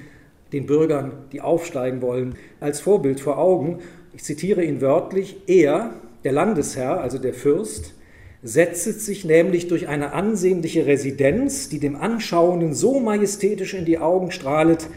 den 0.54 0.66
Bürgern, 0.66 1.12
die 1.32 1.42
aufsteigen 1.42 2.02
wollen, 2.02 2.36
als 2.60 2.82
Vorbild 2.82 3.20
vor 3.20 3.38
Augen. 3.38 3.80
Ich 4.14 4.24
zitiere 4.24 4.64
ihn 4.64 4.82
wörtlich, 4.82 5.38
er, 5.48 5.94
der 6.24 6.32
Landesherr, 6.32 7.02
also 7.02 7.18
der 7.18 7.34
Fürst, 7.34 7.94
setzet 8.42 9.02
sich 9.02 9.26
nämlich 9.26 9.68
durch 9.68 9.88
eine 9.88 10.14
ansehnliche 10.14 10.86
Residenz, 10.86 11.70
die 11.70 11.80
dem 11.80 11.96
Anschauenden 11.96 12.74
so 12.74 13.00
majestätisch 13.00 13.74
in 13.74 13.86
die 13.86 13.98
Augen 14.00 14.32
strahlet, 14.32 14.88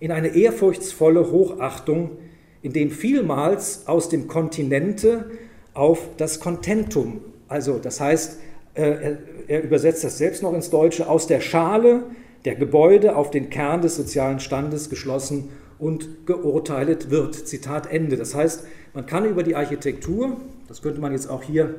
in 0.00 0.10
eine 0.10 0.34
ehrfurchtsvolle 0.34 1.30
Hochachtung, 1.30 2.10
in 2.60 2.72
dem 2.72 2.90
vielmals 2.90 3.86
aus 3.86 4.08
dem 4.08 4.26
Kontinente 4.26 5.30
auf 5.74 6.08
das 6.16 6.40
Contentum, 6.40 7.20
also 7.46 7.78
das 7.78 8.00
heißt 8.00 8.38
äh, 8.78 9.16
er 9.48 9.62
übersetzt 9.62 10.04
das 10.04 10.18
selbst 10.18 10.42
noch 10.42 10.54
ins 10.54 10.70
Deutsche, 10.70 11.08
aus 11.08 11.26
der 11.26 11.40
Schale 11.40 12.04
der 12.44 12.54
Gebäude 12.54 13.16
auf 13.16 13.30
den 13.30 13.50
Kern 13.50 13.82
des 13.82 13.96
sozialen 13.96 14.40
Standes 14.40 14.88
geschlossen 14.88 15.48
und 15.78 16.26
geurteilt 16.26 17.10
wird. 17.10 17.34
Zitat 17.34 17.90
Ende. 17.90 18.16
Das 18.16 18.34
heißt, 18.34 18.66
man 18.94 19.06
kann 19.06 19.24
über 19.24 19.42
die 19.42 19.56
Architektur, 19.56 20.36
das 20.68 20.82
könnte 20.82 21.00
man 21.00 21.12
jetzt 21.12 21.28
auch 21.28 21.42
hier 21.42 21.74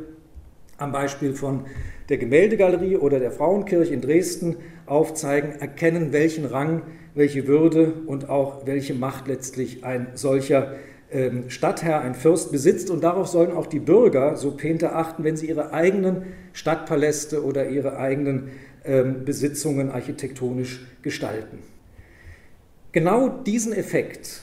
am 0.78 0.92
Beispiel 0.92 1.34
von 1.34 1.66
der 2.10 2.18
Gemäldegalerie 2.18 2.98
oder 2.98 3.20
der 3.20 3.32
Frauenkirche 3.32 3.94
in 3.94 4.02
Dresden 4.02 4.58
aufzeigen, 4.86 5.60
erkennen, 5.60 6.12
welchen 6.12 6.46
Rang, 6.46 6.82
welche 7.16 7.48
Würde 7.48 7.94
und 8.06 8.30
auch 8.30 8.66
welche 8.66 8.94
Macht 8.94 9.28
letztlich 9.28 9.84
ein 9.84 10.08
solcher 10.16 10.74
Stadtherr, 11.48 12.02
ein 12.02 12.14
Fürst 12.14 12.52
besitzt 12.52 12.92
und 12.92 13.04
darauf 13.04 13.28
sollen 13.28 13.52
auch 13.52 13.66
die 13.66 13.80
Bürger, 13.80 14.36
so 14.36 14.52
Pente, 14.52 14.94
achten, 14.94 15.24
wenn 15.24 15.36
sie 15.38 15.48
ihre 15.48 15.74
eigenen 15.74 16.24
Stadtpaläste 16.54 17.44
oder 17.44 17.68
ihre 17.68 17.98
eigenen 17.98 18.52
ähm, 18.86 19.26
Besitzungen 19.26 19.90
architektonisch 19.90 20.86
gestalten. 21.02 21.60
Genau 22.92 23.30
diesen 23.30 23.74
Effekt, 23.74 24.42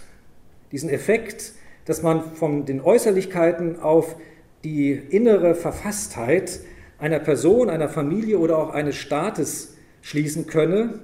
diesen 0.72 0.88
Effekt, 0.88 1.52
dass 1.84 2.02
man 2.02 2.22
von 2.34 2.64
den 2.64 2.80
Äußerlichkeiten 2.80 3.80
auf 3.80 4.16
die 4.64 4.92
innere 4.92 5.54
Verfasstheit 5.54 6.60
einer 6.98 7.20
Person, 7.20 7.70
einer 7.70 7.88
Familie 7.88 8.38
oder 8.38 8.58
auch 8.58 8.70
eines 8.70 8.96
Staates 8.96 9.76
schließen 10.02 10.46
könne, 10.46 11.00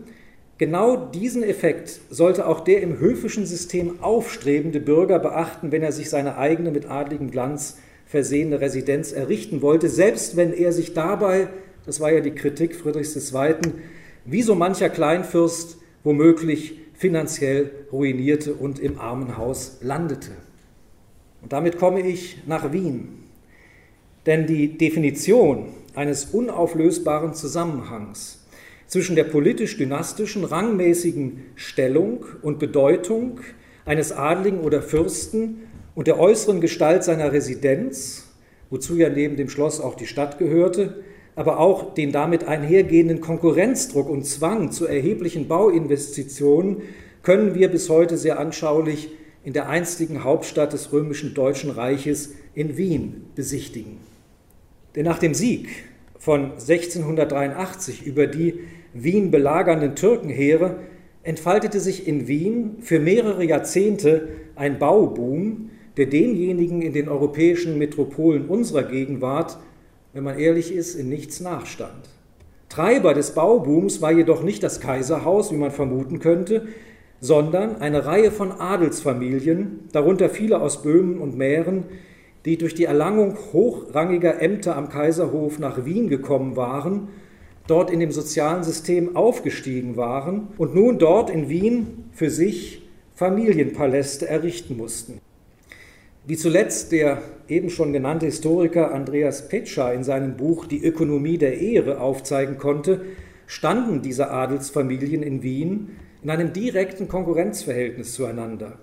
Genau 0.63 0.95
diesen 0.95 1.43
Effekt 1.43 1.99
sollte 2.09 2.47
auch 2.47 2.61
der 2.61 2.83
im 2.83 3.01
höfischen 3.01 3.47
System 3.47 4.01
aufstrebende 4.01 4.79
Bürger 4.79 5.19
beachten, 5.19 5.73
wenn 5.73 5.83
er 5.83 5.91
sich 5.91 6.09
seine 6.09 6.39
eigene 6.39 6.71
mit 6.71 6.89
adligem 6.89 7.33
Glanz 7.33 7.79
versehene 8.07 8.61
Residenz 8.61 9.11
errichten 9.11 9.61
wollte, 9.61 9.89
selbst 9.89 10.37
wenn 10.37 10.53
er 10.53 10.71
sich 10.71 10.95
dabei, 10.95 11.49
das 11.85 11.99
war 11.99 12.13
ja 12.13 12.21
die 12.21 12.31
Kritik 12.31 12.77
Friedrichs 12.77 13.17
II., 13.17 13.57
wie 14.25 14.43
so 14.43 14.55
mancher 14.55 14.89
Kleinfürst 14.89 15.79
womöglich 16.05 16.79
finanziell 16.95 17.73
ruinierte 17.91 18.55
und 18.55 18.79
im 18.79 19.01
Armenhaus 19.01 19.79
landete. 19.81 20.31
Und 21.43 21.53
damit 21.53 21.77
komme 21.77 22.07
ich 22.07 22.39
nach 22.47 22.73
Wien. 22.73 23.25
Denn 24.27 24.47
die 24.47 24.79
Definition 24.79 25.71
eines 25.97 26.27
unauflösbaren 26.27 27.35
Zusammenhangs 27.35 28.42
zwischen 28.93 29.17
der 29.17 29.25
politisch-dynastischen 29.25 30.45
rangmäßigen 30.45 31.45
Stellung 31.55 32.27
und 32.43 32.59
Bedeutung 32.59 33.41
eines 33.87 34.13
Adligen 34.13 34.61
oder 34.61 34.83
Fürsten 34.83 35.63
und 35.95 36.09
der 36.09 36.21
äußeren 36.21 36.61
Gestalt 36.61 37.03
seiner 37.03 37.33
Residenz, 37.33 38.29
wozu 38.69 38.97
ja 38.97 39.09
neben 39.09 39.37
dem 39.37 39.49
Schloss 39.49 39.81
auch 39.81 39.95
die 39.95 40.07
Stadt 40.07 40.37
gehörte, 40.37 41.03
aber 41.37 41.59
auch 41.59 41.95
den 41.95 42.13
damit 42.13 42.45
einhergehenden 42.45 43.23
Konkurrenzdruck 43.23 44.11
und 44.11 44.27
Zwang 44.27 44.73
zu 44.73 44.87
erheblichen 44.87 45.49
Bauinvestitionen 45.49 46.83
können 47.23 47.55
wir 47.55 47.69
bis 47.69 47.89
heute 47.89 48.19
sehr 48.19 48.39
anschaulich 48.39 49.09
in 49.43 49.55
der 49.55 49.71
einstigen 49.71 50.23
Hauptstadt 50.23 50.75
des 50.75 50.93
römischen 50.93 51.33
Deutschen 51.33 51.71
Reiches 51.71 52.35
in 52.55 52.77
Wien 52.77 53.25
besichtigen. 53.35 54.01
Denn 54.95 55.07
nach 55.07 55.19
dem 55.19 55.33
Sieg 55.33 55.71
von 56.19 56.53
1683 56.53 58.05
über 58.05 58.27
die 58.27 58.61
Wien 58.95 59.31
belagernden 59.31 59.95
Türkenheere 59.95 60.77
entfaltete 61.23 61.81
sich 61.81 62.07
in 62.07 62.29
Wien 62.29 62.77
für 62.81 62.99
mehrere 62.99 63.45
Jahrzehnte 63.45 64.29
ein 64.55 64.79
Bauboom, 64.79 65.71
der 65.97 66.07
denjenigen 66.07 66.83
in 66.83 66.93
den 66.93 67.09
europäischen 67.09 67.79
Metropolen 67.79 68.47
unserer 68.47 68.83
Gegenwart, 68.83 69.59
wenn 70.13 70.25
man 70.25 70.39
ehrlich 70.39 70.75
ist, 70.75 70.95
in 70.95 71.09
nichts 71.09 71.41
nachstand. 71.41 72.11
Treiber 72.69 73.15
des 73.15 73.33
Baubooms 73.33 74.01
war 74.01 74.13
jedoch 74.13 74.43
nicht 74.43 74.63
das 74.63 74.81
Kaiserhaus, 74.81 75.53
wie 75.53 75.57
man 75.57 75.71
vermuten 75.71 76.19
könnte, 76.19 76.67
sondern 77.21 77.77
eine 77.77 78.07
Reihe 78.07 78.31
von 78.31 78.53
Adelsfamilien, 78.53 79.89
darunter 79.93 80.29
viele 80.29 80.61
aus 80.61 80.83
Böhmen 80.83 81.19
und 81.19 81.37
Mähren, 81.37 81.85
die 82.45 82.59
durch 82.59 82.75
die 82.75 82.85
Erlangung 82.85 83.37
hochrangiger 83.53 84.43
Ämter 84.43 84.77
am 84.77 84.89
Kaiserhof 84.89 85.59
nach 85.59 85.85
Wien 85.85 86.09
gekommen 86.09 86.57
waren, 86.57 87.09
dort 87.67 87.91
in 87.91 88.01
dem 88.01 88.13
sozialen 88.13 88.65
System 88.65 89.17
aufgestiegen 89.17 89.97
waren 89.97 90.49
und 90.59 90.75
nun 90.75 90.99
dort 90.99 91.31
in 91.31 91.49
Wien 91.49 92.05
für 92.13 92.31
sich 92.31 92.83
Familienpaläste 93.15 94.29
errichten 94.29 94.77
mussten. 94.77 95.21
Wie 96.27 96.37
zuletzt 96.37 96.93
der 96.93 97.23
eben 97.49 97.69
schon 97.69 97.93
genannte 97.93 98.27
Historiker 98.27 98.93
Andreas 98.93 99.49
Petscher 99.49 99.93
in 99.93 100.05
seinem 100.05 100.37
Buch 100.37 100.67
Die 100.67 100.85
Ökonomie 100.85 101.39
der 101.39 101.61
Ehre 101.61 102.01
aufzeigen 102.01 102.59
konnte, 102.59 103.03
standen 103.47 104.03
diese 104.03 104.31
Adelsfamilien 104.31 105.23
in 105.23 105.43
Wien 105.43 105.91
in 106.23 106.31
einem 106.31 106.53
direkten 106.53 107.09
Konkurrenzverhältnis 107.09 108.15
zueinander. 108.15 108.79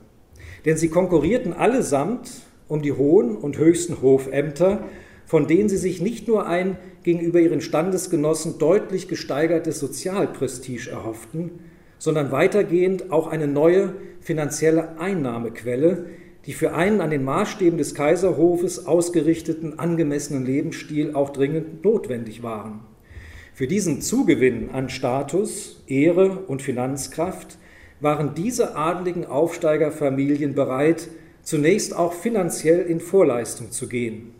Denn 0.65 0.77
sie 0.77 0.89
konkurrierten 0.89 1.53
allesamt 1.53 2.29
um 2.67 2.81
die 2.81 2.91
hohen 2.91 3.35
und 3.35 3.57
höchsten 3.57 4.01
Hofämter, 4.01 4.83
von 5.29 5.45
denen 5.45 5.69
sie 5.69 5.77
sich 5.77 6.01
nicht 6.01 6.27
nur 6.27 6.47
ein 6.47 6.75
gegenüber 7.03 7.39
ihren 7.39 7.61
Standesgenossen 7.61 8.57
deutlich 8.57 9.07
gesteigertes 9.07 9.79
Sozialprestige 9.79 10.89
erhofften, 10.89 11.51
sondern 11.99 12.31
weitergehend 12.31 13.11
auch 13.11 13.27
eine 13.27 13.47
neue 13.47 13.93
finanzielle 14.21 14.97
Einnahmequelle, 14.97 16.07
die 16.47 16.53
für 16.53 16.73
einen 16.73 16.99
an 16.99 17.11
den 17.11 17.23
Maßstäben 17.23 17.77
des 17.77 17.93
Kaiserhofes 17.93 18.87
ausgerichteten 18.87 19.77
angemessenen 19.77 20.47
Lebensstil 20.47 21.13
auch 21.13 21.29
dringend 21.29 21.85
notwendig 21.85 22.41
waren. 22.41 22.79
Für 23.53 23.67
diesen 23.67 24.01
Zugewinn 24.01 24.71
an 24.71 24.89
Status, 24.89 25.83
Ehre 25.85 26.39
und 26.47 26.63
Finanzkraft 26.63 27.59
waren 27.99 28.33
diese 28.33 28.75
adligen 28.75 29.27
Aufsteigerfamilien 29.27 30.55
bereit, 30.55 31.07
zunächst 31.43 31.95
auch 31.95 32.13
finanziell 32.13 32.79
in 32.81 32.99
Vorleistung 32.99 33.69
zu 33.69 33.87
gehen. 33.87 34.38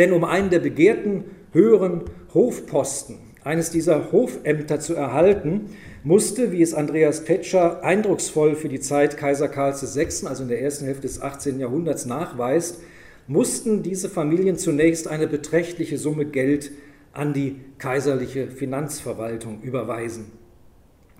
Denn 0.00 0.14
um 0.14 0.24
einen 0.24 0.48
der 0.48 0.60
begehrten 0.60 1.24
höheren 1.52 2.04
Hofposten, 2.32 3.18
eines 3.44 3.68
dieser 3.68 4.12
Hofämter 4.12 4.80
zu 4.80 4.94
erhalten, 4.94 5.66
musste, 6.04 6.52
wie 6.52 6.62
es 6.62 6.72
Andreas 6.72 7.24
Petscher 7.24 7.84
eindrucksvoll 7.84 8.54
für 8.54 8.70
die 8.70 8.80
Zeit 8.80 9.18
Kaiser 9.18 9.48
Karls 9.48 9.94
VI., 9.94 10.26
also 10.26 10.44
in 10.44 10.48
der 10.48 10.62
ersten 10.62 10.86
Hälfte 10.86 11.02
des 11.02 11.20
18. 11.20 11.60
Jahrhunderts, 11.60 12.06
nachweist, 12.06 12.80
mussten 13.26 13.82
diese 13.82 14.08
Familien 14.08 14.56
zunächst 14.56 15.06
eine 15.06 15.26
beträchtliche 15.26 15.98
Summe 15.98 16.24
Geld 16.24 16.70
an 17.12 17.34
die 17.34 17.56
kaiserliche 17.76 18.46
Finanzverwaltung 18.46 19.60
überweisen. 19.60 20.32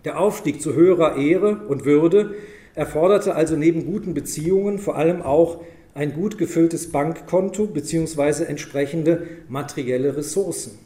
Der 0.07 0.19
Aufstieg 0.19 0.63
zu 0.63 0.73
höherer 0.73 1.17
Ehre 1.17 1.67
und 1.69 1.85
Würde 1.85 2.35
erforderte 2.75 3.35
also 3.35 3.57
neben 3.57 3.85
guten 3.85 4.15
Beziehungen 4.15 4.79
vor 4.79 4.97
allem 4.97 5.21
auch 5.21 5.61
ein 5.95 6.13
gut 6.13 6.39
gefülltes 6.39 6.93
Bankkonto 6.93 7.67
bzw. 7.67 8.45
entsprechende 8.45 9.27
materielle 9.49 10.17
Ressourcen. 10.17 10.79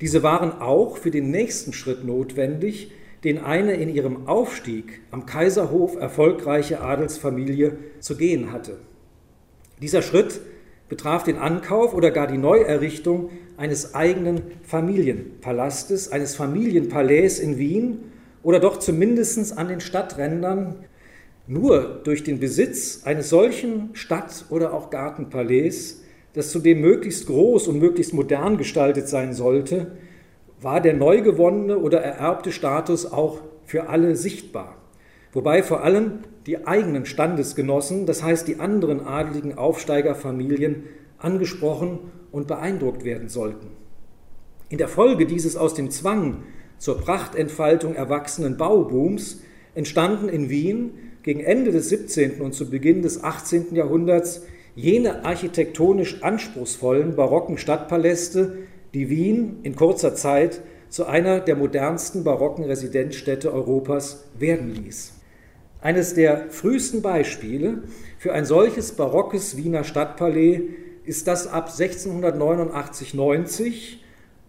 Diese 0.00 0.22
waren 0.22 0.60
auch 0.60 0.96
für 0.96 1.10
den 1.10 1.30
nächsten 1.30 1.72
Schritt 1.72 2.04
notwendig, 2.04 2.92
den 3.24 3.38
eine 3.38 3.74
in 3.74 3.94
ihrem 3.94 4.26
Aufstieg 4.26 5.00
am 5.10 5.26
Kaiserhof 5.26 5.96
erfolgreiche 5.96 6.80
Adelsfamilie 6.80 7.76
zu 8.00 8.16
gehen 8.16 8.50
hatte. 8.50 8.78
Dieser 9.82 10.02
Schritt 10.02 10.40
betraf 10.88 11.24
den 11.24 11.36
Ankauf 11.36 11.94
oder 11.94 12.10
gar 12.10 12.26
die 12.26 12.38
Neuerrichtung 12.38 13.30
eines 13.56 13.94
eigenen 13.94 14.42
Familienpalastes, 14.62 16.10
eines 16.12 16.34
Familienpalais 16.34 17.38
in 17.38 17.58
Wien 17.58 18.00
oder 18.42 18.58
doch 18.58 18.78
zumindest 18.78 19.56
an 19.56 19.68
den 19.68 19.80
Stadträndern. 19.80 20.76
Nur 21.50 22.00
durch 22.04 22.22
den 22.22 22.38
Besitz 22.38 23.00
eines 23.04 23.28
solchen 23.28 23.90
Stadt- 23.94 24.44
oder 24.50 24.72
auch 24.72 24.88
Gartenpalais, 24.88 26.00
das 26.32 26.52
zudem 26.52 26.80
möglichst 26.80 27.26
groß 27.26 27.66
und 27.66 27.80
möglichst 27.80 28.14
modern 28.14 28.56
gestaltet 28.56 29.08
sein 29.08 29.32
sollte, 29.32 29.96
war 30.60 30.80
der 30.80 30.94
neu 30.94 31.22
gewonnene 31.22 31.78
oder 31.78 32.02
ererbte 32.02 32.52
Status 32.52 33.04
auch 33.04 33.40
für 33.64 33.88
alle 33.88 34.14
sichtbar. 34.14 34.76
Wobei 35.32 35.64
vor 35.64 35.82
allem 35.82 36.20
die 36.46 36.68
eigenen 36.68 37.04
Standesgenossen, 37.04 38.06
das 38.06 38.22
heißt 38.22 38.46
die 38.46 38.60
anderen 38.60 39.04
adligen 39.04 39.58
Aufsteigerfamilien, 39.58 40.84
angesprochen 41.18 41.98
und 42.30 42.46
beeindruckt 42.46 43.02
werden 43.02 43.28
sollten. 43.28 43.66
In 44.68 44.78
der 44.78 44.86
Folge 44.86 45.26
dieses 45.26 45.56
aus 45.56 45.74
dem 45.74 45.90
Zwang 45.90 46.44
zur 46.78 46.98
Prachtentfaltung 46.98 47.96
erwachsenen 47.96 48.56
Baubooms 48.56 49.42
entstanden 49.74 50.28
in 50.28 50.48
Wien 50.48 51.09
gegen 51.22 51.40
Ende 51.40 51.72
des 51.72 51.88
17. 51.88 52.40
und 52.40 52.54
zu 52.54 52.70
Beginn 52.70 53.02
des 53.02 53.22
18. 53.22 53.74
Jahrhunderts 53.74 54.42
jene 54.74 55.24
architektonisch 55.24 56.22
anspruchsvollen 56.22 57.16
barocken 57.16 57.58
Stadtpaläste, 57.58 58.58
die 58.94 59.10
Wien 59.10 59.58
in 59.62 59.76
kurzer 59.76 60.14
Zeit 60.14 60.60
zu 60.88 61.06
einer 61.06 61.40
der 61.40 61.56
modernsten 61.56 62.24
barocken 62.24 62.64
Residenzstädte 62.64 63.52
Europas 63.52 64.24
werden 64.38 64.74
ließ. 64.74 65.12
Eines 65.80 66.14
der 66.14 66.50
frühesten 66.50 67.00
Beispiele 67.00 67.82
für 68.18 68.32
ein 68.32 68.44
solches 68.44 68.92
barockes 68.92 69.56
Wiener 69.56 69.84
Stadtpalais 69.84 70.60
ist 71.04 71.26
das 71.26 71.46
ab 71.46 71.70
1689-90. 71.70 73.96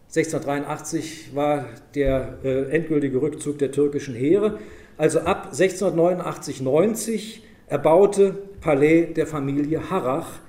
1683 0.08 1.34
war 1.34 1.70
der 1.96 2.40
äh, 2.44 2.64
endgültige 2.72 3.22
Rückzug 3.22 3.60
der 3.60 3.72
türkischen 3.72 4.14
Heere. 4.14 4.60
Also 5.02 5.22
ab 5.22 5.50
1689-90 5.52 7.40
erbaute 7.66 8.36
Palais 8.62 9.08
der 9.16 9.26
Familie 9.26 9.90
Harrach. 9.90 10.42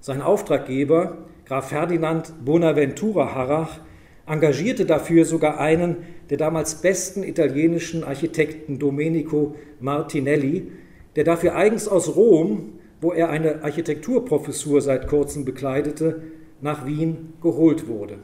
Sein 0.00 0.22
Auftraggeber 0.22 1.18
Graf 1.44 1.70
Ferdinand 1.70 2.32
Bonaventura 2.44 3.34
Harrach 3.34 3.80
engagierte 4.24 4.86
dafür 4.86 5.24
sogar 5.24 5.58
einen 5.58 5.96
der 6.30 6.36
damals 6.36 6.76
besten 6.76 7.24
italienischen 7.24 8.04
Architekten 8.04 8.78
Domenico 8.78 9.56
Martinelli, 9.80 10.70
der 11.16 11.24
dafür 11.24 11.56
eigens 11.56 11.88
aus 11.88 12.14
Rom, 12.14 12.74
wo 13.00 13.10
er 13.10 13.28
eine 13.28 13.64
Architekturprofessur 13.64 14.82
seit 14.82 15.08
kurzem 15.08 15.44
bekleidete, 15.44 16.22
nach 16.60 16.86
Wien 16.86 17.32
geholt 17.42 17.88
wurde. 17.88 18.18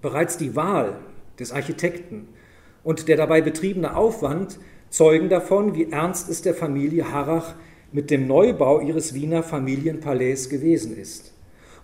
Bereits 0.00 0.38
die 0.38 0.56
Wahl 0.56 0.96
des 1.38 1.52
Architekten 1.52 2.28
und 2.84 3.08
der 3.08 3.16
dabei 3.16 3.40
betriebene 3.40 3.96
Aufwand 3.96 4.58
zeugen 4.90 5.28
davon, 5.28 5.74
wie 5.74 5.90
ernst 5.90 6.28
es 6.28 6.42
der 6.42 6.54
Familie 6.54 7.12
Harrach 7.12 7.54
mit 7.92 8.10
dem 8.10 8.26
Neubau 8.26 8.80
ihres 8.80 9.14
Wiener 9.14 9.42
Familienpalais 9.42 10.48
gewesen 10.48 10.96
ist. 10.96 11.32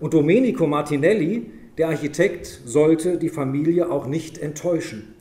Und 0.00 0.14
Domenico 0.14 0.66
Martinelli, 0.66 1.50
der 1.76 1.88
Architekt, 1.88 2.46
sollte 2.64 3.18
die 3.18 3.28
Familie 3.28 3.90
auch 3.90 4.06
nicht 4.06 4.38
enttäuschen. 4.38 5.14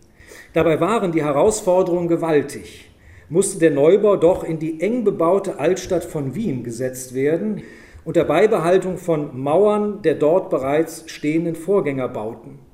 Dabei 0.53 0.79
waren 0.79 1.11
die 1.11 1.23
Herausforderungen 1.23 2.07
gewaltig. 2.07 2.89
Musste 3.29 3.59
der 3.59 3.71
Neubau 3.71 4.15
doch 4.15 4.43
in 4.43 4.59
die 4.59 4.79
eng 4.79 5.03
bebaute 5.03 5.59
Altstadt 5.59 6.05
von 6.05 6.35
Wien 6.35 6.63
gesetzt 6.63 7.13
werden, 7.13 7.63
unter 8.05 8.23
Beibehaltung 8.23 8.97
von 8.97 9.37
Mauern 9.37 10.01
der 10.01 10.15
dort 10.15 10.49
bereits 10.49 11.03
stehenden 11.07 11.55
Vorgängerbauten. 11.55 12.66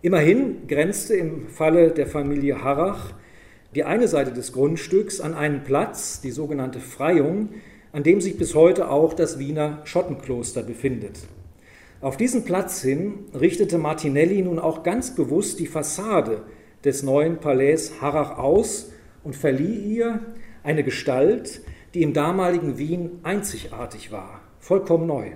Immerhin 0.00 0.68
grenzte 0.68 1.14
im 1.16 1.48
Falle 1.48 1.90
der 1.90 2.06
Familie 2.06 2.62
Harrach 2.62 3.14
die 3.74 3.84
eine 3.84 4.06
Seite 4.08 4.32
des 4.32 4.52
Grundstücks 4.52 5.20
an 5.20 5.34
einen 5.34 5.64
Platz, 5.64 6.20
die 6.20 6.30
sogenannte 6.30 6.78
Freiung, 6.78 7.50
an 7.92 8.02
dem 8.02 8.20
sich 8.20 8.38
bis 8.38 8.54
heute 8.54 8.90
auch 8.90 9.12
das 9.12 9.38
Wiener 9.38 9.80
Schottenkloster 9.84 10.62
befindet. 10.62 11.18
Auf 12.00 12.16
diesen 12.16 12.44
Platz 12.44 12.80
hin 12.80 13.24
richtete 13.38 13.76
Martinelli 13.76 14.40
nun 14.42 14.60
auch 14.60 14.84
ganz 14.84 15.16
bewusst 15.16 15.58
die 15.58 15.66
Fassade 15.66 16.42
des 16.84 17.02
neuen 17.02 17.38
Palais 17.38 17.90
Harrach 18.00 18.38
aus 18.38 18.92
und 19.24 19.34
verlieh 19.34 19.96
ihr 19.96 20.20
eine 20.62 20.84
Gestalt, 20.84 21.60
die 21.94 22.02
im 22.02 22.12
damaligen 22.12 22.78
Wien 22.78 23.18
einzigartig 23.24 24.12
war, 24.12 24.42
vollkommen 24.60 25.08
neu. 25.08 25.32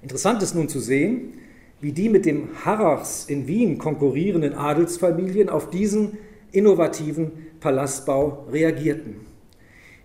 Interessant 0.00 0.42
ist 0.44 0.54
nun 0.54 0.68
zu 0.68 0.78
sehen, 0.78 1.32
wie 1.80 1.92
die 1.92 2.08
mit 2.08 2.24
dem 2.26 2.48
Harrachs 2.64 3.26
in 3.28 3.46
Wien 3.46 3.78
konkurrierenden 3.78 4.54
Adelsfamilien 4.54 5.48
auf 5.48 5.70
diesen 5.70 6.18
innovativen 6.52 7.32
Palastbau 7.60 8.46
reagierten. 8.50 9.26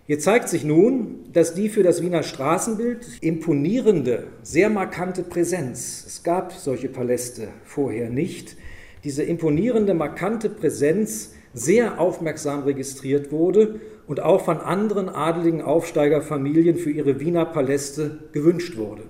Hier 0.06 0.18
zeigt 0.18 0.48
sich 0.48 0.64
nun, 0.64 1.20
dass 1.32 1.54
die 1.54 1.68
für 1.68 1.82
das 1.82 2.02
Wiener 2.02 2.22
Straßenbild 2.22 3.06
imponierende, 3.20 4.26
sehr 4.42 4.68
markante 4.68 5.22
Präsenz, 5.22 6.04
es 6.06 6.22
gab 6.22 6.52
solche 6.52 6.88
Paläste 6.88 7.48
vorher 7.64 8.10
nicht, 8.10 8.56
diese 9.04 9.22
imponierende, 9.22 9.94
markante 9.94 10.50
Präsenz 10.50 11.34
sehr 11.54 12.00
aufmerksam 12.00 12.64
registriert 12.64 13.30
wurde 13.30 13.80
und 14.06 14.20
auch 14.20 14.44
von 14.44 14.58
anderen 14.58 15.08
adeligen 15.08 15.62
Aufsteigerfamilien 15.62 16.76
für 16.76 16.90
ihre 16.90 17.20
Wiener 17.20 17.44
Paläste 17.44 18.18
gewünscht 18.32 18.76
wurde. 18.76 19.02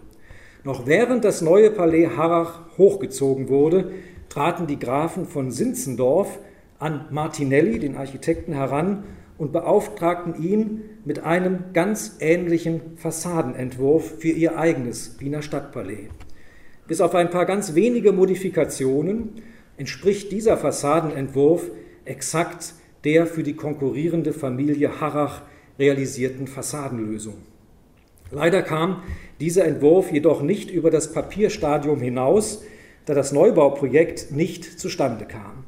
Noch 0.64 0.86
während 0.86 1.24
das 1.24 1.42
neue 1.42 1.70
Palais 1.70 2.10
Harrach 2.16 2.60
hochgezogen 2.78 3.48
wurde, 3.48 3.90
traten 4.28 4.68
die 4.68 4.78
Grafen 4.78 5.26
von 5.26 5.50
Sinzendorf 5.50 6.38
an 6.78 7.06
Martinelli, 7.10 7.80
den 7.80 7.96
Architekten, 7.96 8.54
heran 8.54 9.04
und 9.38 9.52
beauftragten 9.52 10.40
ihn 10.40 10.82
mit 11.04 11.24
einem 11.24 11.72
ganz 11.72 12.16
ähnlichen 12.20 12.96
Fassadenentwurf 12.96 14.20
für 14.20 14.28
ihr 14.28 14.56
eigenes 14.56 15.18
Wiener 15.18 15.42
Stadtpalais. 15.42 16.08
Bis 16.86 17.00
auf 17.00 17.14
ein 17.16 17.30
paar 17.30 17.46
ganz 17.46 17.74
wenige 17.74 18.12
Modifikationen 18.12 19.42
entspricht 19.76 20.30
dieser 20.30 20.56
Fassadenentwurf 20.56 21.70
exakt 22.04 22.74
der 23.02 23.26
für 23.26 23.42
die 23.42 23.56
konkurrierende 23.56 24.32
Familie 24.32 25.00
Harrach 25.00 25.42
realisierten 25.76 26.46
Fassadenlösung. 26.46 27.34
Leider 28.32 28.62
kam 28.62 29.02
dieser 29.40 29.66
Entwurf 29.66 30.10
jedoch 30.10 30.42
nicht 30.42 30.70
über 30.70 30.90
das 30.90 31.12
Papierstadium 31.12 32.00
hinaus, 32.00 32.62
da 33.04 33.14
das 33.14 33.32
Neubauprojekt 33.32 34.32
nicht 34.32 34.80
zustande 34.80 35.26
kam. 35.26 35.64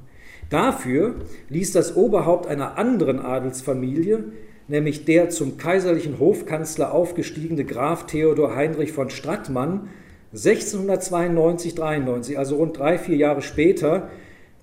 Dafür 0.48 1.16
ließ 1.50 1.72
das 1.72 1.96
Oberhaupt 1.96 2.46
einer 2.46 2.78
anderen 2.78 3.20
Adelsfamilie, 3.20 4.24
nämlich 4.68 5.04
der 5.04 5.30
zum 5.30 5.58
kaiserlichen 5.58 6.18
Hofkanzler 6.18 6.92
aufgestiegene 6.92 7.64
Graf 7.64 8.06
Theodor 8.06 8.56
Heinrich 8.56 8.92
von 8.92 9.10
Strattmann, 9.10 9.90
1692-93, 10.34 12.36
also 12.36 12.56
rund 12.56 12.78
drei, 12.78 12.98
vier 12.98 13.16
Jahre 13.16 13.42
später, 13.42 14.08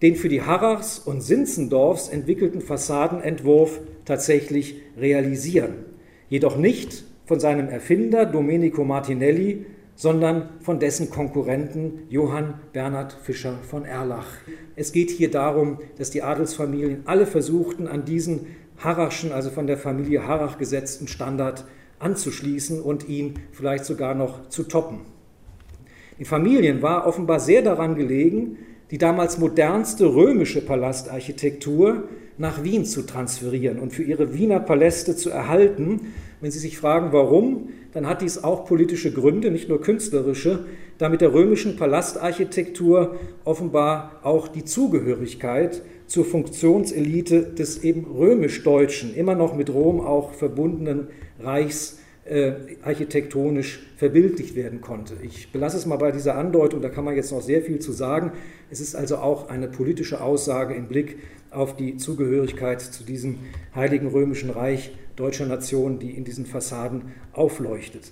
den 0.02 0.16
für 0.16 0.30
die 0.30 0.42
Harrachs 0.42 1.00
und 1.00 1.22
Sinzendorfs 1.22 2.10
entwickelten 2.10 2.62
Fassadenentwurf 2.62 3.80
tatsächlich 4.06 4.82
realisieren. 4.98 5.86
Jedoch 6.30 6.58
nicht 6.58 7.04
von 7.26 7.40
seinem 7.40 7.70
Erfinder 7.70 8.26
Domenico 8.26 8.84
Martinelli, 8.84 9.66
sondern 9.96 10.50
von 10.62 10.80
dessen 10.80 11.10
Konkurrenten 11.10 12.08
Johann 12.10 12.56
Bernhard 12.74 13.14
Fischer 13.14 13.60
von 13.62 13.86
Erlach. 13.86 14.28
Es 14.76 14.92
geht 14.92 15.12
hier 15.12 15.30
darum, 15.30 15.80
dass 15.98 16.10
die 16.10 16.24
Adelsfamilien 16.24 17.02
alle 17.06 17.26
versuchten, 17.26 17.88
an 17.88 18.06
diesen 18.06 18.48
Harrachschen, 18.78 19.32
also 19.32 19.50
von 19.50 19.68
der 19.68 19.78
Familie 19.78 20.26
Harrach 20.28 20.58
gesetzten 20.58 21.08
Standard 21.08 21.66
anzuschließen 22.00 22.82
und 22.82 23.08
ihn 23.08 23.36
vielleicht 23.52 23.86
sogar 23.86 24.16
noch 24.16 24.50
zu 24.50 24.64
toppen. 24.64 25.02
Den 26.18 26.26
Familien 26.26 26.82
war 26.82 27.08
offenbar 27.08 27.40
sehr 27.40 27.62
daran 27.62 27.96
gelegen, 27.96 28.58
die 28.92 28.98
damals 28.98 29.38
modernste 29.38 30.14
römische 30.14 30.62
Palastarchitektur 30.62 32.10
nach 32.38 32.64
Wien 32.64 32.86
zu 32.86 33.04
transferieren 33.04 33.80
und 33.80 33.94
für 33.94 34.04
ihre 34.04 34.34
Wiener 34.34 34.60
Paläste 34.60 35.16
zu 35.16 35.30
erhalten. 35.30 36.14
Wenn 36.42 36.50
Sie 36.50 36.60
sich 36.60 36.78
fragen, 36.78 37.14
warum, 37.14 37.70
dann 37.94 38.08
hat 38.08 38.24
dies 38.24 38.44
auch 38.44 38.66
politische 38.66 39.14
Gründe, 39.14 39.52
nicht 39.52 39.70
nur 39.70 39.80
künstlerische, 39.80 40.66
da 40.98 41.08
mit 41.08 41.22
der 41.22 41.34
römischen 41.34 41.76
Palastarchitektur 41.78 43.16
offenbar 43.46 44.20
auch 44.24 44.48
die 44.48 44.66
Zugehörigkeit 44.66 45.84
zur 46.08 46.26
Funktionselite 46.26 47.44
des 47.44 47.84
eben 47.84 48.06
römisch-deutschen, 48.06 49.14
immer 49.16 49.36
noch 49.36 49.56
mit 49.56 49.72
Rom 49.72 50.02
auch 50.02 50.34
verbundenen 50.34 51.08
Reichs 51.40 52.01
äh, 52.26 52.54
architektonisch 52.84 53.80
verbildlicht 53.98 54.56
werden 54.56 54.82
konnte. 54.82 55.16
Ich 55.24 55.52
belasse 55.52 55.78
es 55.78 55.86
mal 55.86 55.98
bei 55.98 56.12
dieser 56.12 56.36
Andeutung, 56.36 56.82
da 56.82 56.90
kann 56.90 57.04
man 57.04 57.16
jetzt 57.16 57.32
noch 57.32 57.42
sehr 57.42 57.62
viel 57.62 57.80
zu 57.80 57.92
sagen. 57.92 58.32
Es 58.70 58.80
ist 58.80 58.96
also 58.96 59.18
auch 59.18 59.50
eine 59.50 59.68
politische 59.68 60.22
Aussage 60.22 60.76
im 60.76 60.88
Blick 60.88 61.18
auf 61.50 61.76
die 61.76 61.98
Zugehörigkeit 61.98 62.82
zu 62.82 63.04
diesem 63.04 63.40
heiligen 63.76 64.08
römischen 64.08 64.50
Reich 64.50 64.92
deutscher 65.16 65.46
Nation, 65.46 66.00
die 66.00 66.12
in 66.12 66.24
diesen 66.24 66.46
Fassaden 66.46 67.12
aufleuchtet. 67.34 68.12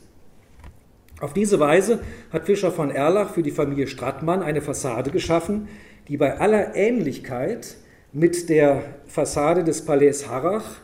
Auf 1.22 1.34
diese 1.34 1.60
Weise 1.60 2.00
hat 2.32 2.46
Fischer 2.46 2.72
von 2.72 2.92
Erlach 2.92 3.34
für 3.34 3.44
die 3.44 3.52
Familie 3.52 3.88
Strattmann 3.88 4.42
eine 4.42 4.62
Fassade 4.62 5.12
geschaffen, 5.12 5.68
die 6.08 6.18
bei 6.18 6.40
aller 6.40 6.76
Ähnlichkeit 6.76 7.76
mit 8.12 8.50
der 8.50 8.84
Fassade 9.06 9.64
des 9.64 9.86
Palais 9.86 10.28
Harrach 10.28 10.78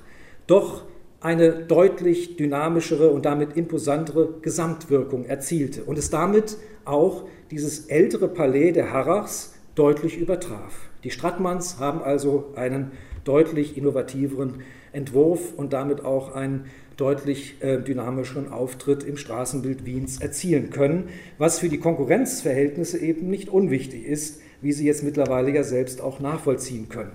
doch 0.46 0.84
eine 1.26 1.52
deutlich 1.54 2.36
dynamischere 2.36 3.10
und 3.10 3.26
damit 3.26 3.58
imposantere 3.58 4.36
Gesamtwirkung 4.44 5.26
erzielte 5.26 5.84
und 5.84 5.98
es 5.98 6.12
damit 6.12 6.56
auch 6.86 7.24
dieses 7.50 7.88
ältere 7.88 8.28
Palais 8.28 8.74
der 8.74 8.94
Harrachs 8.94 9.56
deutlich 9.74 10.20
übertraf. 10.20 10.92
Die 11.04 11.10
Strattmanns 11.10 11.80
haben 11.80 12.04
also 12.04 12.54
einen 12.56 12.92
deutlich 13.24 13.76
innovativeren 13.76 14.62
Entwurf 14.94 15.52
und 15.58 15.74
damit 15.74 16.06
auch 16.06 16.36
einen 16.36 16.66
deutlich 16.96 17.56
äh, 17.60 17.80
dynamischeren 17.80 18.52
Auftritt 18.52 19.04
im 19.04 19.18
Straßenbild 19.18 19.84
Wiens 19.84 20.22
erzielen 20.22 20.70
können, 20.70 21.10
was 21.40 21.58
für 21.58 21.70
die 21.70 21.80
Konkurrenzverhältnisse 21.80 23.00
eben 23.00 23.32
nicht 23.32 23.50
unwichtig 23.50 24.06
ist, 24.06 24.42
wie 24.62 24.74
Sie 24.74 24.86
jetzt 24.86 25.02
mittlerweile 25.02 25.52
ja 25.52 25.64
selbst 25.64 26.02
auch 26.02 26.20
nachvollziehen 26.20 26.88
können. 26.88 27.14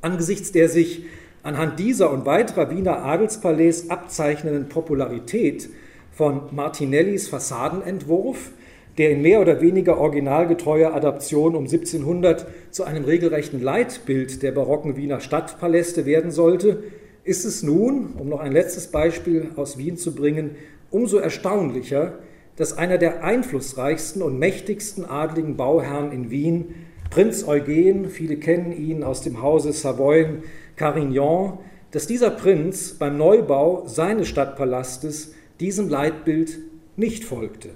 Angesichts 0.00 0.50
der 0.50 0.68
sich 0.68 1.04
anhand 1.46 1.78
dieser 1.78 2.10
und 2.10 2.26
weiterer 2.26 2.70
Wiener 2.70 3.04
Adelspalais 3.04 3.88
abzeichnenden 3.88 4.68
Popularität 4.68 5.68
von 6.10 6.42
Martinellis 6.50 7.28
Fassadenentwurf 7.28 8.50
der 8.98 9.10
in 9.10 9.20
mehr 9.20 9.42
oder 9.42 9.60
weniger 9.60 9.98
originalgetreuer 9.98 10.94
Adaption 10.94 11.54
um 11.54 11.64
1700 11.64 12.46
zu 12.70 12.84
einem 12.84 13.04
regelrechten 13.04 13.60
Leitbild 13.60 14.42
der 14.42 14.52
barocken 14.52 14.96
Wiener 14.96 15.20
Stadtpaläste 15.20 16.06
werden 16.06 16.30
sollte, 16.30 16.82
ist 17.22 17.44
es 17.44 17.62
nun, 17.62 18.14
um 18.18 18.30
noch 18.30 18.40
ein 18.40 18.52
letztes 18.52 18.86
Beispiel 18.86 19.50
aus 19.56 19.76
Wien 19.76 19.98
zu 19.98 20.14
bringen, 20.14 20.52
umso 20.90 21.18
erstaunlicher, 21.18 22.14
dass 22.56 22.78
einer 22.78 22.96
der 22.96 23.22
einflussreichsten 23.22 24.22
und 24.22 24.38
mächtigsten 24.38 25.04
adligen 25.04 25.56
Bauherren 25.56 26.10
in 26.10 26.30
Wien, 26.30 26.74
Prinz 27.10 27.46
Eugen, 27.46 28.08
viele 28.08 28.36
kennen 28.36 28.72
ihn 28.72 29.04
aus 29.04 29.20
dem 29.20 29.42
Hause 29.42 29.72
Savoyen, 29.72 30.42
Carignan, 30.76 31.58
dass 31.90 32.06
dieser 32.06 32.30
Prinz 32.30 32.94
beim 32.98 33.16
Neubau 33.16 33.84
seines 33.86 34.28
Stadtpalastes 34.28 35.34
diesem 35.60 35.88
Leitbild 35.88 36.58
nicht 36.96 37.24
folgte. 37.24 37.70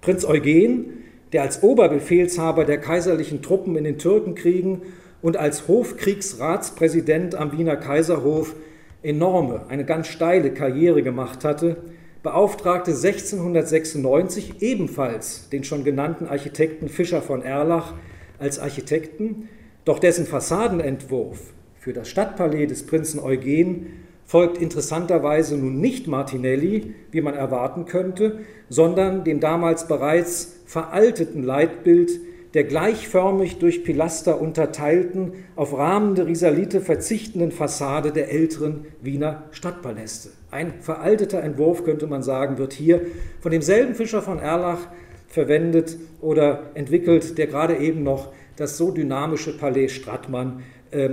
Prinz 0.00 0.24
Eugen, 0.24 1.04
der 1.32 1.42
als 1.42 1.62
Oberbefehlshaber 1.62 2.64
der 2.64 2.78
kaiserlichen 2.78 3.42
Truppen 3.42 3.76
in 3.76 3.84
den 3.84 3.98
Türkenkriegen 3.98 4.82
und 5.22 5.36
als 5.36 5.66
Hofkriegsratspräsident 5.66 7.34
am 7.34 7.56
Wiener 7.56 7.76
Kaiserhof 7.76 8.54
enorme, 9.02 9.66
eine 9.68 9.84
ganz 9.84 10.06
steile 10.06 10.52
Karriere 10.52 11.02
gemacht 11.02 11.44
hatte, 11.44 11.78
beauftragte 12.22 12.92
1696 12.92 14.62
ebenfalls 14.62 15.48
den 15.50 15.64
schon 15.64 15.84
genannten 15.84 16.26
Architekten 16.26 16.88
Fischer 16.88 17.20
von 17.20 17.42
Erlach 17.42 17.94
als 18.38 18.58
Architekten, 18.58 19.48
doch 19.84 19.98
dessen 19.98 20.26
Fassadenentwurf 20.26 21.52
für 21.84 21.92
das 21.92 22.08
Stadtpalais 22.08 22.66
des 22.66 22.86
Prinzen 22.86 23.20
Eugen 23.20 24.04
folgt 24.24 24.56
interessanterweise 24.56 25.58
nun 25.58 25.82
nicht 25.82 26.06
Martinelli, 26.06 26.94
wie 27.10 27.20
man 27.20 27.34
erwarten 27.34 27.84
könnte, 27.84 28.38
sondern 28.70 29.22
dem 29.22 29.38
damals 29.38 29.86
bereits 29.86 30.62
veralteten 30.64 31.42
Leitbild 31.42 32.20
der 32.54 32.64
gleichförmig 32.64 33.58
durch 33.58 33.84
Pilaster 33.84 34.40
unterteilten, 34.40 35.32
auf 35.56 35.76
rahmende 35.76 36.26
Risalite 36.26 36.80
verzichtenden 36.80 37.52
Fassade 37.52 38.12
der 38.12 38.32
älteren 38.32 38.86
Wiener 39.02 39.42
Stadtpaläste. 39.50 40.30
Ein 40.50 40.72
veralteter 40.80 41.42
Entwurf, 41.42 41.84
könnte 41.84 42.06
man 42.06 42.22
sagen, 42.22 42.56
wird 42.56 42.72
hier 42.72 43.02
von 43.40 43.52
demselben 43.52 43.94
Fischer 43.94 44.22
von 44.22 44.38
Erlach 44.38 44.88
verwendet 45.28 45.98
oder 46.22 46.62
entwickelt, 46.72 47.36
der 47.36 47.46
gerade 47.46 47.76
eben 47.76 48.02
noch 48.04 48.32
das 48.56 48.78
so 48.78 48.90
dynamische 48.90 49.58
Palais 49.58 49.88
Strattmann 49.88 50.62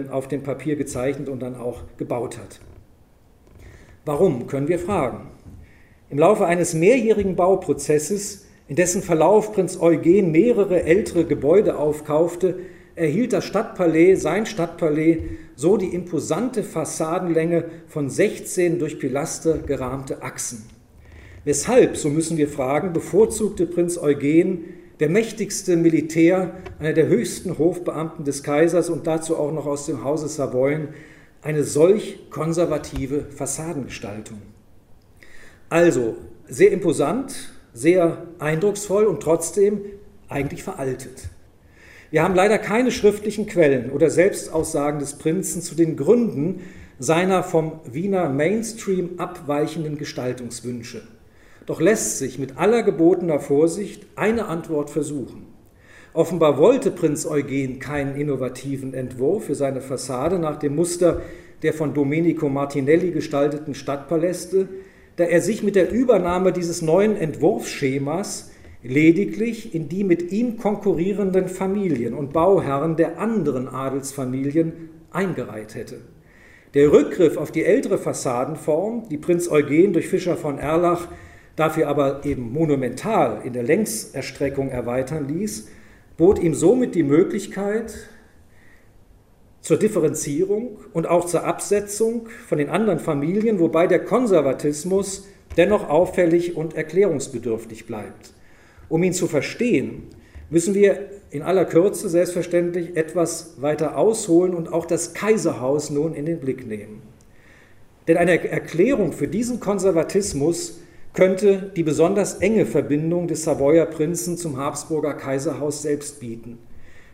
auf 0.09 0.27
dem 0.27 0.43
Papier 0.43 0.75
gezeichnet 0.75 1.29
und 1.29 1.41
dann 1.41 1.55
auch 1.55 1.83
gebaut 1.97 2.37
hat. 2.37 2.59
Warum, 4.05 4.47
können 4.47 4.67
wir 4.67 4.79
fragen. 4.79 5.29
Im 6.09 6.17
Laufe 6.19 6.45
eines 6.45 6.73
mehrjährigen 6.73 7.35
Bauprozesses, 7.35 8.47
in 8.67 8.75
dessen 8.75 9.01
Verlauf 9.01 9.53
Prinz 9.53 9.79
Eugen 9.79 10.31
mehrere 10.31 10.83
ältere 10.83 11.25
Gebäude 11.25 11.77
aufkaufte, 11.77 12.59
erhielt 12.95 13.33
das 13.33 13.45
Stadtpalais, 13.45 14.15
sein 14.15 14.45
Stadtpalais, 14.45 15.19
so 15.55 15.77
die 15.77 15.93
imposante 15.93 16.63
Fassadenlänge 16.63 17.65
von 17.87 18.09
16 18.09 18.79
durch 18.79 18.99
Pilaster 18.99 19.59
gerahmte 19.59 20.21
Achsen. 20.21 20.65
Weshalb, 21.43 21.97
so 21.97 22.09
müssen 22.09 22.37
wir 22.37 22.47
fragen, 22.47 22.93
bevorzugte 22.93 23.65
Prinz 23.65 23.97
Eugen, 23.97 24.65
der 25.01 25.09
mächtigste 25.09 25.75
Militär, 25.77 26.51
einer 26.79 26.93
der 26.93 27.07
höchsten 27.07 27.57
Hofbeamten 27.57 28.23
des 28.23 28.43
Kaisers 28.43 28.87
und 28.87 29.07
dazu 29.07 29.35
auch 29.35 29.51
noch 29.51 29.65
aus 29.65 29.87
dem 29.87 30.03
Hause 30.03 30.27
Savoyen, 30.27 30.89
eine 31.41 31.63
solch 31.63 32.29
konservative 32.29 33.25
Fassadengestaltung? 33.35 34.37
Also 35.69 36.17
sehr 36.47 36.71
imposant, 36.71 37.51
sehr 37.73 38.27
eindrucksvoll 38.37 39.05
und 39.05 39.23
trotzdem 39.23 39.81
eigentlich 40.29 40.61
veraltet. 40.61 41.29
Wir 42.11 42.21
haben 42.21 42.35
leider 42.35 42.59
keine 42.59 42.91
schriftlichen 42.91 43.47
Quellen 43.47 43.89
oder 43.89 44.11
Selbstaussagen 44.11 44.99
des 44.99 45.17
Prinzen 45.17 45.63
zu 45.63 45.73
den 45.73 45.97
Gründen 45.97 46.59
seiner 46.99 47.41
vom 47.41 47.79
Wiener 47.91 48.29
Mainstream 48.29 49.17
abweichenden 49.17 49.97
Gestaltungswünsche. 49.97 51.01
Doch 51.65 51.79
lässt 51.79 52.17
sich 52.17 52.39
mit 52.39 52.57
aller 52.57 52.83
gebotener 52.83 53.39
Vorsicht 53.39 54.05
eine 54.15 54.47
Antwort 54.47 54.89
versuchen. 54.89 55.45
Offenbar 56.13 56.57
wollte 56.57 56.91
Prinz 56.91 57.25
Eugen 57.25 57.79
keinen 57.79 58.15
innovativen 58.15 58.93
Entwurf 58.93 59.45
für 59.45 59.55
seine 59.55 59.79
Fassade 59.79 60.39
nach 60.39 60.57
dem 60.57 60.75
Muster 60.75 61.21
der 61.61 61.73
von 61.73 61.93
Domenico 61.93 62.49
Martinelli 62.49 63.11
gestalteten 63.11 63.75
Stadtpaläste, 63.75 64.67
da 65.15 65.25
er 65.25 65.41
sich 65.41 65.63
mit 65.63 65.75
der 65.75 65.91
Übernahme 65.91 66.51
dieses 66.51 66.81
neuen 66.81 67.15
Entwurfsschemas 67.15 68.51
lediglich 68.83 69.75
in 69.75 69.87
die 69.87 70.03
mit 70.03 70.31
ihm 70.31 70.57
konkurrierenden 70.57 71.47
Familien 71.47 72.13
und 72.13 72.33
Bauherren 72.33 72.95
der 72.95 73.19
anderen 73.19 73.67
Adelsfamilien 73.67 74.89
eingereiht 75.11 75.75
hätte. 75.75 76.01
Der 76.73 76.91
Rückgriff 76.91 77.37
auf 77.37 77.51
die 77.51 77.63
ältere 77.65 77.97
Fassadenform, 77.97 79.07
die 79.09 79.17
Prinz 79.17 79.49
Eugen 79.49 79.93
durch 79.93 80.07
Fischer 80.07 80.37
von 80.37 80.57
Erlach 80.57 81.09
dafür 81.61 81.87
aber 81.87 82.25
eben 82.25 82.51
monumental 82.51 83.41
in 83.43 83.53
der 83.53 83.61
Längserstreckung 83.61 84.69
erweitern 84.69 85.27
ließ, 85.27 85.67
bot 86.17 86.39
ihm 86.39 86.55
somit 86.55 86.95
die 86.95 87.03
Möglichkeit 87.03 87.93
zur 89.61 89.77
Differenzierung 89.77 90.79
und 90.91 91.05
auch 91.05 91.25
zur 91.25 91.43
Absetzung 91.43 92.27
von 92.47 92.57
den 92.57 92.69
anderen 92.69 92.97
Familien, 92.97 93.59
wobei 93.59 93.85
der 93.85 94.03
Konservatismus 94.03 95.27
dennoch 95.55 95.87
auffällig 95.87 96.55
und 96.55 96.75
erklärungsbedürftig 96.75 97.85
bleibt. 97.85 98.33
Um 98.89 99.03
ihn 99.03 99.13
zu 99.13 99.27
verstehen, 99.27 100.07
müssen 100.49 100.73
wir 100.73 101.09
in 101.29 101.43
aller 101.43 101.65
Kürze 101.65 102.09
selbstverständlich 102.09 102.97
etwas 102.97 103.61
weiter 103.61 103.97
ausholen 103.97 104.55
und 104.55 104.73
auch 104.73 104.85
das 104.85 105.13
Kaiserhaus 105.13 105.91
nun 105.91 106.15
in 106.15 106.25
den 106.25 106.39
Blick 106.39 106.65
nehmen. 106.65 107.03
Denn 108.07 108.17
eine 108.17 108.49
Erklärung 108.49 109.13
für 109.13 109.27
diesen 109.27 109.59
Konservatismus 109.59 110.79
könnte 111.13 111.71
die 111.75 111.83
besonders 111.83 112.35
enge 112.35 112.65
Verbindung 112.65 113.27
des 113.27 113.43
Savoyer 113.43 113.85
Prinzen 113.85 114.37
zum 114.37 114.57
Habsburger 114.57 115.13
Kaiserhaus 115.13 115.81
selbst 115.81 116.19
bieten. 116.19 116.57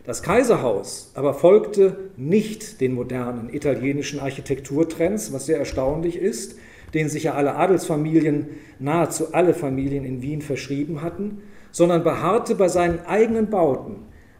Das 0.04 0.22
Kaiserhaus 0.22 1.10
aber 1.14 1.34
folgte 1.34 2.10
nicht 2.16 2.80
den 2.80 2.94
modernen 2.94 3.52
italienischen 3.52 4.20
Architekturtrends, 4.20 5.32
was 5.32 5.46
sehr 5.46 5.58
erstaunlich 5.58 6.16
ist, 6.16 6.56
denen 6.94 7.10
sich 7.10 7.24
ja 7.24 7.34
alle 7.34 7.56
Adelsfamilien, 7.56 8.46
nahezu 8.78 9.34
alle 9.34 9.52
Familien 9.52 10.04
in 10.04 10.22
Wien 10.22 10.40
verschrieben 10.40 11.02
hatten, 11.02 11.42
sondern 11.72 12.04
beharrte 12.04 12.54
bei 12.54 12.68
seinen 12.68 13.00
eigenen 13.00 13.50
Bauten, 13.50 13.96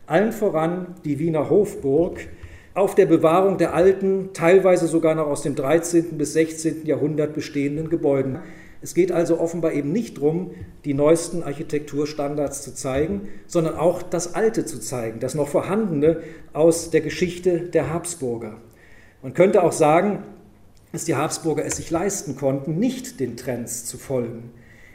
allen 0.06 0.32
voran 0.32 0.94
die 1.04 1.18
Wiener 1.18 1.50
Hofburg, 1.50 2.20
auf 2.72 2.94
der 2.94 3.06
Bewahrung 3.06 3.59
der 3.59 3.74
alten, 3.74 4.30
teilweise 4.32 4.86
sogar 4.86 5.14
noch 5.16 5.26
aus 5.26 5.42
dem 5.42 5.56
13. 5.56 6.16
bis 6.16 6.32
16. 6.32 6.86
Jahrhundert 6.86 7.34
bestehenden 7.34 7.90
Gebäuden. 7.90 8.38
Es 8.81 8.95
geht 8.95 9.11
also 9.11 9.41
offenbar 9.41 9.72
eben 9.72 9.93
nicht 9.93 10.18
darum, 10.18 10.53
die 10.85 10.95
neuesten 10.95 11.43
Architekturstandards 11.43 12.62
zu 12.62 12.74
zeigen, 12.74 13.29
sondern 13.47 13.76
auch 13.76 14.03
das 14.03 14.35
Alte 14.35 14.64
zu 14.64 14.79
zeigen, 14.79 15.18
das 15.18 15.35
noch 15.35 15.49
Vorhandene 15.49 16.20
aus 16.53 16.91
der 16.91 17.01
Geschichte 17.01 17.61
der 17.61 17.93
Habsburger. 17.93 18.59
Man 19.22 19.35
könnte 19.35 19.64
auch 19.64 19.72
sagen, 19.72 20.22
dass 20.93 21.05
die 21.05 21.16
Habsburger 21.16 21.64
es 21.64 21.76
sich 21.76 21.91
leisten 21.91 22.37
konnten, 22.37 22.79
nicht 22.79 23.18
den 23.18 23.37
Trends 23.37 23.85
zu 23.85 23.99
folgen. 23.99 24.51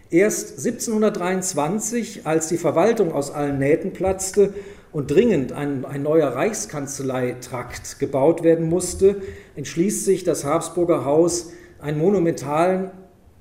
Erst 0.10 0.60
1723, 0.66 2.26
als 2.26 2.48
die 2.48 2.58
Verwaltung 2.58 3.12
aus 3.12 3.32
allen 3.32 3.60
Nähten 3.60 3.94
platzte 3.94 4.54
und 4.92 5.10
dringend 5.12 5.52
ein, 5.52 5.86
ein 5.86 6.04
neuer 6.04 6.30
Reichskanzleitrakt 6.30 8.00
gebaut 8.00 8.44
werden 8.44 8.70
musste, 8.70 9.22
entschließt 9.56 10.06
sich 10.06 10.24
das 10.24 10.46
Habsburger 10.46 11.04
Haus, 11.04 11.52
einen 11.80 11.98
monumentalen, 11.98 12.92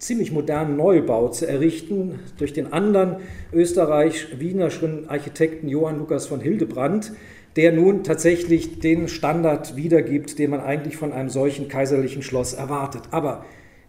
ziemlich 0.02 0.32
modernen 0.32 0.76
Neubau 0.76 1.28
zu 1.28 1.46
errichten 1.46 2.18
durch 2.36 2.52
den 2.52 2.72
anderen 2.72 3.16
österreich-wienerischen 3.52 5.08
Architekten 5.08 5.68
Johann 5.68 5.98
Lukas 5.98 6.26
von 6.26 6.40
Hildebrand, 6.40 7.12
der 7.54 7.70
nun 7.70 8.02
tatsächlich 8.02 8.80
den 8.80 9.06
Standard 9.06 9.76
wiedergibt, 9.76 10.40
den 10.40 10.50
man 10.50 10.60
eigentlich 10.60 10.96
von 10.96 11.12
einem 11.12 11.28
solchen 11.28 11.68
kaiserlichen 11.68 12.22
Schloss 12.22 12.52
erwartet. 12.52 13.02
Aber 13.12 13.44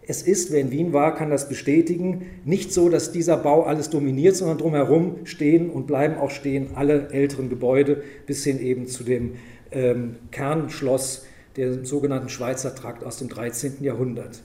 es 0.06 0.22
ist, 0.22 0.52
wer 0.52 0.60
in 0.60 0.70
Wien 0.70 0.92
war, 0.92 1.16
kann 1.16 1.30
das 1.30 1.48
bestätigen, 1.48 2.26
nicht 2.44 2.72
so, 2.72 2.88
dass 2.88 3.10
dieser 3.10 3.36
Bau 3.36 3.64
alles 3.64 3.90
dominiert, 3.90 4.36
sondern 4.36 4.58
drumherum 4.58 5.16
stehen 5.24 5.68
und 5.68 5.88
bleiben 5.88 6.16
auch 6.16 6.30
stehen 6.30 6.68
alle 6.76 7.08
älteren 7.08 7.48
Gebäude 7.48 8.04
bis 8.26 8.44
hin 8.44 8.60
eben 8.60 8.86
zu 8.86 9.02
dem 9.02 9.32
ähm, 9.72 10.16
Kernschloss, 10.30 11.26
der 11.56 11.84
sogenannten 11.84 12.28
Schweizer 12.28 12.72
Trakt 12.72 13.02
aus 13.02 13.18
dem 13.18 13.28
13. 13.28 13.82
Jahrhundert. 13.82 14.42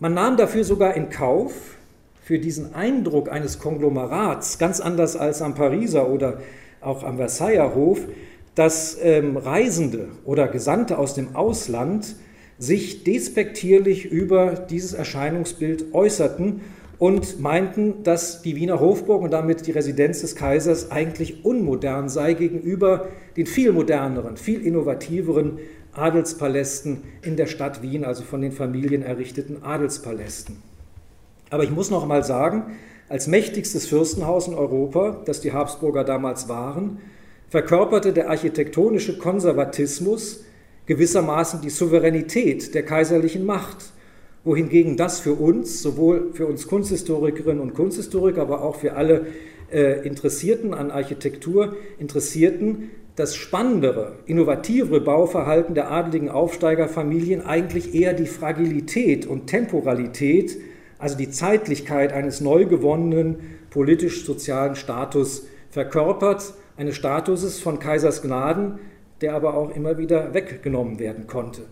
Man 0.00 0.14
nahm 0.14 0.36
dafür 0.36 0.62
sogar 0.62 0.94
in 0.94 1.10
Kauf, 1.10 1.52
für 2.22 2.38
diesen 2.38 2.74
Eindruck 2.74 3.32
eines 3.32 3.58
Konglomerats, 3.58 4.58
ganz 4.58 4.80
anders 4.80 5.16
als 5.16 5.42
am 5.42 5.54
Pariser 5.54 6.08
oder 6.08 6.38
auch 6.80 7.02
am 7.02 7.16
Versailler 7.16 7.74
Hof, 7.74 8.00
dass 8.54 8.98
ähm, 9.02 9.36
Reisende 9.36 10.08
oder 10.24 10.46
Gesandte 10.46 10.98
aus 10.98 11.14
dem 11.14 11.34
Ausland 11.34 12.14
sich 12.58 13.02
despektierlich 13.02 14.04
über 14.04 14.66
dieses 14.68 14.92
Erscheinungsbild 14.92 15.94
äußerten 15.94 16.60
und 16.98 17.40
meinten, 17.40 18.02
dass 18.02 18.42
die 18.42 18.56
Wiener 18.56 18.78
Hofburg 18.78 19.22
und 19.22 19.32
damit 19.32 19.66
die 19.66 19.72
Residenz 19.72 20.20
des 20.20 20.36
Kaisers 20.36 20.90
eigentlich 20.92 21.44
unmodern 21.44 22.08
sei 22.08 22.34
gegenüber 22.34 23.08
den 23.36 23.46
viel 23.46 23.72
moderneren, 23.72 24.36
viel 24.36 24.64
innovativeren 24.64 25.58
Adelspalästen 25.98 27.02
in 27.22 27.36
der 27.36 27.46
Stadt 27.46 27.82
Wien, 27.82 28.04
also 28.04 28.22
von 28.22 28.40
den 28.40 28.52
Familien 28.52 29.02
errichteten 29.02 29.62
Adelspalästen. 29.62 30.62
Aber 31.50 31.64
ich 31.64 31.70
muss 31.70 31.90
noch 31.90 32.06
mal 32.06 32.24
sagen, 32.24 32.76
als 33.08 33.26
mächtigstes 33.26 33.86
Fürstenhaus 33.86 34.48
in 34.48 34.54
Europa, 34.54 35.22
das 35.24 35.40
die 35.40 35.52
Habsburger 35.52 36.04
damals 36.04 36.48
waren, 36.48 36.98
verkörperte 37.48 38.12
der 38.12 38.28
architektonische 38.28 39.18
Konservatismus 39.18 40.44
gewissermaßen 40.86 41.60
die 41.60 41.70
Souveränität 41.70 42.74
der 42.74 42.82
kaiserlichen 42.82 43.44
Macht, 43.44 43.92
wohingegen 44.44 44.96
das 44.96 45.20
für 45.20 45.34
uns, 45.34 45.82
sowohl 45.82 46.32
für 46.32 46.46
uns 46.46 46.66
Kunsthistorikerinnen 46.66 47.60
und 47.60 47.74
Kunsthistoriker, 47.74 48.42
aber 48.42 48.62
auch 48.62 48.76
für 48.76 48.94
alle 48.94 49.26
äh, 49.70 50.06
Interessierten 50.06 50.72
an 50.74 50.90
Architektur, 50.90 51.76
Interessierten, 51.98 52.90
das 53.18 53.34
spannendere, 53.34 54.12
innovativere 54.26 55.00
Bauverhalten 55.00 55.74
der 55.74 55.90
adligen 55.90 56.28
Aufsteigerfamilien 56.28 57.44
eigentlich 57.44 57.92
eher 57.92 58.12
die 58.12 58.26
Fragilität 58.26 59.26
und 59.26 59.48
Temporalität, 59.48 60.56
also 60.98 61.18
die 61.18 61.28
Zeitlichkeit 61.28 62.12
eines 62.12 62.40
neu 62.40 62.66
gewonnenen 62.66 63.58
politisch-sozialen 63.70 64.76
Status 64.76 65.48
verkörpert, 65.68 66.54
eines 66.76 66.94
Statuses 66.94 67.58
von 67.58 67.80
Kaisers 67.80 68.22
Gnaden, 68.22 68.78
der 69.20 69.34
aber 69.34 69.54
auch 69.54 69.74
immer 69.74 69.98
wieder 69.98 70.32
weggenommen 70.32 71.00
werden 71.00 71.26
konnte. 71.26 71.62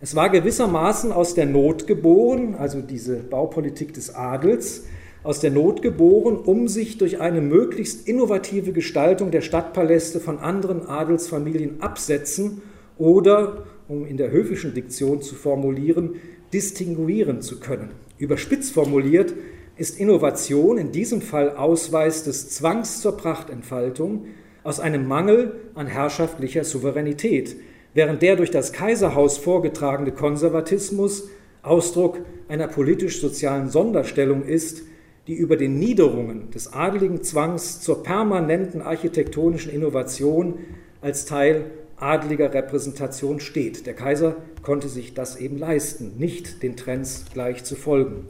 Es 0.00 0.16
war 0.16 0.30
gewissermaßen 0.30 1.12
aus 1.12 1.34
der 1.34 1.44
Not 1.44 1.86
geboren, 1.86 2.54
also 2.58 2.80
diese 2.80 3.16
Baupolitik 3.16 3.92
des 3.92 4.14
Adels, 4.14 4.86
aus 5.24 5.40
der 5.40 5.50
Not 5.50 5.82
geboren, 5.82 6.36
um 6.36 6.68
sich 6.68 6.98
durch 6.98 7.20
eine 7.20 7.40
möglichst 7.40 8.06
innovative 8.06 8.72
Gestaltung 8.72 9.30
der 9.30 9.40
Stadtpaläste 9.40 10.20
von 10.20 10.38
anderen 10.38 10.86
Adelsfamilien 10.86 11.80
absetzen 11.80 12.62
oder, 12.98 13.64
um 13.88 14.06
in 14.06 14.18
der 14.18 14.30
höfischen 14.30 14.74
Diktion 14.74 15.22
zu 15.22 15.34
formulieren, 15.34 16.16
distinguieren 16.52 17.40
zu 17.40 17.58
können. 17.58 17.88
Überspitzt 18.18 18.72
formuliert 18.72 19.34
ist 19.76 19.98
Innovation 19.98 20.78
in 20.78 20.92
diesem 20.92 21.20
Fall 21.20 21.56
Ausweis 21.56 22.22
des 22.22 22.50
Zwangs 22.50 23.00
zur 23.00 23.16
Prachtentfaltung, 23.16 24.26
aus 24.62 24.80
einem 24.80 25.06
Mangel 25.06 25.52
an 25.74 25.86
herrschaftlicher 25.86 26.64
Souveränität, 26.64 27.56
während 27.92 28.22
der 28.22 28.36
durch 28.36 28.50
das 28.50 28.72
Kaiserhaus 28.72 29.36
vorgetragene 29.36 30.12
Konservatismus 30.12 31.28
Ausdruck 31.62 32.20
einer 32.48 32.68
politisch-sozialen 32.68 33.68
Sonderstellung 33.68 34.44
ist, 34.44 34.82
die 35.26 35.34
über 35.34 35.56
den 35.56 35.78
Niederungen 35.78 36.50
des 36.50 36.72
adeligen 36.72 37.22
Zwangs 37.22 37.80
zur 37.80 38.02
permanenten 38.02 38.82
architektonischen 38.82 39.72
Innovation 39.72 40.58
als 41.00 41.24
Teil 41.24 41.66
adeliger 41.96 42.52
Repräsentation 42.52 43.40
steht. 43.40 43.86
Der 43.86 43.94
Kaiser 43.94 44.36
konnte 44.62 44.88
sich 44.88 45.14
das 45.14 45.36
eben 45.36 45.58
leisten, 45.58 46.14
nicht 46.18 46.62
den 46.62 46.76
Trends 46.76 47.26
gleich 47.32 47.64
zu 47.64 47.76
folgen. 47.76 48.26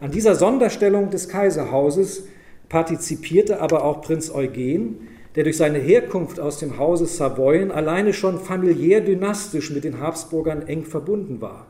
An 0.00 0.10
dieser 0.10 0.34
Sonderstellung 0.34 1.10
des 1.10 1.28
Kaiserhauses 1.28 2.24
partizipierte 2.68 3.60
aber 3.60 3.84
auch 3.84 4.02
Prinz 4.02 4.34
Eugen, 4.34 5.08
der 5.36 5.44
durch 5.44 5.56
seine 5.56 5.78
Herkunft 5.78 6.40
aus 6.40 6.58
dem 6.58 6.78
Hause 6.78 7.06
Savoyen 7.06 7.70
alleine 7.70 8.12
schon 8.12 8.38
familiär 8.38 9.00
dynastisch 9.00 9.70
mit 9.70 9.84
den 9.84 10.00
Habsburgern 10.00 10.62
eng 10.66 10.84
verbunden 10.84 11.40
war. 11.40 11.66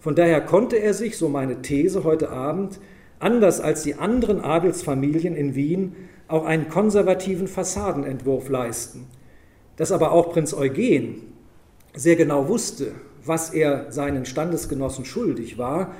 Von 0.00 0.14
daher 0.14 0.40
konnte 0.40 0.76
er 0.76 0.94
sich, 0.94 1.16
so 1.16 1.28
meine 1.28 1.62
These 1.62 2.04
heute 2.04 2.30
Abend, 2.30 2.78
anders 3.18 3.60
als 3.60 3.82
die 3.82 3.94
anderen 3.94 4.40
Adelsfamilien 4.40 5.34
in 5.34 5.54
Wien, 5.54 5.94
auch 6.28 6.44
einen 6.44 6.68
konservativen 6.68 7.48
Fassadenentwurf 7.48 8.48
leisten. 8.48 9.06
Dass 9.76 9.92
aber 9.92 10.12
auch 10.12 10.32
Prinz 10.32 10.54
Eugen 10.54 11.22
sehr 11.94 12.16
genau 12.16 12.48
wusste, 12.48 12.92
was 13.24 13.50
er 13.50 13.90
seinen 13.90 14.26
Standesgenossen 14.26 15.04
schuldig 15.04 15.58
war 15.58 15.94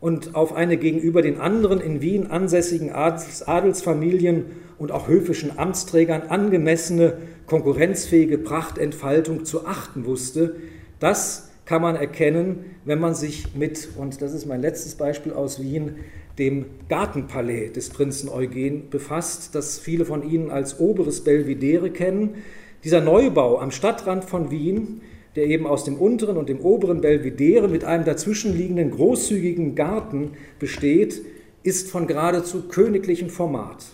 und 0.00 0.34
auf 0.34 0.54
eine 0.54 0.76
gegenüber 0.76 1.22
den 1.22 1.40
anderen 1.40 1.80
in 1.80 2.00
Wien 2.00 2.30
ansässigen 2.30 2.92
Adelsfamilien 2.92 4.44
und 4.78 4.92
auch 4.92 5.08
höfischen 5.08 5.58
Amtsträgern 5.58 6.22
angemessene, 6.28 7.18
konkurrenzfähige 7.46 8.38
Prachtentfaltung 8.38 9.44
zu 9.44 9.66
achten 9.66 10.04
wusste, 10.04 10.56
das 11.00 11.50
kann 11.64 11.82
man 11.82 11.96
erkennen, 11.96 12.64
wenn 12.84 13.00
man 13.00 13.14
sich 13.14 13.54
mit, 13.54 13.88
und 13.96 14.22
das 14.22 14.32
ist 14.32 14.46
mein 14.46 14.60
letztes 14.60 14.94
Beispiel 14.94 15.32
aus 15.32 15.60
Wien, 15.60 15.96
dem 16.38 16.66
Gartenpalais 16.88 17.70
des 17.72 17.90
Prinzen 17.90 18.28
Eugen 18.28 18.90
befasst, 18.90 19.54
das 19.54 19.78
viele 19.78 20.04
von 20.04 20.28
Ihnen 20.28 20.50
als 20.50 20.78
oberes 20.78 21.24
Belvedere 21.24 21.90
kennen. 21.90 22.36
Dieser 22.84 23.00
Neubau 23.00 23.58
am 23.58 23.70
Stadtrand 23.70 24.24
von 24.24 24.50
Wien, 24.50 25.00
der 25.34 25.46
eben 25.46 25.66
aus 25.66 25.84
dem 25.84 25.96
unteren 25.96 26.36
und 26.36 26.48
dem 26.48 26.60
oberen 26.60 27.00
Belvedere 27.00 27.68
mit 27.68 27.84
einem 27.84 28.04
dazwischenliegenden 28.04 28.90
großzügigen 28.90 29.74
Garten 29.74 30.32
besteht, 30.58 31.22
ist 31.62 31.90
von 31.90 32.06
geradezu 32.06 32.68
königlichem 32.68 33.28
Format. 33.28 33.86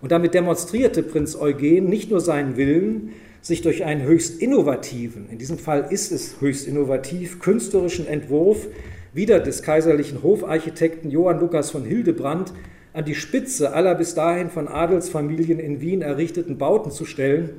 Und 0.00 0.12
damit 0.12 0.34
demonstrierte 0.34 1.02
Prinz 1.02 1.36
Eugen 1.36 1.84
nicht 1.88 2.10
nur 2.10 2.20
seinen 2.20 2.56
Willen, 2.56 3.10
sich 3.42 3.62
durch 3.62 3.84
einen 3.84 4.02
höchst 4.02 4.40
innovativen, 4.40 5.28
in 5.30 5.38
diesem 5.38 5.58
Fall 5.58 5.88
ist 5.90 6.12
es 6.12 6.40
höchst 6.40 6.66
innovativ, 6.66 7.40
künstlerischen 7.40 8.06
Entwurf 8.06 8.68
wieder 9.12 9.40
des 9.40 9.62
kaiserlichen 9.62 10.22
Hofarchitekten 10.22 11.10
Johann 11.10 11.40
Lukas 11.40 11.70
von 11.70 11.84
Hildebrand 11.84 12.52
an 12.92 13.04
die 13.04 13.14
Spitze 13.14 13.72
aller 13.72 13.94
bis 13.94 14.14
dahin 14.14 14.50
von 14.50 14.68
Adelsfamilien 14.68 15.58
in 15.58 15.80
Wien 15.80 16.02
errichteten 16.02 16.58
Bauten 16.58 16.90
zu 16.90 17.04
stellen, 17.04 17.50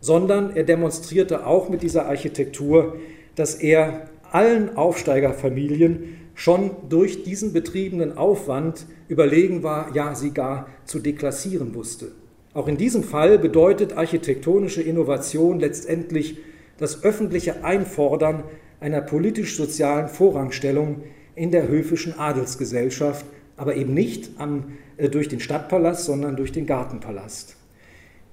sondern 0.00 0.54
er 0.54 0.64
demonstrierte 0.64 1.46
auch 1.46 1.68
mit 1.68 1.82
dieser 1.82 2.06
Architektur, 2.06 2.96
dass 3.34 3.54
er 3.54 4.08
allen 4.30 4.76
Aufsteigerfamilien 4.76 6.18
schon 6.34 6.70
durch 6.88 7.22
diesen 7.22 7.52
betriebenen 7.52 8.18
Aufwand 8.18 8.86
überlegen 9.08 9.62
war, 9.62 9.94
ja, 9.94 10.14
sie 10.14 10.32
gar 10.32 10.68
zu 10.84 10.98
deklassieren 10.98 11.74
wusste. 11.74 12.08
Auch 12.52 12.68
in 12.68 12.76
diesem 12.76 13.02
Fall 13.02 13.38
bedeutet 13.38 13.96
architektonische 13.96 14.82
Innovation 14.82 15.60
letztendlich 15.60 16.38
das 16.78 17.04
öffentliche 17.04 17.64
Einfordern 17.64 18.44
einer 18.84 19.00
politisch-sozialen 19.00 20.08
Vorrangstellung 20.08 21.04
in 21.34 21.50
der 21.50 21.68
höfischen 21.68 22.18
Adelsgesellschaft, 22.18 23.24
aber 23.56 23.76
eben 23.76 23.94
nicht 23.94 24.32
am, 24.36 24.74
äh, 24.98 25.08
durch 25.08 25.28
den 25.28 25.40
Stadtpalast, 25.40 26.04
sondern 26.04 26.36
durch 26.36 26.52
den 26.52 26.66
Gartenpalast. 26.66 27.56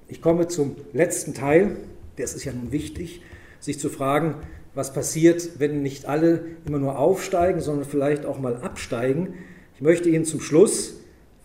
Ich 0.08 0.20
komme 0.20 0.48
zum 0.48 0.76
letzten 0.92 1.32
Teil, 1.32 1.76
das 2.16 2.34
ist 2.34 2.44
ja 2.44 2.52
nun 2.52 2.70
wichtig, 2.70 3.22
sich 3.60 3.78
zu 3.78 3.88
fragen, 3.88 4.34
was 4.74 4.92
passiert, 4.92 5.58
wenn 5.58 5.82
nicht 5.82 6.04
alle 6.04 6.44
immer 6.66 6.78
nur 6.78 6.98
aufsteigen, 6.98 7.62
sondern 7.62 7.86
vielleicht 7.86 8.26
auch 8.26 8.38
mal 8.38 8.56
absteigen. 8.56 9.32
Ich 9.74 9.80
möchte 9.80 10.10
Ihnen 10.10 10.26
zum 10.26 10.42
Schluss 10.42 10.96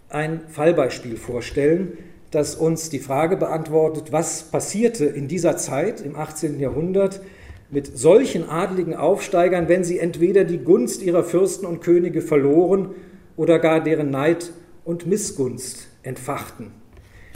ein 0.10 0.42
Fallbeispiel 0.50 1.16
vorstellen, 1.16 1.98
das 2.32 2.56
uns 2.56 2.90
die 2.90 3.00
Frage 3.00 3.38
beantwortet, 3.38 4.12
was 4.12 4.44
passierte 4.44 5.06
in 5.06 5.30
dieser 5.30 5.56
Zeit 5.56 6.02
im 6.02 6.18
18. 6.18 6.60
Jahrhundert 6.60 7.22
mit 7.70 7.98
solchen 7.98 8.50
adligen 8.50 8.96
Aufsteigern, 8.96 9.68
wenn 9.68 9.84
sie 9.84 10.00
entweder 10.00 10.44
die 10.44 10.60
Gunst 10.60 11.02
ihrer 11.02 11.24
Fürsten 11.24 11.66
und 11.66 11.82
Könige 11.82 12.22
verloren 12.22 12.92
oder 13.36 13.60
gar 13.60 13.84
deren 13.84 14.10
Neid 14.10 14.52
und 14.86 15.06
Missgunst 15.06 15.88
entfachten. 16.04 16.72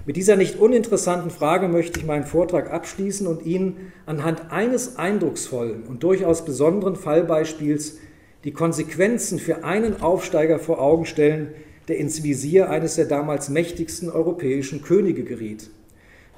Mit 0.06 0.16
dieser 0.16 0.36
nicht 0.36 0.58
uninteressanten 0.60 1.30
Frage 1.30 1.68
möchte 1.68 2.00
ich 2.00 2.06
meinen 2.06 2.26
Vortrag 2.26 2.72
abschließen 2.72 3.28
und 3.28 3.46
Ihnen 3.46 3.92
anhand 4.08 4.52
eines 4.52 4.98
eindrucksvollen 4.98 5.84
und 5.84 6.02
durchaus 6.02 6.44
besonderen 6.44 6.96
Fallbeispiels 6.96 7.98
die 8.44 8.52
Konsequenzen 8.52 9.38
für 9.38 9.64
einen 9.64 10.02
Aufsteiger 10.02 10.58
vor 10.58 10.82
Augen 10.82 11.06
stellen, 11.06 11.50
der 11.88 11.98
ins 11.98 12.24
Visier 12.24 12.70
eines 12.72 12.96
der 12.96 13.06
damals 13.06 13.50
mächtigsten 13.50 14.10
europäischen 14.10 14.82
Könige 14.82 15.24
geriet. 15.24 15.70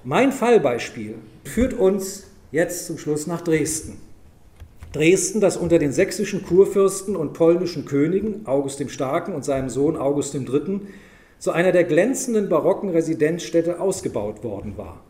Mein 0.03 0.33
Fallbeispiel 0.33 1.15
führt 1.45 1.73
uns 1.73 2.27
jetzt 2.53 2.85
zum 2.85 2.99
Schluss 2.99 3.25
nach 3.25 3.41
Dresden. 3.41 3.97
Dresden, 4.93 5.41
das 5.41 5.57
unter 5.57 5.79
den 5.79 5.91
sächsischen 5.91 6.43
Kurfürsten 6.43 7.15
und 7.15 7.33
polnischen 7.33 7.83
Königen, 7.83 8.45
August 8.45 8.79
dem 8.79 8.89
Starken 8.89 9.33
und 9.33 9.43
seinem 9.43 9.69
Sohn 9.69 9.97
August 9.97 10.35
III., 10.35 10.81
zu 11.39 11.51
einer 11.51 11.71
der 11.71 11.83
glänzenden 11.83 12.47
barocken 12.47 12.89
Residenzstädte 12.89 13.81
ausgebaut 13.81 14.43
worden 14.43 14.77
war. 14.77 15.01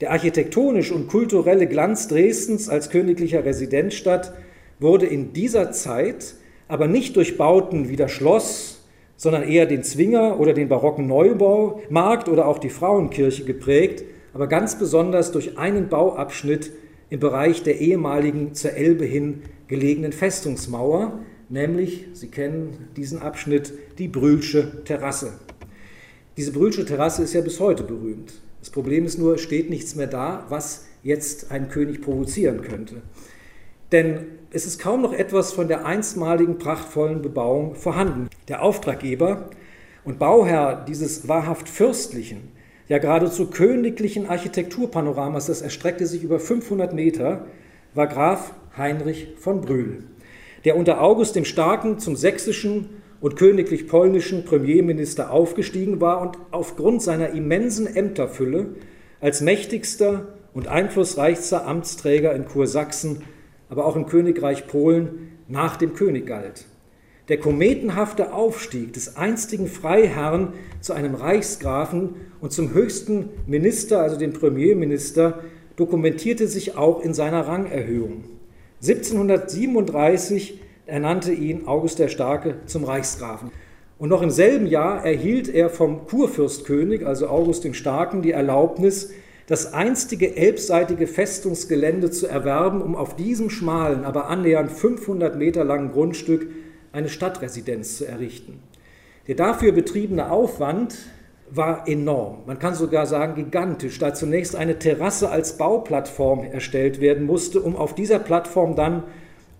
Der 0.00 0.10
architektonische 0.10 0.94
und 0.94 1.06
kulturelle 1.06 1.68
Glanz 1.68 2.08
Dresdens 2.08 2.68
als 2.68 2.90
königlicher 2.90 3.44
Residenzstadt 3.44 4.34
wurde 4.80 5.06
in 5.06 5.32
dieser 5.32 5.70
Zeit 5.70 6.34
aber 6.66 6.88
nicht 6.88 7.14
durch 7.14 7.38
Bauten 7.38 7.88
wie 7.88 7.96
das 7.96 8.10
Schloss, 8.10 8.84
sondern 9.16 9.44
eher 9.44 9.66
den 9.66 9.84
Zwinger 9.84 10.40
oder 10.40 10.54
den 10.54 10.68
barocken 10.68 11.06
Neubaumarkt 11.06 12.28
oder 12.28 12.48
auch 12.48 12.58
die 12.58 12.70
Frauenkirche 12.70 13.44
geprägt, 13.44 14.04
aber 14.34 14.48
ganz 14.48 14.78
besonders 14.78 15.32
durch 15.32 15.56
einen 15.56 15.88
Bauabschnitt 15.88 16.72
im 17.08 17.20
Bereich 17.20 17.62
der 17.62 17.80
ehemaligen 17.80 18.54
zur 18.54 18.72
Elbe 18.72 19.04
hin 19.04 19.42
gelegenen 19.68 20.12
Festungsmauer, 20.12 21.20
nämlich, 21.48 22.08
Sie 22.12 22.28
kennen 22.28 22.88
diesen 22.96 23.22
Abschnitt, 23.22 23.72
die 23.98 24.08
Brühlsche 24.08 24.84
Terrasse. 24.84 25.34
Diese 26.36 26.52
Brühlsche 26.52 26.84
Terrasse 26.84 27.22
ist 27.22 27.32
ja 27.32 27.40
bis 27.40 27.60
heute 27.60 27.84
berühmt. 27.84 28.34
Das 28.58 28.70
Problem 28.70 29.04
ist 29.04 29.18
nur, 29.18 29.34
es 29.34 29.40
steht 29.40 29.70
nichts 29.70 29.94
mehr 29.94 30.08
da, 30.08 30.46
was 30.48 30.86
jetzt 31.04 31.52
einen 31.52 31.68
König 31.68 32.02
provozieren 32.02 32.62
könnte. 32.62 33.02
Denn 33.92 34.26
es 34.50 34.66
ist 34.66 34.80
kaum 34.80 35.02
noch 35.02 35.12
etwas 35.12 35.52
von 35.52 35.68
der 35.68 35.86
einstmaligen 35.86 36.58
prachtvollen 36.58 37.22
Bebauung 37.22 37.76
vorhanden. 37.76 38.28
Der 38.48 38.62
Auftraggeber 38.62 39.50
und 40.04 40.18
Bauherr 40.18 40.84
dieses 40.88 41.28
wahrhaft 41.28 41.68
fürstlichen, 41.68 42.53
ja 42.88 42.98
geradezu 42.98 43.46
königlichen 43.46 44.28
Architekturpanoramas, 44.28 45.46
das 45.46 45.62
erstreckte 45.62 46.06
sich 46.06 46.22
über 46.22 46.38
500 46.38 46.92
Meter, 46.94 47.46
war 47.94 48.06
Graf 48.06 48.54
Heinrich 48.76 49.28
von 49.38 49.60
Brühl, 49.60 50.04
der 50.64 50.76
unter 50.76 51.00
August 51.00 51.36
dem 51.36 51.44
Starken 51.44 51.98
zum 51.98 52.16
sächsischen 52.16 52.88
und 53.20 53.36
königlich 53.36 53.88
polnischen 53.88 54.44
Premierminister 54.44 55.30
aufgestiegen 55.30 56.00
war 56.00 56.20
und 56.20 56.36
aufgrund 56.50 57.02
seiner 57.02 57.30
immensen 57.30 57.86
Ämterfülle 57.86 58.74
als 59.20 59.40
mächtigster 59.40 60.34
und 60.52 60.68
einflussreichster 60.68 61.66
Amtsträger 61.66 62.34
in 62.34 62.44
Kursachsen, 62.46 63.22
aber 63.70 63.86
auch 63.86 63.96
im 63.96 64.06
Königreich 64.06 64.66
Polen 64.66 65.38
nach 65.48 65.76
dem 65.76 65.94
König 65.94 66.26
galt. 66.26 66.66
Der 67.28 67.38
kometenhafte 67.38 68.34
Aufstieg 68.34 68.92
des 68.92 69.16
einstigen 69.16 69.66
Freiherrn 69.66 70.52
zu 70.82 70.92
einem 70.92 71.14
Reichsgrafen 71.14 72.10
und 72.42 72.52
zum 72.52 72.74
höchsten 72.74 73.30
Minister, 73.46 74.02
also 74.02 74.18
dem 74.18 74.34
Premierminister, 74.34 75.40
dokumentierte 75.76 76.46
sich 76.46 76.76
auch 76.76 77.02
in 77.02 77.14
seiner 77.14 77.46
Rangerhöhung. 77.46 78.24
1737 78.82 80.60
ernannte 80.84 81.32
ihn 81.32 81.66
August 81.66 81.98
der 81.98 82.08
Starke 82.08 82.56
zum 82.66 82.84
Reichsgrafen. 82.84 83.50
Und 83.98 84.10
noch 84.10 84.20
im 84.20 84.30
selben 84.30 84.66
Jahr 84.66 85.02
erhielt 85.06 85.48
er 85.48 85.70
vom 85.70 86.06
Kurfürstkönig, 86.06 87.06
also 87.06 87.28
August 87.28 87.64
dem 87.64 87.72
Starken, 87.72 88.20
die 88.20 88.32
Erlaubnis, 88.32 89.12
das 89.46 89.72
einstige 89.72 90.36
elbseitige 90.36 91.06
Festungsgelände 91.06 92.10
zu 92.10 92.26
erwerben, 92.26 92.82
um 92.82 92.94
auf 92.94 93.16
diesem 93.16 93.48
schmalen, 93.48 94.04
aber 94.04 94.28
annähernd 94.28 94.70
500 94.70 95.38
Meter 95.38 95.64
langen 95.64 95.92
Grundstück 95.92 96.48
eine 96.94 97.08
Stadtresidenz 97.08 97.98
zu 97.98 98.06
errichten. 98.06 98.60
Der 99.26 99.34
dafür 99.34 99.72
betriebene 99.72 100.30
Aufwand 100.30 100.96
war 101.50 101.86
enorm, 101.86 102.38
man 102.46 102.58
kann 102.58 102.74
sogar 102.74 103.06
sagen 103.06 103.34
gigantisch, 103.34 103.98
da 103.98 104.14
zunächst 104.14 104.56
eine 104.56 104.78
Terrasse 104.78 105.30
als 105.30 105.58
Bauplattform 105.58 106.44
erstellt 106.44 107.00
werden 107.00 107.26
musste, 107.26 107.60
um 107.60 107.76
auf 107.76 107.94
dieser 107.94 108.18
Plattform 108.18 108.76
dann 108.76 109.02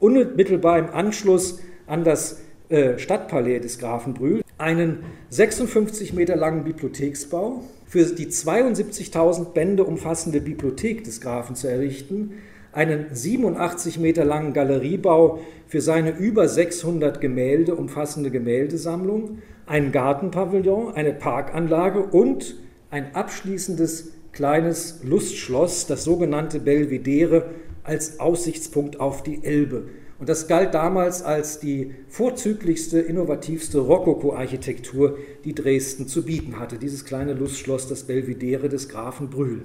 unmittelbar 0.00 0.78
im 0.78 0.90
Anschluss 0.90 1.60
an 1.86 2.04
das 2.04 2.40
äh, 2.68 2.98
Stadtpalais 2.98 3.60
des 3.60 3.78
Grafen 3.78 4.14
Brühl 4.14 4.42
einen 4.58 5.04
56 5.30 6.12
Meter 6.14 6.36
langen 6.36 6.64
Bibliotheksbau 6.64 7.62
für 7.86 8.04
die 8.06 8.26
72.000 8.26 9.52
Bände 9.52 9.84
umfassende 9.84 10.40
Bibliothek 10.40 11.04
des 11.04 11.20
Grafen 11.20 11.56
zu 11.56 11.68
errichten, 11.68 12.32
einen 12.74 13.06
87 13.12 13.98
Meter 13.98 14.24
langen 14.24 14.52
Galeriebau 14.52 15.40
für 15.66 15.80
seine 15.80 16.16
über 16.16 16.48
600 16.48 17.20
Gemälde 17.20 17.74
umfassende 17.74 18.30
Gemäldesammlung, 18.30 19.38
einen 19.66 19.92
Gartenpavillon, 19.92 20.94
eine 20.94 21.12
Parkanlage 21.12 22.00
und 22.00 22.56
ein 22.90 23.14
abschließendes 23.14 24.12
kleines 24.32 25.00
Lustschloss, 25.04 25.86
das 25.86 26.04
sogenannte 26.04 26.60
Belvedere, 26.60 27.50
als 27.82 28.18
Aussichtspunkt 28.20 28.98
auf 28.98 29.22
die 29.22 29.44
Elbe. 29.44 29.84
Und 30.18 30.28
das 30.28 30.48
galt 30.48 30.74
damals 30.74 31.22
als 31.22 31.60
die 31.60 31.92
vorzüglichste, 32.08 33.00
innovativste 33.00 33.78
Rokoko-Architektur, 33.78 35.18
die 35.44 35.54
Dresden 35.54 36.08
zu 36.08 36.24
bieten 36.24 36.58
hatte. 36.58 36.78
Dieses 36.78 37.04
kleine 37.04 37.34
Lustschloss, 37.34 37.88
das 37.88 38.04
Belvedere 38.04 38.68
des 38.68 38.88
Grafen 38.88 39.28
Brühl. 39.28 39.64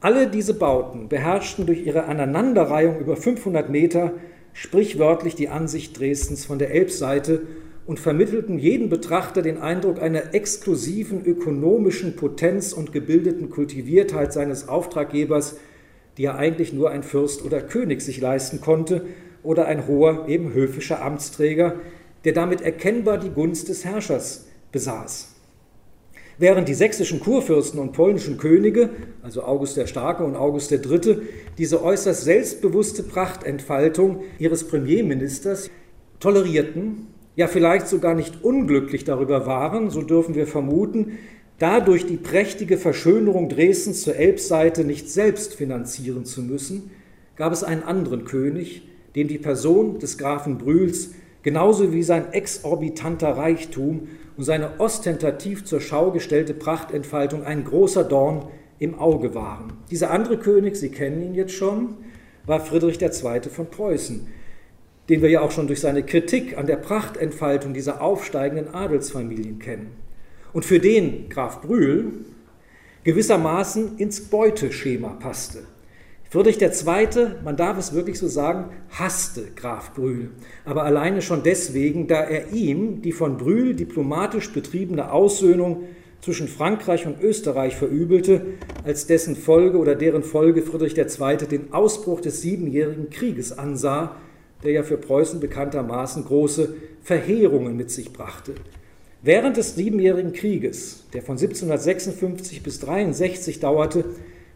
Alle 0.00 0.28
diese 0.28 0.54
Bauten 0.54 1.08
beherrschten 1.08 1.64
durch 1.64 1.86
ihre 1.86 2.04
Aneinanderreihung 2.04 3.00
über 3.00 3.16
500 3.16 3.70
Meter 3.70 4.12
sprichwörtlich 4.52 5.34
die 5.34 5.48
Ansicht 5.48 5.98
Dresdens 5.98 6.44
von 6.44 6.58
der 6.58 6.70
Elbseite 6.70 7.42
und 7.86 8.00
vermittelten 8.00 8.58
jedem 8.58 8.88
Betrachter 8.88 9.42
den 9.42 9.58
Eindruck 9.58 10.02
einer 10.02 10.34
exklusiven 10.34 11.24
ökonomischen 11.24 12.16
Potenz 12.16 12.72
und 12.72 12.92
gebildeten 12.92 13.48
Kultiviertheit 13.48 14.32
seines 14.32 14.68
Auftraggebers, 14.68 15.56
die 16.18 16.22
ja 16.22 16.34
eigentlich 16.34 16.72
nur 16.72 16.90
ein 16.90 17.02
Fürst 17.02 17.44
oder 17.44 17.60
König 17.62 18.02
sich 18.02 18.20
leisten 18.20 18.60
konnte 18.60 19.06
oder 19.42 19.66
ein 19.66 19.86
hoher, 19.86 20.28
eben 20.28 20.52
höfischer 20.52 21.02
Amtsträger, 21.02 21.76
der 22.24 22.32
damit 22.32 22.60
erkennbar 22.60 23.18
die 23.18 23.30
Gunst 23.30 23.68
des 23.68 23.84
Herrschers 23.84 24.46
besaß. 24.72 25.35
Während 26.38 26.68
die 26.68 26.74
sächsischen 26.74 27.20
Kurfürsten 27.20 27.80
und 27.80 27.92
polnischen 27.92 28.36
Könige, 28.36 28.90
also 29.22 29.42
August 29.42 29.78
der 29.78 29.86
Starke 29.86 30.22
und 30.22 30.36
August 30.36 30.70
der 30.70 30.78
Dritte, 30.78 31.22
diese 31.56 31.82
äußerst 31.82 32.24
selbstbewusste 32.24 33.02
Prachtentfaltung 33.02 34.22
ihres 34.38 34.64
Premierministers 34.64 35.70
tolerierten, 36.20 37.06
ja 37.36 37.46
vielleicht 37.46 37.88
sogar 37.88 38.14
nicht 38.14 38.44
unglücklich 38.44 39.04
darüber 39.04 39.46
waren, 39.46 39.88
so 39.88 40.02
dürfen 40.02 40.34
wir 40.34 40.46
vermuten, 40.46 41.18
dadurch 41.58 42.04
die 42.04 42.18
prächtige 42.18 42.76
Verschönerung 42.76 43.48
Dresdens 43.48 44.02
zur 44.02 44.16
Elbseite 44.16 44.84
nicht 44.84 45.10
selbst 45.10 45.54
finanzieren 45.54 46.26
zu 46.26 46.42
müssen, 46.42 46.90
gab 47.36 47.52
es 47.52 47.64
einen 47.64 47.82
anderen 47.82 48.26
König, 48.26 48.82
dem 49.14 49.28
die 49.28 49.38
Person 49.38 49.98
des 50.00 50.18
Grafen 50.18 50.58
Brühls 50.58 51.12
genauso 51.46 51.92
wie 51.92 52.02
sein 52.02 52.32
exorbitanter 52.32 53.36
Reichtum 53.36 54.08
und 54.36 54.42
seine 54.42 54.80
ostentativ 54.80 55.64
zur 55.64 55.80
Schau 55.80 56.10
gestellte 56.10 56.54
Prachtentfaltung 56.54 57.44
ein 57.44 57.62
großer 57.62 58.02
Dorn 58.02 58.48
im 58.80 58.98
Auge 58.98 59.36
waren. 59.36 59.74
Dieser 59.88 60.10
andere 60.10 60.38
König, 60.38 60.74
Sie 60.74 60.88
kennen 60.88 61.22
ihn 61.22 61.36
jetzt 61.36 61.52
schon, 61.52 61.98
war 62.46 62.58
Friedrich 62.58 63.00
II. 63.00 63.42
von 63.48 63.70
Preußen, 63.70 64.26
den 65.08 65.22
wir 65.22 65.30
ja 65.30 65.40
auch 65.40 65.52
schon 65.52 65.68
durch 65.68 65.78
seine 65.78 66.02
Kritik 66.02 66.58
an 66.58 66.66
der 66.66 66.78
Prachtentfaltung 66.78 67.74
dieser 67.74 68.00
aufsteigenden 68.00 68.74
Adelsfamilien 68.74 69.60
kennen. 69.60 69.92
Und 70.52 70.64
für 70.64 70.80
den 70.80 71.28
Graf 71.28 71.60
Brühl 71.60 72.24
gewissermaßen 73.04 73.98
ins 73.98 74.20
Beuteschema 74.20 75.10
passte. 75.10 75.62
Friedrich 76.28 76.60
II., 76.60 77.26
man 77.44 77.56
darf 77.56 77.78
es 77.78 77.92
wirklich 77.92 78.18
so 78.18 78.26
sagen, 78.26 78.70
hasste 78.90 79.44
Graf 79.54 79.94
Brühl, 79.94 80.30
aber 80.64 80.84
alleine 80.84 81.22
schon 81.22 81.42
deswegen, 81.44 82.08
da 82.08 82.20
er 82.20 82.52
ihm 82.52 83.02
die 83.02 83.12
von 83.12 83.36
Brühl 83.36 83.74
diplomatisch 83.74 84.52
betriebene 84.52 85.12
Aussöhnung 85.12 85.84
zwischen 86.20 86.48
Frankreich 86.48 87.06
und 87.06 87.22
Österreich 87.22 87.76
verübelte, 87.76 88.44
als 88.84 89.06
dessen 89.06 89.36
Folge 89.36 89.78
oder 89.78 89.94
deren 89.94 90.24
Folge 90.24 90.62
Friedrich 90.62 90.96
II. 90.98 91.36
den 91.48 91.72
Ausbruch 91.72 92.20
des 92.20 92.42
Siebenjährigen 92.42 93.10
Krieges 93.10 93.56
ansah, 93.56 94.16
der 94.64 94.72
ja 94.72 94.82
für 94.82 94.96
Preußen 94.96 95.38
bekanntermaßen 95.38 96.24
große 96.24 96.74
Verheerungen 97.02 97.76
mit 97.76 97.92
sich 97.92 98.12
brachte. 98.12 98.54
Während 99.22 99.56
des 99.56 99.76
Siebenjährigen 99.76 100.32
Krieges, 100.32 101.04
der 101.12 101.22
von 101.22 101.36
1756 101.36 102.62
bis 102.62 102.74
1763 102.82 103.60
dauerte, 103.60 104.04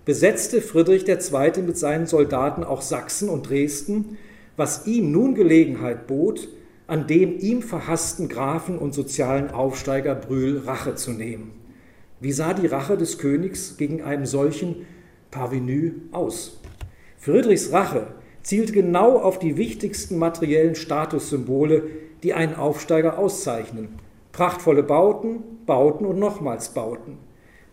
besetzte 0.04 0.60
Friedrich 0.60 1.06
II. 1.06 1.62
mit 1.62 1.76
seinen 1.76 2.06
Soldaten 2.06 2.64
auch 2.64 2.82
Sachsen 2.82 3.28
und 3.28 3.48
Dresden, 3.48 4.18
was 4.56 4.86
ihm 4.86 5.12
nun 5.12 5.34
Gelegenheit 5.34 6.06
bot, 6.06 6.48
an 6.86 7.06
dem 7.06 7.38
ihm 7.38 7.62
verhassten 7.62 8.28
Grafen 8.28 8.78
und 8.78 8.94
sozialen 8.94 9.50
Aufsteiger 9.50 10.14
Brühl 10.14 10.58
Rache 10.58 10.96
zu 10.96 11.12
nehmen. 11.12 11.52
Wie 12.20 12.32
sah 12.32 12.52
die 12.52 12.66
Rache 12.66 12.96
des 12.96 13.18
Königs 13.18 13.76
gegen 13.76 14.02
einen 14.02 14.26
solchen 14.26 14.86
Parvenu 15.30 15.92
aus? 16.12 16.60
Friedrichs 17.18 17.72
Rache 17.72 18.08
zielt 18.42 18.72
genau 18.72 19.18
auf 19.18 19.38
die 19.38 19.56
wichtigsten 19.56 20.18
materiellen 20.18 20.74
Statussymbole, 20.74 21.84
die 22.22 22.34
einen 22.34 22.54
Aufsteiger 22.54 23.18
auszeichnen. 23.18 23.88
Prachtvolle 24.32 24.82
Bauten, 24.82 25.42
Bauten 25.66 26.04
und 26.06 26.18
nochmals 26.18 26.70
Bauten. 26.70 27.18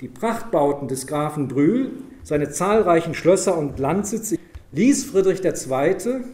Die 0.01 0.07
Prachtbauten 0.07 0.87
des 0.87 1.07
Grafen 1.07 1.47
Brühl, 1.47 1.91
seine 2.27 2.49
zahlreichen 2.49 3.13
Schlösser 3.13 3.57
und 3.57 3.79
Landsitze 3.79 4.37
ließ 4.73 5.05
Friedrich 5.05 5.45
II. 5.45 6.25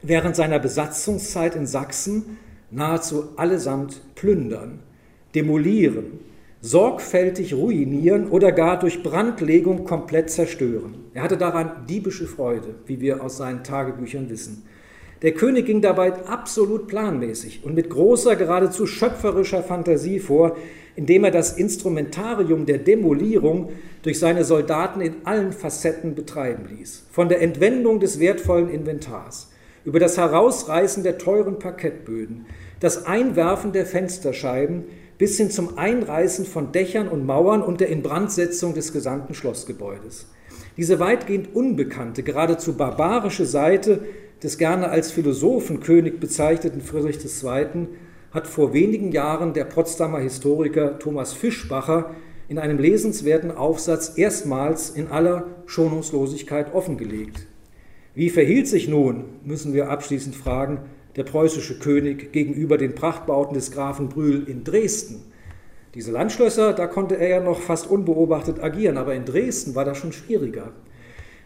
während 0.00 0.34
seiner 0.34 0.58
Besatzungszeit 0.58 1.54
in 1.54 1.66
Sachsen 1.66 2.38
nahezu 2.70 3.24
allesamt 3.36 4.00
plündern, 4.14 4.78
demolieren, 5.34 6.20
sorgfältig 6.62 7.52
ruinieren 7.52 8.30
oder 8.30 8.52
gar 8.52 8.78
durch 8.78 9.02
Brandlegung 9.02 9.84
komplett 9.84 10.30
zerstören. 10.30 10.94
Er 11.12 11.24
hatte 11.24 11.36
daran 11.36 11.86
diebische 11.86 12.26
Freude, 12.26 12.76
wie 12.86 13.02
wir 13.02 13.22
aus 13.22 13.36
seinen 13.36 13.62
Tagebüchern 13.62 14.30
wissen. 14.30 14.62
Der 15.22 15.32
König 15.32 15.66
ging 15.66 15.80
dabei 15.80 16.12
absolut 16.26 16.88
planmäßig 16.88 17.64
und 17.64 17.74
mit 17.74 17.88
großer, 17.88 18.34
geradezu 18.34 18.86
schöpferischer 18.86 19.62
Fantasie 19.62 20.18
vor, 20.18 20.56
indem 20.96 21.24
er 21.24 21.30
das 21.30 21.56
Instrumentarium 21.56 22.66
der 22.66 22.78
Demolierung 22.78 23.70
durch 24.02 24.18
seine 24.18 24.44
Soldaten 24.44 25.00
in 25.00 25.14
allen 25.24 25.52
Facetten 25.52 26.16
betreiben 26.16 26.66
ließ. 26.76 27.06
Von 27.10 27.28
der 27.28 27.40
Entwendung 27.40 28.00
des 28.00 28.18
wertvollen 28.18 28.68
Inventars, 28.68 29.52
über 29.84 30.00
das 30.00 30.18
Herausreißen 30.18 31.04
der 31.04 31.18
teuren 31.18 31.60
Parkettböden, 31.60 32.46
das 32.80 33.06
Einwerfen 33.06 33.72
der 33.72 33.86
Fensterscheiben 33.86 34.84
bis 35.18 35.36
hin 35.36 35.50
zum 35.50 35.78
Einreißen 35.78 36.44
von 36.46 36.72
Dächern 36.72 37.06
und 37.06 37.24
Mauern 37.24 37.62
und 37.62 37.80
der 37.80 37.88
Inbrandsetzung 37.88 38.74
des 38.74 38.92
gesamten 38.92 39.34
Schlossgebäudes. 39.34 40.26
Diese 40.76 40.98
weitgehend 40.98 41.54
unbekannte, 41.54 42.22
geradezu 42.22 42.76
barbarische 42.76 43.44
Seite 43.44 44.00
des 44.42 44.58
gerne 44.58 44.88
als 44.88 45.12
Philosophenkönig 45.12 46.18
bezeichneten 46.18 46.80
Friedrich 46.80 47.18
II 47.24 47.86
hat 48.32 48.46
vor 48.46 48.72
wenigen 48.72 49.12
Jahren 49.12 49.52
der 49.52 49.64
Potsdamer 49.64 50.18
Historiker 50.18 50.98
Thomas 50.98 51.32
Fischbacher 51.32 52.14
in 52.48 52.58
einem 52.58 52.78
lesenswerten 52.78 53.50
Aufsatz 53.50 54.14
erstmals 54.16 54.90
in 54.90 55.08
aller 55.08 55.46
Schonungslosigkeit 55.66 56.74
offengelegt. 56.74 57.46
Wie 58.14 58.30
verhielt 58.30 58.68
sich 58.68 58.88
nun, 58.88 59.24
müssen 59.44 59.72
wir 59.74 59.90
abschließend 59.90 60.34
fragen, 60.34 60.80
der 61.16 61.24
preußische 61.24 61.78
König 61.78 62.32
gegenüber 62.32 62.78
den 62.78 62.94
Prachtbauten 62.94 63.54
des 63.54 63.70
Grafen 63.70 64.08
Brühl 64.08 64.48
in 64.48 64.64
Dresden? 64.64 65.22
Diese 65.94 66.10
Landschlösser, 66.10 66.72
da 66.72 66.86
konnte 66.86 67.16
er 67.16 67.28
ja 67.28 67.40
noch 67.40 67.60
fast 67.60 67.86
unbeobachtet 67.86 68.62
agieren, 68.62 68.96
aber 68.96 69.14
in 69.14 69.24
Dresden 69.24 69.74
war 69.74 69.84
das 69.84 69.98
schon 69.98 70.12
schwieriger. 70.12 70.72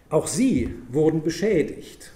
Auch 0.09 0.29
sie 0.29 0.75
wurden 0.91 1.23
beschädigt, 1.23 2.13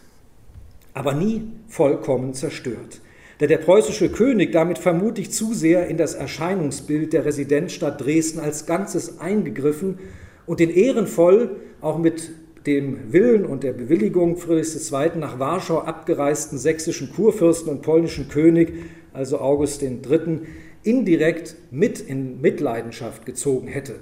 aber 0.95 1.15
nie 1.15 1.43
vollkommen 1.69 2.35
zerstört 2.35 3.01
da 3.41 3.47
der 3.47 3.57
preußische 3.57 4.11
König 4.11 4.53
damit 4.53 4.77
vermutlich 4.77 5.31
zu 5.31 5.55
sehr 5.55 5.87
in 5.87 5.97
das 5.97 6.13
Erscheinungsbild 6.13 7.15
der 7.15 7.25
Residenzstadt 7.25 7.99
Dresden 7.99 8.39
als 8.39 8.67
Ganzes 8.67 9.19
eingegriffen 9.19 9.99
und 10.45 10.61
den 10.61 10.69
ehrenvoll 10.69 11.57
auch 11.81 11.97
mit 11.97 12.33
dem 12.67 13.15
Willen 13.15 13.47
und 13.47 13.63
der 13.63 13.73
Bewilligung 13.73 14.37
Friedrichs 14.37 14.93
II. 14.93 15.13
nach 15.17 15.39
Warschau 15.39 15.79
abgereisten 15.79 16.59
sächsischen 16.59 17.15
Kurfürsten 17.15 17.73
und 17.73 17.81
polnischen 17.81 18.29
König, 18.29 18.75
also 19.15 19.39
August 19.39 19.83
III., 19.83 20.41
indirekt 20.83 21.57
mit 21.71 21.99
in 21.99 22.43
Mitleidenschaft 22.43 23.25
gezogen 23.25 23.69
hätte. 23.69 23.95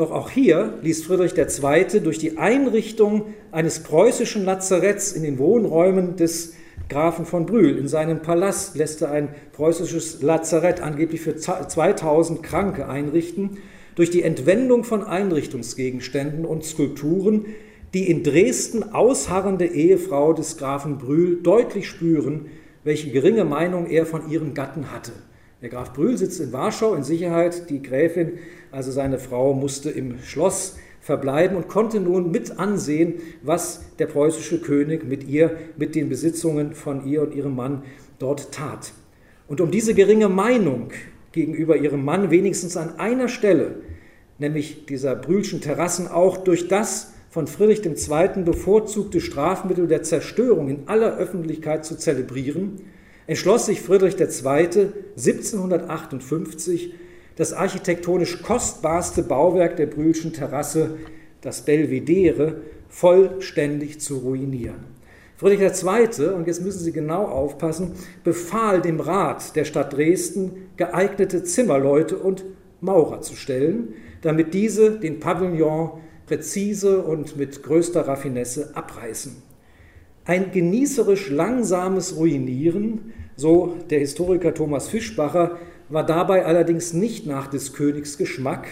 Doch 0.00 0.12
auch 0.12 0.30
hier 0.30 0.78
ließ 0.80 1.04
Friedrich 1.04 1.36
II. 1.36 2.00
durch 2.00 2.16
die 2.16 2.38
Einrichtung 2.38 3.34
eines 3.52 3.80
preußischen 3.82 4.46
Lazaretts 4.46 5.12
in 5.12 5.22
den 5.22 5.38
Wohnräumen 5.38 6.16
des 6.16 6.54
Grafen 6.88 7.26
von 7.26 7.44
Brühl. 7.44 7.76
In 7.76 7.86
seinem 7.86 8.22
Palast 8.22 8.76
lässt 8.76 9.02
er 9.02 9.10
ein 9.10 9.28
preußisches 9.52 10.22
Lazarett 10.22 10.80
angeblich 10.80 11.20
für 11.20 11.36
2000 11.36 12.42
Kranke 12.42 12.88
einrichten, 12.88 13.58
durch 13.94 14.08
die 14.08 14.22
Entwendung 14.22 14.84
von 14.84 15.04
Einrichtungsgegenständen 15.04 16.46
und 16.46 16.64
Skulpturen, 16.64 17.44
die 17.92 18.10
in 18.10 18.22
Dresden 18.22 18.94
ausharrende 18.94 19.66
Ehefrau 19.66 20.32
des 20.32 20.56
Grafen 20.56 20.96
Brühl 20.96 21.42
deutlich 21.42 21.86
spüren, 21.86 22.46
welche 22.84 23.10
geringe 23.10 23.44
Meinung 23.44 23.86
er 23.86 24.06
von 24.06 24.30
ihrem 24.30 24.54
Gatten 24.54 24.92
hatte. 24.92 25.12
Der 25.62 25.68
Graf 25.68 25.92
Brühl 25.92 26.16
sitzt 26.16 26.40
in 26.40 26.52
Warschau 26.54 26.94
in 26.94 27.02
Sicherheit, 27.02 27.68
die 27.68 27.82
Gräfin, 27.82 28.38
also 28.70 28.90
seine 28.90 29.18
Frau, 29.18 29.52
musste 29.52 29.90
im 29.90 30.18
Schloss 30.22 30.76
verbleiben 31.02 31.54
und 31.54 31.68
konnte 31.68 32.00
nun 32.00 32.30
mit 32.30 32.58
ansehen, 32.58 33.14
was 33.42 33.82
der 33.98 34.06
preußische 34.06 34.60
König 34.62 35.04
mit 35.04 35.28
ihr, 35.28 35.58
mit 35.76 35.94
den 35.94 36.08
Besitzungen 36.08 36.74
von 36.74 37.06
ihr 37.06 37.20
und 37.20 37.34
ihrem 37.34 37.56
Mann 37.56 37.82
dort 38.18 38.52
tat. 38.52 38.92
Und 39.48 39.60
um 39.60 39.70
diese 39.70 39.92
geringe 39.92 40.30
Meinung 40.30 40.92
gegenüber 41.32 41.76
ihrem 41.76 42.04
Mann 42.06 42.30
wenigstens 42.30 42.78
an 42.78 42.98
einer 42.98 43.28
Stelle, 43.28 43.76
nämlich 44.38 44.86
dieser 44.86 45.14
Brühlschen 45.14 45.60
Terrassen, 45.60 46.08
auch 46.08 46.38
durch 46.38 46.68
das 46.68 47.12
von 47.28 47.46
Friedrich 47.46 47.84
II. 47.84 48.44
bevorzugte 48.44 49.20
Strafmittel 49.20 49.86
der 49.88 50.02
Zerstörung 50.04 50.68
in 50.68 50.88
aller 50.88 51.18
Öffentlichkeit 51.18 51.84
zu 51.84 51.98
zelebrieren, 51.98 52.80
entschloss 53.30 53.66
sich 53.66 53.80
Friedrich 53.80 54.18
II. 54.18 54.88
1758, 55.16 56.94
das 57.36 57.52
architektonisch 57.52 58.42
kostbarste 58.42 59.22
Bauwerk 59.22 59.76
der 59.76 59.86
Brühlschen 59.86 60.32
Terrasse, 60.32 60.96
das 61.40 61.64
Belvedere, 61.64 62.62
vollständig 62.88 64.00
zu 64.00 64.16
ruinieren. 64.18 64.84
Friedrich 65.36 65.60
II., 65.60 66.26
und 66.30 66.48
jetzt 66.48 66.60
müssen 66.60 66.80
Sie 66.80 66.90
genau 66.90 67.24
aufpassen, 67.24 67.92
befahl 68.24 68.82
dem 68.82 68.98
Rat 68.98 69.54
der 69.54 69.64
Stadt 69.64 69.92
Dresden, 69.92 70.68
geeignete 70.76 71.44
Zimmerleute 71.44 72.18
und 72.18 72.44
Maurer 72.80 73.20
zu 73.20 73.36
stellen, 73.36 73.94
damit 74.22 74.54
diese 74.54 74.98
den 74.98 75.20
Pavillon 75.20 76.00
präzise 76.26 77.00
und 77.02 77.36
mit 77.36 77.62
größter 77.62 78.08
Raffinesse 78.08 78.72
abreißen. 78.74 79.40
Ein 80.24 80.50
genießerisch 80.50 81.30
langsames 81.30 82.16
Ruinieren, 82.16 83.12
so 83.40 83.76
der 83.88 83.98
Historiker 84.00 84.54
Thomas 84.54 84.88
Fischbacher, 84.88 85.58
war 85.88 86.06
dabei 86.06 86.44
allerdings 86.44 86.92
nicht 86.92 87.26
nach 87.26 87.48
des 87.48 87.72
Königs 87.72 88.18
Geschmack, 88.18 88.68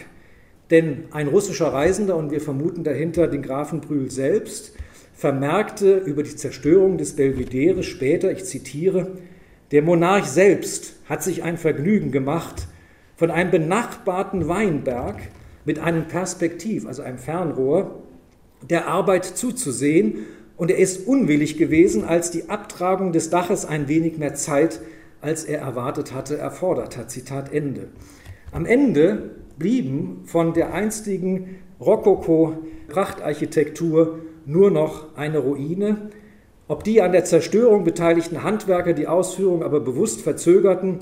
denn 0.70 1.04
ein 1.10 1.28
russischer 1.28 1.72
Reisender, 1.72 2.16
und 2.16 2.30
wir 2.30 2.40
vermuten 2.40 2.84
dahinter 2.84 3.26
den 3.26 3.42
Grafen 3.42 3.80
Brühl 3.80 4.10
selbst, 4.10 4.74
vermerkte 5.14 5.96
über 5.96 6.22
die 6.22 6.36
Zerstörung 6.36 6.98
des 6.98 7.16
Belvedere 7.16 7.82
später, 7.82 8.30
ich 8.30 8.44
zitiere, 8.44 9.18
der 9.72 9.82
Monarch 9.82 10.26
selbst 10.26 10.96
hat 11.06 11.22
sich 11.22 11.42
ein 11.42 11.56
Vergnügen 11.56 12.12
gemacht, 12.12 12.68
von 13.16 13.30
einem 13.30 13.50
benachbarten 13.50 14.46
Weinberg 14.46 15.16
mit 15.64 15.78
einem 15.80 16.06
Perspektiv, 16.06 16.86
also 16.86 17.02
einem 17.02 17.18
Fernrohr, 17.18 18.02
der 18.68 18.86
Arbeit 18.86 19.24
zuzusehen, 19.24 20.26
und 20.59 20.70
er 20.70 20.76
ist 20.76 21.06
unwillig 21.06 21.56
gewesen, 21.56 22.04
als 22.04 22.30
die 22.30 22.50
Abtragung 22.50 23.12
des 23.12 23.30
Daches 23.30 23.64
ein 23.64 23.88
wenig 23.88 24.18
mehr 24.18 24.34
Zeit, 24.34 24.82
als 25.20 25.44
er 25.44 25.61
erwartet 25.61 26.12
hatte, 26.12 26.36
erfordert 26.36 26.98
hat. 26.98 27.11
Zitat 27.11 27.52
Ende. 27.52 27.88
Am 28.52 28.64
Ende 28.66 29.30
blieben 29.59 30.22
von 30.24 30.54
der 30.54 30.72
einstigen 30.74 31.56
Rokoko-Prachtarchitektur 31.80 34.20
nur 34.46 34.70
noch 34.70 35.16
eine 35.16 35.38
Ruine. 35.38 36.11
Ob 36.66 36.82
die 36.84 37.02
an 37.02 37.12
der 37.12 37.24
Zerstörung 37.24 37.84
beteiligten 37.84 38.42
Handwerker 38.42 38.94
die 38.94 39.06
Ausführung 39.06 39.62
aber 39.62 39.80
bewusst 39.80 40.22
verzögerten, 40.22 40.98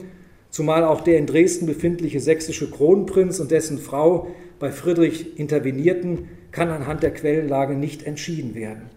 zumal 0.50 0.84
auch 0.84 1.00
der 1.00 1.16
in 1.18 1.26
Dresden 1.26 1.66
befindliche 1.66 2.20
sächsische 2.20 2.70
Kronprinz 2.70 3.40
und 3.40 3.50
dessen 3.50 3.78
Frau 3.78 4.28
bei 4.58 4.70
Friedrich 4.70 5.38
intervenierten, 5.38 6.28
kann 6.50 6.68
anhand 6.68 7.02
der 7.02 7.12
Quellenlage 7.12 7.74
nicht 7.74 8.06
entschieden 8.06 8.54
werden. 8.54 8.95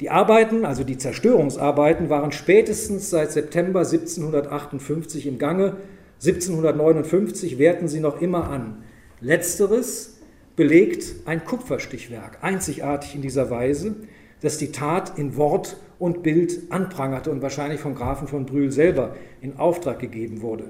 Die 0.00 0.10
Arbeiten, 0.10 0.66
also 0.66 0.84
die 0.84 0.98
Zerstörungsarbeiten, 0.98 2.10
waren 2.10 2.30
spätestens 2.30 3.08
seit 3.08 3.32
September 3.32 3.80
1758 3.80 5.26
im 5.26 5.38
Gange. 5.38 5.76
1759 6.16 7.58
währten 7.58 7.88
sie 7.88 8.00
noch 8.00 8.20
immer 8.20 8.50
an. 8.50 8.82
Letzteres 9.20 10.18
belegt 10.54 11.14
ein 11.24 11.44
Kupferstichwerk, 11.44 12.38
einzigartig 12.42 13.14
in 13.14 13.22
dieser 13.22 13.50
Weise, 13.50 13.96
das 14.42 14.58
die 14.58 14.70
Tat 14.70 15.18
in 15.18 15.36
Wort 15.36 15.78
und 15.98 16.22
Bild 16.22 16.70
anprangerte 16.70 17.30
und 17.30 17.40
wahrscheinlich 17.40 17.80
vom 17.80 17.94
Grafen 17.94 18.28
von 18.28 18.44
Brühl 18.44 18.70
selber 18.70 19.16
in 19.40 19.58
Auftrag 19.58 19.98
gegeben 19.98 20.42
wurde. 20.42 20.64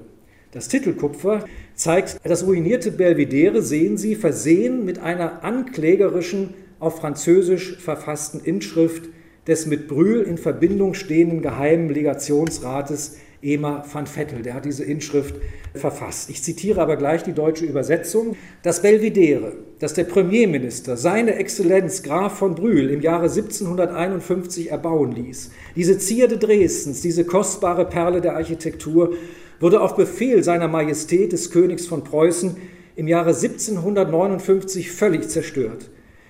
Das 0.51 0.69
Titelkupfer 0.69 1.43
zeigt 1.75 2.17
das 2.23 2.45
ruinierte 2.45 2.91
Belvedere, 2.91 3.61
sehen 3.61 3.97
Sie, 3.97 4.15
versehen 4.15 4.85
mit 4.85 4.99
einer 4.99 5.43
anklägerischen, 5.43 6.53
auf 6.79 6.99
Französisch 6.99 7.77
verfassten 7.77 8.39
Inschrift 8.39 9.09
des 9.47 9.65
mit 9.65 9.87
Brühl 9.87 10.21
in 10.21 10.37
Verbindung 10.37 10.93
stehenden 10.93 11.41
geheimen 11.41 11.89
Legationsrates 11.89 13.17
Ema 13.41 13.85
van 13.91 14.07
Vettel, 14.07 14.41
der 14.41 14.55
hat 14.55 14.65
diese 14.65 14.83
Inschrift 14.83 15.35
verfasst. 15.75 16.29
Ich 16.29 16.41
zitiere 16.41 16.81
aber 16.81 16.97
gleich 16.97 17.21
die 17.21 17.33
deutsche 17.33 17.65
Übersetzung. 17.65 18.35
Das 18.63 18.81
Belvidere, 18.81 19.53
das 19.79 19.93
der 19.93 20.05
Premierminister, 20.05 20.97
seine 20.97 21.35
Exzellenz 21.35 22.01
Graf 22.01 22.39
von 22.39 22.55
Brühl 22.55 22.89
im 22.89 23.01
Jahre 23.01 23.29
1751 23.29 24.71
erbauen 24.71 25.11
ließ, 25.11 25.51
diese 25.75 25.99
Zierde 25.99 26.37
Dresdens, 26.37 27.01
diese 27.01 27.25
kostbare 27.25 27.85
Perle 27.85 28.21
der 28.21 28.35
Architektur, 28.35 29.13
wurde 29.59 29.81
auf 29.81 29.95
Befehl 29.95 30.43
seiner 30.43 30.67
Majestät 30.67 31.31
des 31.31 31.51
Königs 31.51 31.85
von 31.85 32.03
Preußen 32.03 32.57
im 32.95 33.07
Jahre 33.07 33.35
1759 33.35 34.91
völlig 34.91 35.29
zerstört. 35.29 35.89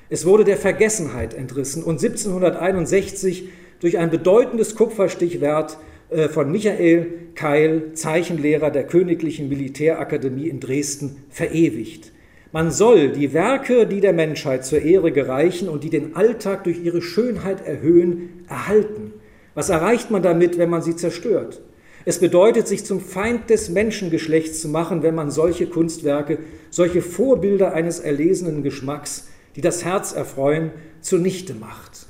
Es 0.09 0.25
wurde 0.25 0.45
der 0.45 0.57
Vergessenheit 0.57 1.33
entrissen 1.33 1.83
und 1.83 2.01
1761 2.01 3.49
durch 3.79 3.97
ein 3.97 4.09
bedeutendes 4.09 4.75
Kupferstichwert 4.75 5.77
äh, 6.09 6.29
von 6.29 6.51
Michael 6.51 7.07
Keil, 7.35 7.93
Zeichenlehrer 7.93 8.71
der 8.71 8.85
Königlichen 8.85 9.49
Militärakademie 9.49 10.47
in 10.47 10.61
Dresden, 10.61 11.23
verewigt. 11.29 12.13
Man 12.53 12.71
soll 12.71 13.09
die 13.09 13.33
Werke, 13.33 13.85
die 13.85 13.99
der 13.99 14.13
Menschheit 14.13 14.65
zur 14.65 14.81
Ehre 14.81 15.11
gereichen 15.11 15.67
und 15.67 15.83
die 15.83 15.89
den 15.89 16.15
Alltag 16.15 16.63
durch 16.63 16.81
ihre 16.81 17.01
Schönheit 17.01 17.67
erhöhen, 17.67 18.45
erhalten. 18.47 19.13
Was 19.53 19.69
erreicht 19.69 20.09
man 20.09 20.23
damit, 20.23 20.57
wenn 20.57 20.69
man 20.69 20.81
sie 20.81 20.95
zerstört? 20.95 21.61
Es 22.05 22.19
bedeutet, 22.19 22.69
sich 22.69 22.85
zum 22.85 23.01
Feind 23.01 23.49
des 23.49 23.69
Menschengeschlechts 23.69 24.61
zu 24.61 24.69
machen, 24.69 25.03
wenn 25.03 25.13
man 25.13 25.29
solche 25.29 25.67
Kunstwerke, 25.67 26.39
solche 26.69 27.01
Vorbilder 27.01 27.73
eines 27.73 27.99
erlesenen 27.99 28.63
Geschmacks, 28.63 29.27
die 29.57 29.61
das 29.61 29.83
Herz 29.83 30.13
erfreuen, 30.13 30.71
zunichte 31.01 31.55
macht. 31.55 32.05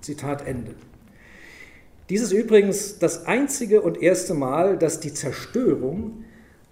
Zitat 0.00 0.46
Ende. 0.46 0.74
Dies 2.08 2.22
ist 2.22 2.32
übrigens 2.32 2.98
das 3.00 3.26
einzige 3.26 3.82
und 3.82 4.00
erste 4.00 4.32
Mal, 4.32 4.78
dass 4.78 5.00
die 5.00 5.12
Zerstörung 5.12 6.24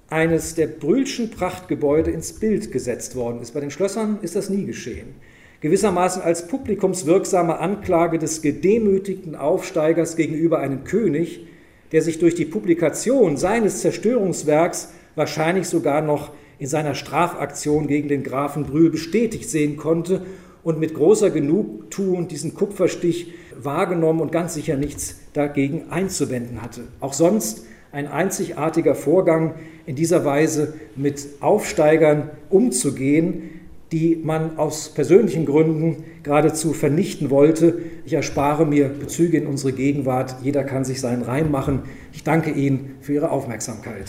eines 0.09 0.55
der 0.55 0.69
Brühlschen 0.69 1.31
Prachtgebäude 1.31 2.13
ins 2.13 2.35
Bild 2.35 2.71
gesetzt 2.71 3.17
worden 3.17 3.41
ist. 3.41 3.53
Bei 3.53 3.61
den 3.61 3.73
Schlössern 3.73 4.19
ist 4.23 4.37
das 4.37 4.49
nie 4.49 4.65
geschehen. 4.65 5.15
Gewissermaßen 5.61 6.23
als 6.23 6.47
publikumswirksame 6.47 7.59
Anklage 7.59 8.19
des 8.19 8.43
gedemütigten 8.43 9.35
Aufsteigers 9.35 10.17
gegenüber 10.17 10.61
einem 10.61 10.85
König, 10.85 11.47
der 11.91 12.03
sich 12.03 12.21
durch 12.21 12.37
die 12.37 12.45
Publikation 12.45 13.37
seines 13.37 13.81
Zerstörungswerks 13.81 14.93
wahrscheinlich 15.17 15.67
sogar 15.67 16.01
noch 16.01 16.31
in 16.59 16.67
seiner 16.67 16.95
Strafaktion 16.95 17.87
gegen 17.87 18.09
den 18.09 18.23
Grafen 18.23 18.65
Brühl 18.65 18.91
bestätigt 18.91 19.51
sehen 19.51 19.77
konnte 19.77 20.23
und 20.63 20.79
mit 20.79 20.95
großer 20.95 21.31
Genugtuung 21.31 22.29
diesen 22.29 22.55
Kupferstich 22.55 23.33
wahrgenommen 23.61 24.21
und 24.21 24.33
ganz 24.33 24.55
sicher 24.55 24.77
nichts 24.77 25.21
dagegen 25.33 25.91
einzuwenden 25.91 26.63
hatte. 26.63 26.83
Auch 27.01 27.13
sonst 27.13 27.65
ein 27.91 28.09
einzigartiger 28.09 28.95
Vorgang, 28.95 29.55
in 29.85 29.97
dieser 29.97 30.25
Weise 30.25 30.75
mit 30.97 31.27
Aufsteigern 31.41 32.31
umzugehen, 32.51 33.51
die 33.91 34.17
man 34.17 34.57
aus 34.57 34.89
persönlichen 34.89 35.45
Gründen 35.45 36.05
geradezu 36.23 36.73
vernichten 36.73 37.29
wollte. 37.29 37.81
Ich 38.07 38.15
erspare 38.15 38.65
mir 38.65 38.89
Bezüge 38.89 39.37
in 39.37 39.47
unsere 39.47 39.73
Gegenwart. 39.73 40.37
Jeder 40.43 40.65
kann 40.65 40.85
sich 40.85 41.01
seinen 41.01 41.23
Reim 41.23 41.51
machen. 41.51 41.83
Ich 42.13 42.25
danke 42.25 42.51
Ihnen 42.51 42.97
für 43.01 43.13
Ihre 43.13 43.31
Aufmerksamkeit. 43.31 44.07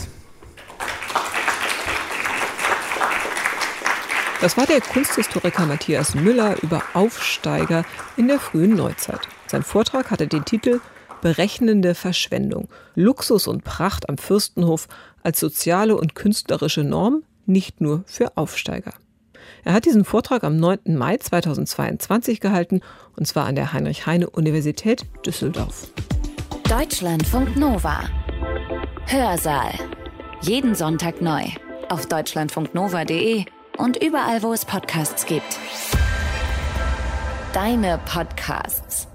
Das 4.44 4.58
war 4.58 4.66
der 4.66 4.82
Kunsthistoriker 4.82 5.64
Matthias 5.64 6.14
Müller 6.14 6.62
über 6.62 6.82
Aufsteiger 6.92 7.82
in 8.18 8.28
der 8.28 8.38
frühen 8.38 8.76
Neuzeit. 8.76 9.20
Sein 9.46 9.62
Vortrag 9.62 10.10
hatte 10.10 10.26
den 10.26 10.44
Titel 10.44 10.82
Berechnende 11.22 11.94
Verschwendung. 11.94 12.68
Luxus 12.94 13.46
und 13.46 13.64
Pracht 13.64 14.06
am 14.10 14.18
Fürstenhof 14.18 14.86
als 15.22 15.40
soziale 15.40 15.96
und 15.96 16.14
künstlerische 16.14 16.84
Norm, 16.84 17.22
nicht 17.46 17.80
nur 17.80 18.04
für 18.04 18.36
Aufsteiger. 18.36 18.92
Er 19.64 19.72
hat 19.72 19.86
diesen 19.86 20.04
Vortrag 20.04 20.44
am 20.44 20.58
9. 20.58 20.94
Mai 20.94 21.16
2022 21.16 22.40
gehalten, 22.40 22.82
und 23.16 23.26
zwar 23.26 23.46
an 23.46 23.54
der 23.54 23.72
Heinrich-Heine-Universität 23.72 25.06
Düsseldorf. 25.24 25.88
Deutschlandfunk 26.68 27.56
Nova. 27.56 28.10
Hörsaal. 29.06 29.72
Jeden 30.42 30.74
Sonntag 30.74 31.22
neu. 31.22 31.44
Auf 31.88 32.04
deutschlandfunknova.de 32.04 33.46
und 33.76 34.02
überall, 34.02 34.42
wo 34.42 34.52
es 34.52 34.64
Podcasts 34.64 35.26
gibt. 35.26 35.58
Deine 37.52 37.98
Podcasts. 38.04 39.08